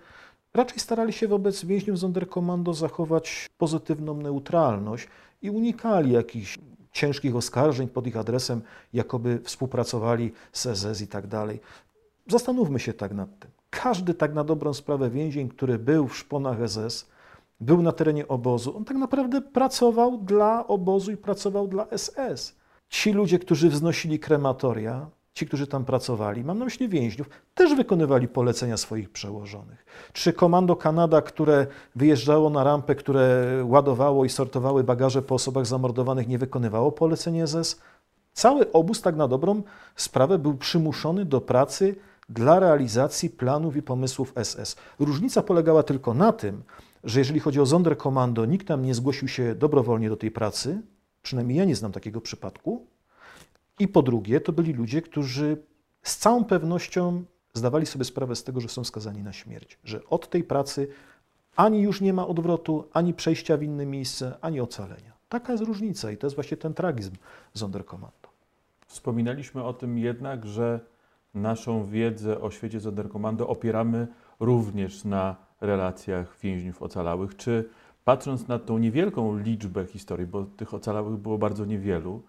raczej 0.54 0.80
starali 0.80 1.14
się 1.14 1.28
wobec 1.28 1.66
więźniów 1.66 2.00
Sonderkommando 2.00 2.74
zachować 2.74 3.50
pozytywną 3.58 4.14
neutralność 4.14 5.08
i 5.42 5.50
unikali 5.50 6.12
jakichś 6.12 6.58
ciężkich 6.92 7.36
oskarżeń 7.36 7.88
pod 7.88 8.08
ich 8.08 8.18
adresem, 8.18 8.62
jakoby 8.94 9.40
współpracowali 9.44 10.32
z 10.52 10.78
SS 10.78 11.02
i 11.02 11.08
tak 11.08 11.28
dalej. 11.28 11.60
Zastanówmy 12.28 12.80
się 12.80 12.94
tak 12.94 13.14
nad 13.14 13.40
tym. 13.40 13.52
Każdy 13.70 14.14
tak 14.14 14.34
na 14.34 14.44
dobrą 14.44 14.74
sprawę 14.74 15.10
więzień, 15.10 15.50
który 15.50 15.80
był 15.80 16.08
w 16.08 16.18
szponach 16.18 16.70
SS, 16.70 17.06
był 17.60 17.82
na 17.82 17.92
terenie 17.92 18.28
obozu, 18.28 18.78
on 18.78 18.86
tak 18.86 18.98
naprawdę 18.98 19.42
pracował 19.42 20.18
dla 20.18 20.68
obozu 20.68 21.12
i 21.12 21.18
pracował 21.18 21.68
dla 21.68 21.88
SS. 21.98 22.56
Ci 22.90 23.12
ludzie, 23.14 23.40
którzy 23.40 23.70
wznosili 23.70 24.20
krematoria, 24.20 25.10
ci, 25.34 25.46
którzy 25.46 25.68
tam 25.68 25.86
pracowali, 25.86 26.44
mam 26.44 26.60
na 26.60 26.66
myśli 26.66 26.90
więźniów, 26.90 27.30
też 27.54 27.76
wykonywali 27.76 28.28
polecenia 28.28 28.78
swoich 28.78 29.10
przełożonych. 29.10 29.86
Czy 30.14 30.34
komando 30.34 30.76
Kanada, 30.76 31.22
które 31.22 31.68
wyjeżdżało 31.96 32.50
na 32.50 32.64
rampę, 32.64 32.96
które 32.96 33.46
ładowało 33.66 34.26
i 34.26 34.30
sortowało 34.30 34.84
bagaże 34.84 35.22
po 35.22 35.36
osobach 35.36 35.66
zamordowanych, 35.66 36.28
nie 36.28 36.38
wykonywało 36.38 36.92
poleceń 36.92 37.48
SS? 37.48 37.80
Cały 38.34 38.72
obóz, 38.72 39.02
tak 39.02 39.16
na 39.16 39.28
dobrą 39.28 39.64
sprawę, 39.96 40.40
był 40.40 40.54
przymuszony 40.54 41.26
do 41.26 41.42
pracy 41.42 41.96
dla 42.30 42.60
realizacji 42.60 43.30
planów 43.30 43.76
i 43.76 43.82
pomysłów 43.82 44.34
SS. 44.44 44.76
Różnica 45.00 45.44
polegała 45.44 45.84
tylko 45.84 46.14
na 46.14 46.34
tym, 46.34 46.64
że 47.04 47.20
jeżeli 47.20 47.40
chodzi 47.40 47.60
o 47.60 47.66
Sonderkommando, 47.66 48.46
nikt 48.46 48.68
tam 48.68 48.82
nie 48.86 48.96
zgłosił 48.96 49.28
się 49.28 49.56
dobrowolnie 49.56 50.10
do 50.10 50.18
tej 50.18 50.32
pracy, 50.32 50.82
przynajmniej 51.22 51.58
ja 51.58 51.66
nie 51.66 51.76
znam 51.76 51.92
takiego 51.92 52.22
przypadku, 52.22 52.88
i 53.82 53.88
po 53.88 54.02
drugie, 54.02 54.42
to 54.42 54.52
byli 54.52 54.74
ludzie, 54.74 55.02
którzy 55.02 55.58
z 56.04 56.18
całą 56.18 56.46
pewnością 56.46 57.24
zdawali 57.54 57.86
sobie 57.86 58.06
sprawę 58.06 58.36
z 58.36 58.44
tego, 58.44 58.62
że 58.62 58.70
są 58.70 58.84
skazani 58.84 59.24
na 59.24 59.34
śmierć, 59.34 59.80
że 59.84 60.06
od 60.06 60.30
tej 60.30 60.44
pracy 60.44 60.88
ani 61.56 61.82
już 61.82 62.02
nie 62.02 62.14
ma 62.14 62.28
odwrotu, 62.28 62.86
ani 62.94 63.14
przejścia 63.14 63.58
w 63.58 63.64
inne 63.64 63.86
miejsce, 63.86 64.38
ani 64.42 64.62
ocalenia. 64.62 65.14
Taka 65.30 65.52
jest 65.52 65.64
różnica 65.64 66.12
i 66.12 66.18
to 66.18 66.28
jest 66.28 66.36
właśnie 66.36 66.58
ten 66.58 66.74
tragizm 66.74 67.16
Sonderkommando. 67.54 68.30
Wspominaliśmy 68.88 69.64
o 69.64 69.74
tym 69.74 69.98
jednak, 69.98 70.46
że 70.46 70.80
naszą 71.34 71.86
wiedzę 71.86 72.42
o 72.42 72.52
świecie 72.52 72.80
Sonderkommando 72.80 73.48
opieramy 73.48 74.08
również 74.40 75.04
na 75.04 75.36
relacjach 75.62 76.38
więźniów 76.44 76.82
ocalałych. 76.82 77.36
Czy 77.36 77.70
patrząc 78.04 78.48
na 78.48 78.60
tą 78.60 78.78
niewielką 78.78 79.38
liczbę 79.38 79.86
historii, 79.86 80.28
bo 80.28 80.44
tych 80.44 80.74
ocalałych 80.74 81.18
było 81.18 81.38
bardzo 81.38 81.66
niewielu, 81.66 82.24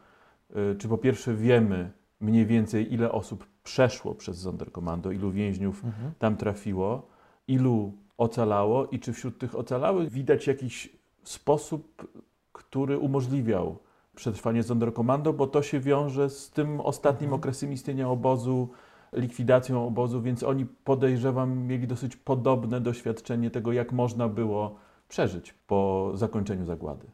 czy 0.79 0.89
po 0.89 0.99
pierwsze 0.99 1.35
wiemy 1.35 1.91
mniej 2.21 2.47
więcej, 2.47 2.95
ile 2.95 3.13
osób 3.13 3.47
przeszło 3.63 4.15
przez 4.15 4.41
Sonderkommando, 4.41 5.11
ilu 5.11 5.31
więźniów 5.31 5.85
mhm. 5.85 6.13
tam 6.19 6.37
trafiło, 6.37 7.09
ilu 7.49 7.93
ocalało 8.19 8.87
i 8.87 9.01
czy 9.01 9.13
wśród 9.13 9.39
tych 9.39 9.55
ocalałych 9.55 10.11
widać 10.11 10.47
jakiś 10.47 10.97
sposób, 11.23 12.07
który 12.53 12.99
umożliwiał 12.99 13.79
przetrwanie 14.17 14.63
Sonderkommando, 14.63 15.33
bo 15.33 15.47
to 15.47 15.63
się 15.63 15.81
wiąże 15.81 16.31
z 16.31 16.51
tym 16.51 16.81
ostatnim 16.81 17.29
mhm. 17.29 17.41
okresem 17.41 17.73
istnienia 17.73 18.09
obozu, 18.09 18.69
likwidacją 19.13 19.87
obozu, 19.87 20.23
więc 20.23 20.43
oni 20.43 20.67
podejrzewam 20.67 21.59
mieli 21.59 21.87
dosyć 21.87 22.17
podobne 22.17 22.81
doświadczenie 22.81 23.51
tego, 23.51 23.73
jak 23.73 23.93
można 23.93 24.29
było 24.29 24.77
przeżyć 25.09 25.53
po 25.67 26.11
zakończeniu 26.15 26.65
zagłady. 26.65 27.07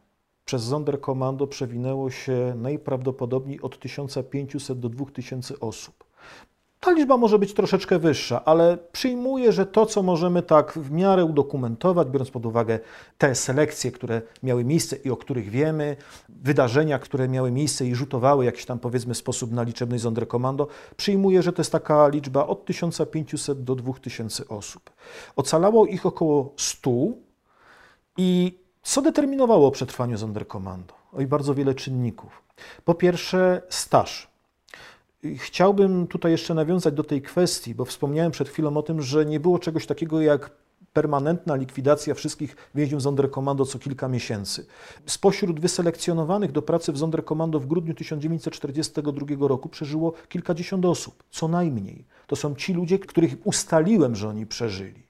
Przez 0.49 0.64
Sonderkommando 0.64 1.46
przewinęło 1.46 2.11
się 2.11 2.55
najprawdopodobniej 2.57 3.61
od 3.61 3.78
1500 3.78 4.80
do 4.80 4.88
2000 4.88 5.61
osób. 5.61 6.05
Ta 6.80 6.90
liczba 6.92 7.16
może 7.16 7.38
być 7.38 7.55
troszeczkę 7.55 7.99
wyższa, 7.99 8.44
ale 8.44 8.78
przyjmuję, 8.92 9.53
że 9.53 9.66
to, 9.66 9.86
co 9.86 10.03
możemy 10.03 10.42
tak 10.42 10.72
w 10.72 10.90
miarę 10.90 11.24
udokumentować, 11.24 12.09
biorąc 12.09 12.30
pod 12.30 12.46
uwagę 12.46 12.78
te 13.18 13.34
selekcje, 13.34 13.92
które 13.92 14.22
miały 14.42 14.64
miejsce 14.64 14.96
i 14.96 15.11
o 15.11 15.16
których 15.16 15.51
wiemy, 15.51 15.96
wydarzenia, 16.28 16.99
które 16.99 17.28
miały 17.28 17.51
miejsce 17.51 17.86
i 17.86 17.94
rzutowały 17.94 18.44
jakiś 18.44 18.66
tam 18.66 18.78
powiedzmy 18.78 19.14
sposób 19.14 19.53
na 19.53 19.62
liczebność 19.62 20.03
Sonderkommando, 20.03 20.66
przyjmuję, 20.96 21.42
że 21.42 21.53
to 21.53 21.61
jest 21.61 21.72
taka 21.72 22.09
liczba 22.09 22.46
od 22.46 22.64
1500 22.64 23.64
do 23.64 23.74
2000 23.74 24.49
osób. 24.49 24.90
Ocalało 25.36 25.86
ich 25.86 26.07
około 26.07 26.53
100 26.57 26.90
i 28.16 28.59
co 28.89 29.03
determinowało 29.03 29.68
o 29.68 29.70
przetrwaniu 29.70 30.18
Sonderkommando? 30.18 30.95
Oj, 31.12 31.26
bardzo 31.26 31.55
wiele 31.55 31.74
czynników. 31.74 32.43
Po 32.84 32.95
pierwsze, 32.95 33.62
staż. 33.68 34.30
Chciałbym 35.36 36.07
tutaj 36.07 36.32
jeszcze 36.32 36.55
nawiązać 36.55 36.95
do 36.95 37.05
tej 37.05 37.22
kwestii, 37.22 37.74
bo 37.74 37.84
wspomniałem 37.84 38.32
przed 38.32 38.49
chwilą 38.49 38.76
o 38.76 38.82
tym, 38.82 39.03
że 39.03 39.26
nie 39.26 39.41
było 39.41 39.59
czegoś 39.59 39.86
takiego 39.86 40.20
jak 40.20 40.51
permanentna 40.93 41.57
likwidacja 41.57 42.14
wszystkich 42.14 42.57
więźniów 42.74 43.03
Sonderkommando 43.03 43.66
co 43.66 43.78
kilka 43.78 44.09
miesięcy. 44.09 44.66
Spośród 45.07 45.61
wyselekcjonowanych 45.61 46.53
do 46.53 46.62
pracy 46.62 46.93
w 46.93 46.99
Sonderkommando 46.99 47.61
w 47.61 47.66
grudniu 47.66 47.95
1942 47.95 49.49
roku 49.49 49.68
przeżyło 49.68 50.12
kilkadziesiąt 50.28 50.84
osób, 50.84 51.24
co 51.30 51.49
najmniej. 51.49 52.05
To 52.26 52.36
są 52.36 52.55
ci 52.55 52.74
ludzie, 52.74 52.99
których 52.99 53.36
ustaliłem, 53.45 54.16
że 54.16 54.28
oni 54.28 54.47
przeżyli. 54.47 55.07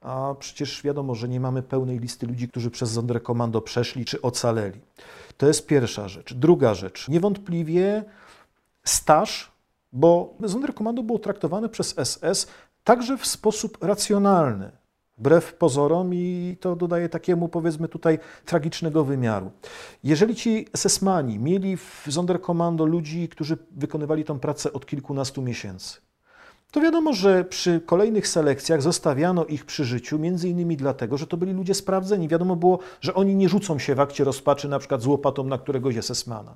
A 0.00 0.34
przecież 0.38 0.82
wiadomo, 0.82 1.14
że 1.14 1.28
nie 1.28 1.40
mamy 1.40 1.62
pełnej 1.62 1.98
listy 1.98 2.26
ludzi, 2.26 2.48
którzy 2.48 2.70
przez 2.70 2.92
Sonderkommando 2.92 3.60
przeszli 3.60 4.04
czy 4.04 4.22
ocaleli. 4.22 4.80
To 5.36 5.46
jest 5.46 5.66
pierwsza 5.66 6.08
rzecz. 6.08 6.34
Druga 6.34 6.74
rzecz. 6.74 7.08
Niewątpliwie 7.08 8.04
staż, 8.84 9.52
bo 9.92 10.34
Sonderkommando 10.46 11.02
było 11.02 11.18
traktowane 11.18 11.68
przez 11.68 11.94
SS 12.04 12.46
także 12.84 13.18
w 13.18 13.26
sposób 13.26 13.78
racjonalny, 13.84 14.70
wbrew 15.18 15.54
pozorom 15.54 16.14
i 16.14 16.56
to 16.60 16.76
dodaje 16.76 17.08
takiemu, 17.08 17.48
powiedzmy 17.48 17.88
tutaj, 17.88 18.18
tragicznego 18.44 19.04
wymiaru. 19.04 19.50
Jeżeli 20.04 20.34
ci 20.34 20.66
SS-mani 20.76 21.38
mieli 21.38 21.76
w 21.76 22.06
Sonderkommando 22.10 22.86
ludzi, 22.86 23.28
którzy 23.28 23.58
wykonywali 23.70 24.24
tę 24.24 24.40
pracę 24.40 24.72
od 24.72 24.86
kilkunastu 24.86 25.42
miesięcy, 25.42 26.00
to 26.70 26.80
wiadomo, 26.80 27.12
że 27.12 27.44
przy 27.44 27.80
kolejnych 27.80 28.28
selekcjach 28.28 28.82
zostawiano 28.82 29.44
ich 29.44 29.64
przy 29.64 29.84
życiu, 29.84 30.18
między 30.18 30.48
innymi 30.48 30.76
dlatego, 30.76 31.18
że 31.18 31.26
to 31.26 31.36
byli 31.36 31.52
ludzie 31.52 31.74
sprawdzeni. 31.74 32.28
Wiadomo 32.28 32.56
było, 32.56 32.78
że 33.00 33.14
oni 33.14 33.36
nie 33.36 33.48
rzucą 33.48 33.78
się 33.78 33.94
w 33.94 34.00
akcie 34.00 34.24
rozpaczy 34.24 34.68
na 34.68 34.78
przykład 34.78 35.02
z 35.02 35.06
łopatą 35.06 35.44
na 35.44 35.58
któregoś 35.58 35.96
SS-mana 35.96 36.54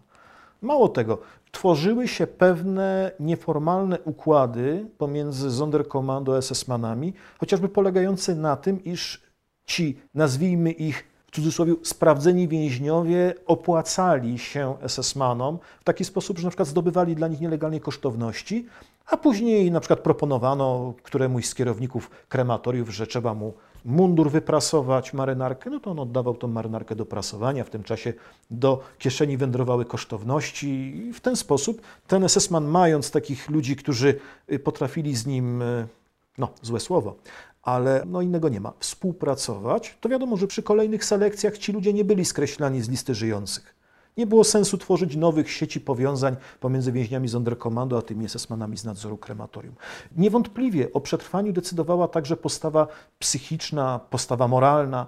Mało 0.62 0.88
tego, 0.88 1.18
tworzyły 1.52 2.08
się 2.08 2.26
pewne 2.26 3.12
nieformalne 3.20 4.00
układy 4.00 4.86
pomiędzy 4.98 5.50
Sonderkommando 5.50 6.36
a 6.36 6.38
SS-manami, 6.40 7.12
chociażby 7.38 7.68
polegające 7.68 8.34
na 8.34 8.56
tym, 8.56 8.84
iż 8.84 9.22
ci, 9.64 9.98
nazwijmy 10.14 10.70
ich 10.70 11.04
w 11.26 11.34
cudzysłowie, 11.34 11.74
sprawdzeni 11.82 12.48
więźniowie 12.48 13.34
opłacali 13.46 14.38
się 14.38 14.76
SS-manom 14.82 15.58
w 15.80 15.84
taki 15.84 16.04
sposób, 16.04 16.38
że 16.38 16.44
na 16.44 16.50
przykład 16.50 16.68
zdobywali 16.68 17.16
dla 17.16 17.28
nich 17.28 17.40
nielegalnie 17.40 17.80
kosztowności, 17.80 18.66
a 19.06 19.16
później 19.16 19.70
na 19.70 19.80
przykład 19.80 20.00
proponowano 20.00 20.94
któremuś 21.02 21.46
z 21.46 21.54
kierowników 21.54 22.10
krematoriów, 22.28 22.90
że 22.90 23.06
trzeba 23.06 23.34
mu 23.34 23.54
mundur 23.84 24.30
wyprasować, 24.30 25.12
marynarkę, 25.12 25.70
no 25.70 25.80
to 25.80 25.90
on 25.90 25.98
oddawał 25.98 26.34
tą 26.34 26.48
marynarkę 26.48 26.96
do 26.96 27.06
prasowania. 27.06 27.64
W 27.64 27.70
tym 27.70 27.82
czasie 27.82 28.12
do 28.50 28.80
kieszeni 28.98 29.36
wędrowały 29.36 29.84
kosztowności 29.84 30.96
i 30.96 31.12
w 31.12 31.20
ten 31.20 31.36
sposób 31.36 31.82
ten 32.06 32.28
SS-man, 32.28 32.64
mając 32.64 33.10
takich 33.10 33.50
ludzi, 33.50 33.76
którzy 33.76 34.18
y, 34.52 34.58
potrafili 34.58 35.16
z 35.16 35.26
nim, 35.26 35.62
y, 35.62 35.88
no 36.38 36.48
złe 36.62 36.80
słowo, 36.80 37.16
ale 37.62 38.02
no 38.06 38.22
innego 38.22 38.48
nie 38.48 38.60
ma, 38.60 38.72
współpracować, 38.78 39.98
to 40.00 40.08
wiadomo, 40.08 40.36
że 40.36 40.46
przy 40.46 40.62
kolejnych 40.62 41.04
selekcjach 41.04 41.58
ci 41.58 41.72
ludzie 41.72 41.92
nie 41.92 42.04
byli 42.04 42.24
skreślani 42.24 42.82
z 42.82 42.88
listy 42.88 43.14
żyjących. 43.14 43.71
Nie 44.16 44.26
było 44.26 44.44
sensu 44.44 44.78
tworzyć 44.78 45.16
nowych 45.16 45.50
sieci 45.50 45.80
powiązań 45.80 46.36
pomiędzy 46.60 46.92
więźniami 46.92 47.28
Sonderkommando 47.28 47.98
a 47.98 48.02
tymi 48.02 48.26
SS-manami 48.26 48.76
z 48.76 48.84
nadzoru 48.84 49.16
krematorium. 49.16 49.74
Niewątpliwie 50.16 50.92
o 50.92 51.00
przetrwaniu 51.00 51.52
decydowała 51.52 52.08
także 52.08 52.36
postawa 52.36 52.86
psychiczna, 53.18 54.00
postawa 54.10 54.48
moralna. 54.48 55.06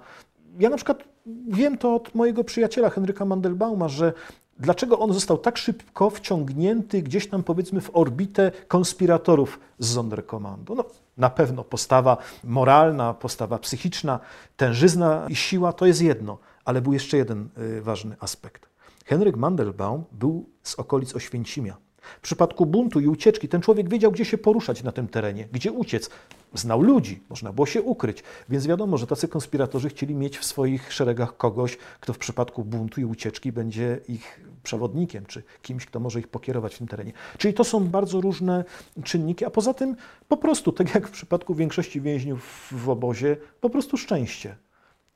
Ja 0.58 0.70
na 0.70 0.76
przykład 0.76 1.04
wiem 1.48 1.78
to 1.78 1.94
od 1.94 2.14
mojego 2.14 2.44
przyjaciela 2.44 2.90
Henryka 2.90 3.24
Mandelbauma, 3.24 3.88
że 3.88 4.12
dlaczego 4.58 4.98
on 4.98 5.12
został 5.12 5.38
tak 5.38 5.58
szybko 5.58 6.10
wciągnięty 6.10 7.02
gdzieś 7.02 7.28
tam 7.28 7.42
powiedzmy 7.42 7.80
w 7.80 7.96
orbitę 7.96 8.52
konspiratorów 8.68 9.60
z 9.78 9.94
Sonderkommando. 9.94 10.74
No, 10.74 10.84
na 11.16 11.30
pewno 11.30 11.64
postawa 11.64 12.16
moralna, 12.44 13.14
postawa 13.14 13.58
psychiczna, 13.58 14.20
tężyzna 14.56 15.26
i 15.28 15.36
siła 15.36 15.72
to 15.72 15.86
jest 15.86 16.02
jedno, 16.02 16.38
ale 16.64 16.80
był 16.82 16.92
jeszcze 16.92 17.16
jeden 17.16 17.48
y, 17.58 17.82
ważny 17.82 18.16
aspekt. 18.20 18.73
Henryk 19.04 19.36
Mandelbaum 19.36 20.04
był 20.12 20.48
z 20.62 20.74
okolic 20.74 21.16
Oświęcimia. 21.16 21.76
W 22.02 22.20
przypadku 22.20 22.66
buntu 22.66 23.00
i 23.00 23.06
ucieczki 23.06 23.48
ten 23.48 23.60
człowiek 23.60 23.88
wiedział, 23.88 24.12
gdzie 24.12 24.24
się 24.24 24.38
poruszać 24.38 24.82
na 24.82 24.92
tym 24.92 25.08
terenie, 25.08 25.48
gdzie 25.52 25.72
uciec. 25.72 26.10
Znał 26.54 26.82
ludzi, 26.82 27.22
można 27.30 27.52
było 27.52 27.66
się 27.66 27.82
ukryć, 27.82 28.22
więc 28.48 28.66
wiadomo, 28.66 28.96
że 28.96 29.06
tacy 29.06 29.28
konspiratorzy 29.28 29.88
chcieli 29.88 30.14
mieć 30.14 30.38
w 30.38 30.44
swoich 30.44 30.92
szeregach 30.92 31.36
kogoś, 31.36 31.78
kto 32.00 32.12
w 32.12 32.18
przypadku 32.18 32.64
buntu 32.64 33.00
i 33.00 33.04
ucieczki 33.04 33.52
będzie 33.52 34.00
ich 34.08 34.40
przewodnikiem, 34.62 35.26
czy 35.26 35.42
kimś, 35.62 35.86
kto 35.86 36.00
może 36.00 36.20
ich 36.20 36.28
pokierować 36.28 36.74
w 36.74 36.78
tym 36.78 36.86
terenie. 36.88 37.12
Czyli 37.38 37.54
to 37.54 37.64
są 37.64 37.88
bardzo 37.88 38.20
różne 38.20 38.64
czynniki, 39.04 39.44
a 39.44 39.50
poza 39.50 39.74
tym 39.74 39.96
po 40.28 40.36
prostu, 40.36 40.72
tak 40.72 40.94
jak 40.94 41.08
w 41.08 41.10
przypadku 41.10 41.54
większości 41.54 42.00
więźniów 42.00 42.68
w 42.72 42.88
obozie, 42.88 43.36
po 43.60 43.70
prostu 43.70 43.96
szczęście. 43.96 44.56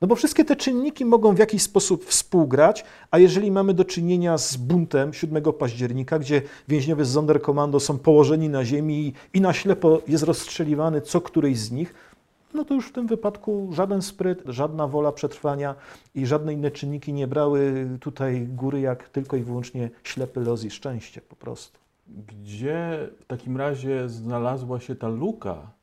No 0.01 0.07
bo 0.07 0.15
wszystkie 0.15 0.45
te 0.45 0.55
czynniki 0.55 1.05
mogą 1.05 1.35
w 1.35 1.39
jakiś 1.39 1.61
sposób 1.61 2.05
współgrać, 2.05 2.85
a 3.11 3.19
jeżeli 3.19 3.51
mamy 3.51 3.73
do 3.73 3.85
czynienia 3.85 4.37
z 4.37 4.57
buntem 4.57 5.13
7 5.13 5.43
października, 5.43 6.19
gdzie 6.19 6.41
więźniowie 6.67 7.05
z 7.05 7.13
Sonderkommando 7.13 7.79
są 7.79 7.97
położeni 7.97 8.49
na 8.49 8.65
ziemi 8.65 9.13
i 9.33 9.41
na 9.41 9.53
ślepo 9.53 10.01
jest 10.07 10.23
rozstrzeliwany 10.23 11.01
co 11.01 11.21
któryś 11.21 11.59
z 11.59 11.71
nich, 11.71 11.93
no 12.53 12.65
to 12.65 12.73
już 12.73 12.87
w 12.87 12.91
tym 12.91 13.07
wypadku 13.07 13.69
żaden 13.73 14.01
spryt, 14.01 14.43
żadna 14.45 14.87
wola 14.87 15.11
przetrwania 15.11 15.75
i 16.15 16.25
żadne 16.25 16.53
inne 16.53 16.71
czynniki 16.71 17.13
nie 17.13 17.27
brały 17.27 17.89
tutaj 17.99 18.47
góry, 18.47 18.79
jak 18.79 19.09
tylko 19.09 19.37
i 19.37 19.43
wyłącznie 19.43 19.89
ślepy 20.03 20.39
los 20.39 20.63
i 20.63 20.71
szczęście 20.71 21.21
po 21.21 21.35
prostu. 21.35 21.79
Gdzie 22.07 23.09
w 23.19 23.25
takim 23.25 23.57
razie 23.57 24.09
znalazła 24.09 24.79
się 24.79 24.95
ta 24.95 25.07
luka 25.07 25.78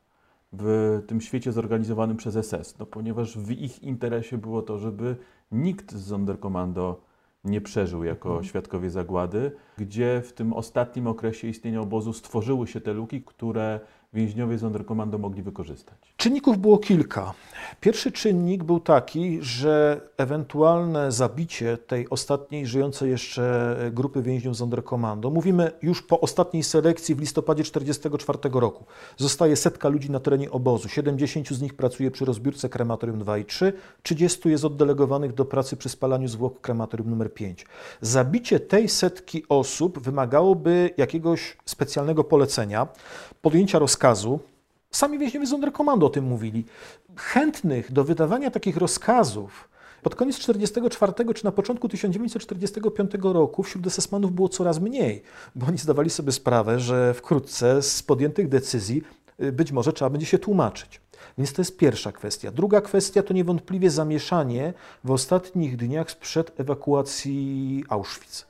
w 0.53 1.01
tym 1.07 1.21
świecie 1.21 1.51
zorganizowanym 1.51 2.17
przez 2.17 2.47
SS, 2.47 2.79
no, 2.79 2.85
ponieważ 2.85 3.37
w 3.37 3.51
ich 3.51 3.83
interesie 3.83 4.37
było 4.37 4.61
to, 4.61 4.77
żeby 4.77 5.15
nikt 5.51 5.91
z 5.91 6.07
Sonderkommando 6.07 7.01
nie 7.43 7.61
przeżył 7.61 8.03
jako 8.03 8.29
mhm. 8.29 8.45
świadkowie 8.45 8.89
zagłady, 8.89 9.51
gdzie 9.77 10.21
w 10.25 10.33
tym 10.33 10.53
ostatnim 10.53 11.07
okresie 11.07 11.47
istnienia 11.47 11.81
obozu 11.81 12.13
stworzyły 12.13 12.67
się 12.67 12.81
te 12.81 12.93
luki, 12.93 13.21
które 13.21 13.79
więźniowie 14.13 14.59
Sonderkommando 14.59 15.17
mogli 15.17 15.41
wykorzystać? 15.41 15.97
Czynników 16.17 16.57
było 16.57 16.77
kilka. 16.77 17.33
Pierwszy 17.81 18.11
czynnik 18.11 18.63
był 18.63 18.79
taki, 18.79 19.37
że 19.41 20.01
ewentualne 20.17 21.11
zabicie 21.11 21.77
tej 21.77 22.09
ostatniej 22.09 22.67
żyjącej 22.67 23.09
jeszcze 23.09 23.75
grupy 23.91 24.21
więźniów 24.21 24.57
Sonderkommando, 24.57 25.29
mówimy 25.29 25.71
już 25.81 26.01
po 26.01 26.21
ostatniej 26.21 26.63
selekcji 26.63 27.15
w 27.15 27.19
listopadzie 27.19 27.63
1944 27.63 28.59
roku, 28.59 28.85
zostaje 29.17 29.55
setka 29.55 29.89
ludzi 29.89 30.11
na 30.11 30.19
terenie 30.19 30.51
obozu, 30.51 30.89
70 30.89 31.47
z 31.47 31.61
nich 31.61 31.73
pracuje 31.73 32.11
przy 32.11 32.25
rozbiórce 32.25 32.69
krematorium 32.69 33.19
2 33.19 33.37
i 33.37 33.45
3, 33.45 33.73
30 34.03 34.49
jest 34.49 34.65
oddelegowanych 34.65 35.33
do 35.33 35.45
pracy 35.45 35.77
przy 35.77 35.89
spalaniu 35.89 36.27
zwłok 36.27 36.61
krematorium 36.61 37.09
numer 37.09 37.33
5. 37.33 37.65
Zabicie 38.01 38.59
tej 38.59 38.89
setki 38.89 39.43
osób 39.49 39.99
wymagałoby 39.99 40.89
jakiegoś 40.97 41.57
specjalnego 41.65 42.23
polecenia, 42.23 42.87
podjęcia 43.41 43.79
rozkazu. 43.79 43.96
Sami 44.91 45.19
więźniowie 45.19 45.47
Sonderkommando 45.47 46.05
o 46.05 46.09
tym 46.09 46.25
mówili. 46.25 46.65
Chętnych 47.15 47.91
do 47.91 48.03
wydawania 48.03 48.51
takich 48.51 48.77
rozkazów 48.77 49.69
pod 50.03 50.15
koniec 50.15 50.35
1944 50.37 51.33
czy 51.33 51.45
na 51.45 51.51
początku 51.51 51.89
1945 51.89 53.11
roku 53.21 53.63
wśród 53.63 53.87
esesmanów 53.87 54.31
było 54.31 54.49
coraz 54.49 54.79
mniej, 54.79 55.23
bo 55.55 55.67
oni 55.67 55.77
zdawali 55.77 56.09
sobie 56.09 56.31
sprawę, 56.31 56.79
że 56.79 57.13
wkrótce 57.13 57.81
z 57.81 58.03
podjętych 58.03 58.49
decyzji 58.49 59.03
y, 59.41 59.51
być 59.51 59.71
może 59.71 59.93
trzeba 59.93 60.09
będzie 60.09 60.25
się 60.25 60.39
tłumaczyć. 60.39 61.01
Więc 61.37 61.53
to 61.53 61.61
jest 61.61 61.77
pierwsza 61.77 62.11
kwestia. 62.11 62.51
Druga 62.51 62.81
kwestia 62.81 63.23
to 63.23 63.33
niewątpliwie 63.33 63.89
zamieszanie 63.89 64.73
w 65.03 65.11
ostatnich 65.11 65.77
dniach 65.77 66.11
sprzed 66.11 66.59
ewakuacji 66.59 67.83
Auschwitz. 67.89 68.45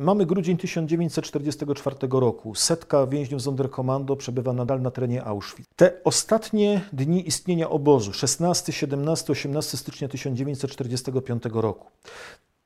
Mamy 0.00 0.26
grudzień 0.26 0.56
1944 0.56 1.96
roku. 2.10 2.54
Setka 2.54 3.06
więźniów 3.06 3.42
Sonderkommando 3.42 4.16
przebywa 4.16 4.52
nadal 4.52 4.82
na 4.82 4.90
terenie 4.90 5.24
Auschwitz. 5.24 5.66
Te 5.76 5.92
ostatnie 6.04 6.80
dni 6.92 7.28
istnienia 7.28 7.70
obozu, 7.70 8.12
16, 8.12 8.72
17, 8.72 9.32
18 9.32 9.76
stycznia 9.76 10.08
1945 10.08 11.42
roku. 11.52 11.86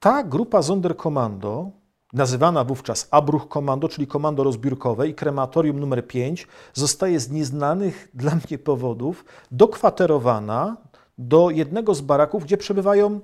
Ta 0.01 0.24
grupa 0.24 0.62
Sonderkommando, 0.62 1.70
nazywana 2.12 2.64
wówczas 2.64 3.09
Abruch 3.11 3.49
Kommando, 3.49 3.89
czyli 3.89 4.07
komando 4.07 4.45
rozbiórkowe 4.45 5.09
i 5.09 5.14
krematorium 5.14 5.80
numer 5.80 6.07
5, 6.07 6.47
zostaje 6.72 7.20
z 7.20 7.30
nieznanych 7.30 8.09
dla 8.14 8.33
mnie 8.35 8.59
powodów 8.59 9.24
dokwaterowana 9.51 10.76
do 11.18 11.51
jednego 11.51 11.95
z 11.95 12.01
baraków, 12.01 12.45
gdzie 12.45 12.57
przebywają 12.57 13.20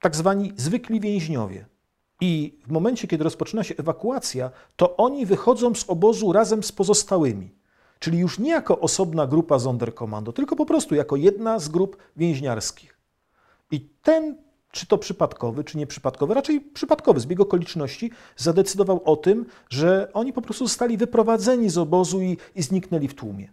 tak 0.00 0.16
zwani 0.16 0.52
zwykli 0.56 1.00
więźniowie. 1.00 1.77
I 2.20 2.58
w 2.66 2.70
momencie, 2.70 3.08
kiedy 3.08 3.24
rozpoczyna 3.24 3.64
się 3.64 3.74
ewakuacja, 3.78 4.50
to 4.76 4.96
oni 4.96 5.26
wychodzą 5.26 5.74
z 5.74 5.84
obozu 5.90 6.32
razem 6.32 6.62
z 6.62 6.72
pozostałymi. 6.72 7.50
Czyli 7.98 8.18
już 8.18 8.38
nie 8.38 8.50
jako 8.50 8.80
osobna 8.80 9.26
grupa 9.26 9.58
Sonderkommando, 9.58 10.32
tylko 10.32 10.56
po 10.56 10.66
prostu 10.66 10.94
jako 10.94 11.16
jedna 11.16 11.58
z 11.58 11.68
grup 11.68 11.96
więźniarskich. 12.16 12.98
I 13.70 13.80
ten, 14.02 14.36
czy 14.72 14.86
to 14.86 14.98
przypadkowy, 14.98 15.64
czy 15.64 15.78
nieprzypadkowy, 15.78 16.34
raczej 16.34 16.60
przypadkowy 16.60 17.20
zbieg 17.20 17.40
okoliczności, 17.40 18.10
zadecydował 18.36 19.00
o 19.04 19.16
tym, 19.16 19.46
że 19.68 20.08
oni 20.12 20.32
po 20.32 20.42
prostu 20.42 20.66
zostali 20.66 20.96
wyprowadzeni 20.96 21.70
z 21.70 21.78
obozu 21.78 22.20
i, 22.20 22.36
i 22.54 22.62
zniknęli 22.62 23.08
w 23.08 23.14
tłumie. 23.14 23.52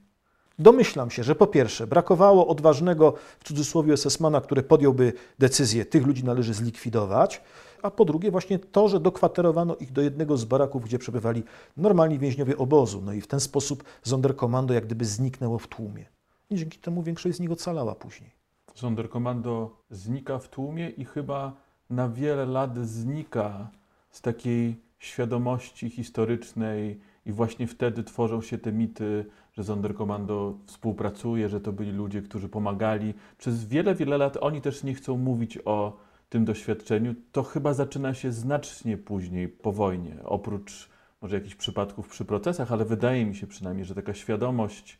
Domyślam 0.59 1.11
się, 1.11 1.23
że 1.23 1.35
po 1.35 1.47
pierwsze 1.47 1.87
brakowało 1.87 2.47
odważnego, 2.47 3.13
w 3.39 3.43
cudzysłowie, 3.43 3.97
SS-mana, 3.97 4.41
który 4.41 4.63
podjąłby 4.63 5.13
decyzję, 5.39 5.85
tych 5.85 6.05
ludzi 6.05 6.23
należy 6.23 6.53
zlikwidować 6.53 7.41
a 7.85 7.91
po 7.91 8.05
drugie 8.05 8.31
właśnie 8.31 8.59
to, 8.59 8.87
że 8.87 8.99
dokwaterowano 8.99 9.75
ich 9.75 9.91
do 9.91 10.01
jednego 10.01 10.37
z 10.37 10.45
baraków, 10.45 10.83
gdzie 10.83 10.99
przebywali 10.99 11.43
normalni 11.77 12.19
więźniowie 12.19 12.57
obozu. 12.57 13.01
No 13.01 13.13
i 13.13 13.21
w 13.21 13.27
ten 13.27 13.39
sposób 13.39 13.83
Sonderkommando 14.03 14.73
jak 14.73 14.85
gdyby 14.85 15.05
zniknęło 15.05 15.59
w 15.59 15.67
tłumie. 15.67 16.05
I 16.49 16.55
dzięki 16.55 16.79
temu 16.79 17.03
większość 17.03 17.37
z 17.37 17.39
nich 17.39 17.51
ocalała 17.51 17.95
później. 17.95 18.31
Sonderkommando 18.75 19.77
znika 19.89 20.39
w 20.39 20.49
tłumie 20.49 20.89
i 20.89 21.05
chyba 21.05 21.53
na 21.89 22.09
wiele 22.09 22.45
lat 22.45 22.87
znika 22.87 23.69
z 24.11 24.21
takiej 24.21 24.75
świadomości 24.99 25.89
historycznej 25.89 26.99
i 27.25 27.31
właśnie 27.31 27.67
wtedy 27.67 28.03
tworzą 28.03 28.41
się 28.41 28.57
te 28.57 28.71
mity, 28.71 29.25
że 29.53 29.63
Sonderkommando 29.63 30.57
współpracuje, 30.65 31.49
że 31.49 31.61
to 31.61 31.73
byli 31.73 31.91
ludzie, 31.91 32.21
którzy 32.21 32.49
pomagali. 32.49 33.13
Przez 33.37 33.65
wiele, 33.65 33.95
wiele 33.95 34.17
lat 34.17 34.37
oni 34.41 34.61
też 34.61 34.83
nie 34.83 34.93
chcą 34.93 35.17
mówić 35.17 35.59
o 35.65 35.97
tym 36.29 36.45
doświadczeniu, 36.45 37.15
to 37.31 37.43
chyba 37.43 37.73
zaczyna 37.73 38.13
się 38.13 38.31
znacznie 38.31 38.97
później 38.97 39.47
po 39.47 39.71
wojnie. 39.71 40.17
Oprócz 40.23 40.89
może 41.21 41.35
jakichś 41.35 41.55
przypadków 41.55 42.07
przy 42.07 42.25
procesach, 42.25 42.71
ale 42.71 42.85
wydaje 42.85 43.25
mi 43.25 43.35
się 43.35 43.47
przynajmniej, 43.47 43.85
że 43.85 43.95
taka 43.95 44.13
świadomość 44.13 44.99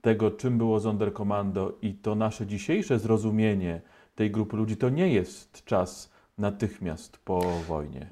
tego, 0.00 0.30
czym 0.30 0.58
było 0.58 0.80
Sonderkommando 0.80 1.78
i 1.82 1.94
to 1.94 2.14
nasze 2.14 2.46
dzisiejsze 2.46 2.98
zrozumienie 2.98 3.80
tej 4.14 4.30
grupy 4.30 4.56
ludzi, 4.56 4.76
to 4.76 4.88
nie 4.88 5.12
jest 5.12 5.64
czas 5.64 6.10
natychmiast 6.38 7.16
po 7.16 7.40
wojnie. 7.68 8.10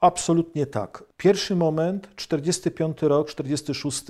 Absolutnie 0.00 0.66
tak. 0.66 1.04
Pierwszy 1.16 1.56
moment, 1.56 2.10
45 2.16 3.02
rok, 3.02 3.28
46, 3.28 4.04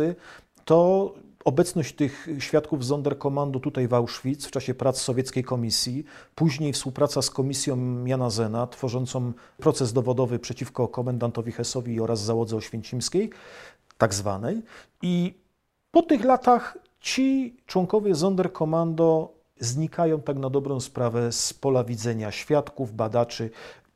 to 0.64 1.14
obecność 1.44 1.94
tych 1.94 2.28
świadków 2.38 2.84
Sonderkommando 2.84 3.60
tutaj 3.60 3.88
w 3.88 3.94
Auschwitz 3.94 4.46
w 4.46 4.50
czasie 4.50 4.74
prac 4.74 5.00
sowieckiej 5.00 5.44
komisji, 5.44 6.04
później 6.34 6.72
współpraca 6.72 7.22
z 7.22 7.30
komisją 7.30 8.04
Jana 8.04 8.30
Zena, 8.30 8.66
tworzącą 8.66 9.32
proces 9.56 9.92
dowodowy 9.92 10.38
przeciwko 10.38 10.88
komendantowi 10.88 11.52
Hesowi 11.52 12.00
oraz 12.00 12.20
załodze 12.20 12.56
oświęcimskiej, 12.56 13.30
tak 13.98 14.14
zwanej. 14.14 14.62
I 15.02 15.34
po 15.90 16.02
tych 16.02 16.24
latach 16.24 16.78
ci 17.00 17.56
członkowie 17.66 18.14
Sonderkommando 18.14 19.32
znikają 19.60 20.20
tak 20.20 20.38
na 20.38 20.50
dobrą 20.50 20.80
sprawę 20.80 21.32
z 21.32 21.54
pola 21.54 21.84
widzenia 21.84 22.30
świadków, 22.30 22.92
badaczy. 22.92 23.50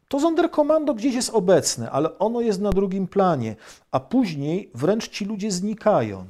To 0.09 0.21
Sonderkommando 0.21 0.95
gdzieś 0.95 1.15
jest 1.15 1.31
obecne, 1.31 1.91
ale 1.91 2.19
ono 2.19 2.41
jest 2.41 2.61
na 2.61 2.71
drugim 2.71 3.09
planie, 3.09 3.57
a 3.91 4.01
później 4.01 4.71
wręcz 4.75 5.09
ci 5.09 5.25
ludzie 5.25 5.51
znikają. 5.51 6.27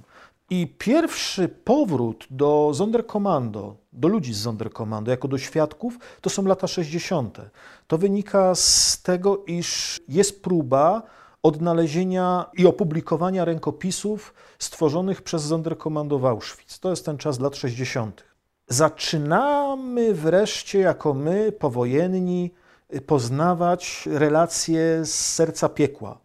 I 0.51 0.67
pierwszy 0.79 1.49
powrót 1.49 2.27
do 2.31 2.73
Sonderkommando, 2.75 3.77
do 3.93 4.09
ludzi 4.09 4.35
z 4.35 4.43
Sonderkommando, 4.43 5.11
jako 5.11 5.29
do 5.29 5.39
świadków, 5.39 5.99
to 6.21 6.31
są 6.31 6.45
lata 6.45 6.67
60. 6.67 7.39
To 7.87 7.99
wynika 7.99 8.55
z 8.55 9.03
tego, 9.03 9.45
iż 9.47 10.01
jest 10.09 10.43
próba 10.43 11.03
odnalezienia 11.43 12.51
i 12.55 12.67
opublikowania 12.67 13.45
rękopisów 13.45 14.35
stworzonych 14.59 15.23
przez 15.23 15.45
Sonderkommando 15.45 16.19
w 16.19 16.27
Auschwitz. 16.27 16.79
To 16.79 16.91
jest 16.91 17.05
ten 17.05 17.19
czas 17.19 17.41
lat 17.41 17.57
60. 17.57 18.25
Zaczynamy 18.69 20.15
wreszcie, 20.15 20.79
jako 20.79 21.15
my, 21.15 21.53
powojenni, 21.53 22.51
poznawać 23.07 24.09
relacje 24.13 25.05
z 25.05 25.35
serca 25.35 25.69
piekła. 25.69 26.19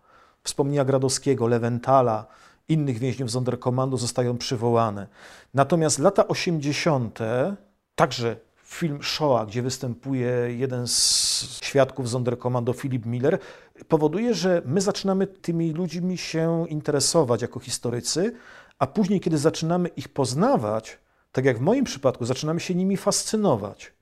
Wspomnienia 0.43 0.85
Gradowskiego, 0.85 1.47
Lewentala, 1.47 2.25
innych 2.69 2.97
więźniów 2.97 3.31
Sonderkommando 3.31 3.97
zostają 3.97 4.37
przywołane. 4.37 5.07
Natomiast 5.53 5.99
lata 5.99 6.27
80., 6.27 7.19
także 7.95 8.35
film 8.63 8.99
Shoah, 9.03 9.47
gdzie 9.47 9.61
występuje 9.61 10.31
jeden 10.57 10.87
z 10.87 11.59
świadków 11.63 12.09
Sonderkommando, 12.09 12.73
Philip 12.73 13.05
Miller, 13.05 13.39
powoduje, 13.87 14.33
że 14.33 14.61
my 14.65 14.81
zaczynamy 14.81 15.27
tymi 15.27 15.73
ludźmi 15.73 16.17
się 16.17 16.65
interesować 16.69 17.41
jako 17.41 17.59
historycy, 17.59 18.33
a 18.79 18.87
później, 18.87 19.19
kiedy 19.19 19.37
zaczynamy 19.37 19.89
ich 19.89 20.09
poznawać, 20.09 20.97
tak 21.31 21.45
jak 21.45 21.57
w 21.57 21.61
moim 21.61 21.83
przypadku, 21.85 22.25
zaczynamy 22.25 22.59
się 22.59 22.75
nimi 22.75 22.97
fascynować. 22.97 23.93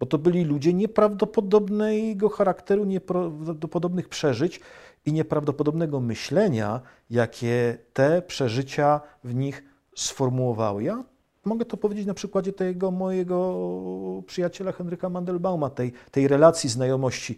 Bo 0.00 0.06
to 0.06 0.18
byli 0.18 0.44
ludzie 0.44 0.74
nieprawdopodobnego 0.74 2.28
charakteru, 2.28 2.84
nieprawdopodobnych 2.84 4.08
przeżyć 4.08 4.60
i 5.06 5.12
nieprawdopodobnego 5.12 6.00
myślenia, 6.00 6.80
jakie 7.10 7.78
te 7.92 8.22
przeżycia 8.22 9.00
w 9.24 9.34
nich 9.34 9.64
sformułowały. 9.96 10.82
Ja 10.82 11.04
mogę 11.44 11.64
to 11.64 11.76
powiedzieć 11.76 12.06
na 12.06 12.14
przykładzie 12.14 12.52
tego 12.52 12.90
mojego 12.90 14.22
przyjaciela 14.26 14.72
Henryka 14.72 15.08
Mandelbauma, 15.08 15.70
tej, 15.70 15.92
tej 16.10 16.28
relacji 16.28 16.70
znajomości. 16.70 17.36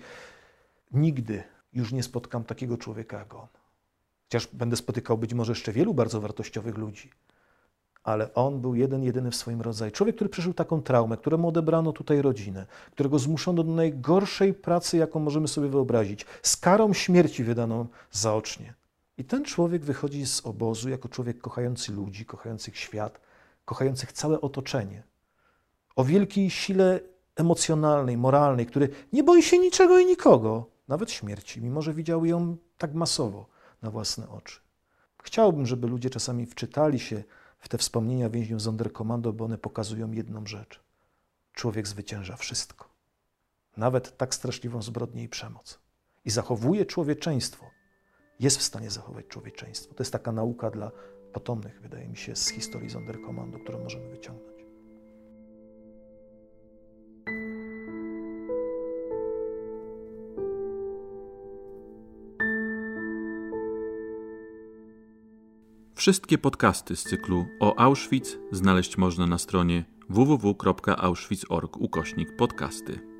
Nigdy 0.93 1.43
już 1.73 1.93
nie 1.93 2.03
spotkam 2.03 2.45
takiego 2.45 2.77
człowieka 2.77 3.19
jak 3.19 3.35
on. 3.35 3.47
Chociaż 4.25 4.47
będę 4.53 4.77
spotykał 4.77 5.19
być 5.19 5.35
może 5.35 5.53
jeszcze 5.53 5.73
wielu 5.73 5.95
bardzo 5.95 6.21
wartościowych 6.21 6.79
ludzi 6.79 7.11
ale 8.05 8.34
on 8.34 8.61
był 8.61 8.74
jeden, 8.74 9.02
jedyny 9.02 9.30
w 9.30 9.36
swoim 9.36 9.61
rodzaju. 9.61 9.92
Człowiek, 9.92 10.16
który 10.16 10.30
przeżył 10.30 10.55
taką 10.55 10.82
traumę, 10.82 11.16
któremu 11.16 11.48
odebrano 11.48 11.92
tutaj 11.92 12.22
rodzinę, 12.22 12.66
którego 12.92 13.18
zmuszono 13.18 13.64
do 13.64 13.72
najgorszej 13.72 14.55
pracy, 14.55 14.96
jaką 14.96 15.20
możemy 15.20 15.48
sobie 15.48 15.68
wyobrazić, 15.68 16.26
z 16.42 16.57
karą 16.57 16.92
śmierci 16.92 17.44
wydaną 17.44 17.86
zaocznie. 18.11 18.74
I 19.18 19.24
ten 19.24 19.44
człowiek 19.44 19.84
wychodzi 19.84 20.26
z 20.26 20.46
obozu 20.46 20.88
jako 20.88 21.09
człowiek 21.09 21.40
kochający 21.40 21.92
ludzi, 21.92 22.26
kochających 22.26 22.78
świat, 22.78 23.20
kochających 23.64 24.12
całe 24.12 24.40
otoczenie. 24.40 25.02
O 25.96 26.05
wielkiej 26.05 26.50
sile 26.50 27.00
emocjonalnej, 27.36 28.16
moralnej, 28.16 28.66
który 28.66 28.88
nie 29.12 29.24
boi 29.24 29.42
się 29.42 29.59
niczego 29.59 29.98
i 29.98 30.07
nikogo, 30.07 30.66
nawet 30.88 31.11
śmierci, 31.11 31.62
mimo 31.62 31.82
że 31.82 31.94
widział 31.94 32.24
ją 32.24 32.57
tak 32.78 32.94
masowo 32.94 33.46
na 33.82 33.90
własne 33.90 34.28
oczy. 34.28 34.61
Chciałbym, 35.22 35.66
żeby 35.66 35.86
ludzie 35.86 36.11
czasami 36.11 36.46
wczytali 36.46 37.00
się 37.00 37.24
w 37.65 37.69
te 37.69 37.79
wspomnienia 37.79 38.31
więźniów 38.31 38.62
Sonderkommando, 38.62 39.33
bo 39.33 39.45
one 39.45 39.59
pokazują 39.59 40.12
jedną 40.12 40.47
rzecz. 40.47 40.81
Człowiek 41.53 41.89
zwycięża 41.89 42.37
wszystko. 42.37 42.89
Nawet 43.77 44.17
tak 44.17 44.35
straszliwą 44.35 44.83
zbrodnię 44.83 45.23
i 45.23 45.29
przemoc. 45.29 45.79
I 46.25 46.31
zachowuje 46.31 46.87
człowieczeństwo. 46.87 47.71
Jest 48.41 48.59
w 48.59 48.62
stanie 48.62 48.91
zachować 48.91 49.27
człowieczeństwo. 49.27 49.95
To 49.95 50.03
jest 50.03 50.12
taka 50.12 50.33
nauka 50.33 50.71
dla 50.71 50.91
potomnych, 51.33 51.81
wydaje 51.81 52.09
mi 52.09 52.17
się, 52.17 52.37
z 52.37 52.49
historii 52.49 52.91
Sonderkommando, 52.91 53.59
którą 53.59 53.83
możemy 53.83 54.11
wyciągnąć. 54.11 54.53
Wszystkie 66.05 66.38
podcasty 66.38 66.96
z 66.96 67.02
cyklu 67.02 67.46
o 67.61 67.78
Auschwitz 67.78 68.38
znaleźć 68.52 68.98
można 68.98 69.26
na 69.26 69.38
stronie 69.38 69.84
www.auschwitz.org 70.09 71.76
ukośnik 71.76 72.36
podcasty. 72.36 73.14